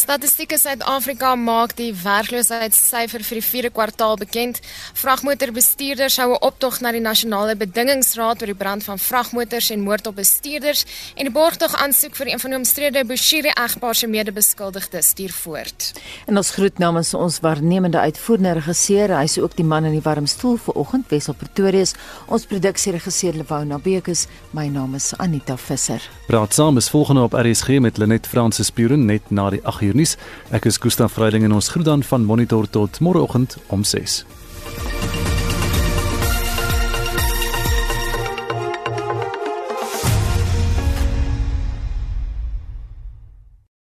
Statistieke 0.03 0.57
Suid-Afrika 0.59 1.29
maak 1.39 1.77
die 1.77 1.93
werkloosheidssyfer 1.95 3.21
vir 3.23 3.37
die 3.39 3.43
4de 3.45 3.69
kwartaal 3.71 4.17
bekend. 4.19 4.57
Vragmotorbestuurders 4.99 6.17
hou 6.19 6.33
'n 6.33 6.43
optog 6.43 6.81
na 6.81 6.91
die 6.91 6.99
nasionale 6.99 7.55
bedingingsraad 7.55 8.41
oor 8.41 8.51
die 8.51 8.61
brand 8.63 8.83
van 8.83 8.99
vragmotors 8.99 9.69
en 9.69 9.79
moord 9.79 10.07
op 10.07 10.15
bestuurders 10.15 10.83
en 11.15 11.23
die 11.23 11.31
borgtog 11.31 11.75
aansoek 11.75 12.15
vir 12.15 12.27
een 12.27 12.39
van 12.39 12.49
die 12.49 12.59
omstrede 12.59 13.05
Bushiri 13.05 13.51
egpaar 13.55 13.95
se 13.95 14.07
mede-beskuldigdes 14.07 15.07
stuur 15.07 15.31
voort. 15.31 15.93
En 16.27 16.37
ons 16.37 16.51
groet 16.51 16.77
namens 16.77 17.13
ons 17.13 17.39
waarnemende 17.39 17.99
uitvoerende 17.99 18.53
regisseur, 18.53 19.17
hy 19.17 19.23
is 19.23 19.39
ook 19.39 19.55
die 19.55 19.65
man 19.65 19.85
in 19.85 19.91
die 19.91 20.03
warm 20.03 20.27
stoel 20.27 20.57
vir 20.57 20.75
oggend 20.75 21.09
Wessel 21.09 21.33
Pretorius, 21.33 21.93
ons 22.27 22.45
produksieregisseur 22.45 23.33
Lewona 23.33 23.77
Bekes, 23.77 24.27
my 24.51 24.67
naam 24.67 24.95
is 24.95 25.13
Anita 25.17 25.57
Visser. 25.57 26.01
Praat 26.27 26.53
saam 26.53 26.77
is 26.77 26.89
volgende 26.89 27.21
op 27.21 27.33
RSG 27.33 27.79
met 27.79 27.97
Lenet 27.97 28.27
Fransis 28.27 28.69
Puren 28.69 29.05
net 29.05 29.31
na 29.31 29.49
die 29.49 29.63
8 29.63 29.92
uur 29.93 30.01
nuus. 30.01 30.17
Ek 30.51 30.65
is 30.65 30.81
Gustaf 30.81 31.13
Vreiding 31.13 31.45
en 31.45 31.53
ons 31.53 31.69
groet 31.69 31.85
dan 31.85 32.03
van 32.03 32.25
Monitor 32.25 32.69
tot 32.69 32.99
môreoggend 32.99 33.57
om 33.69 33.83
6. 33.83 34.23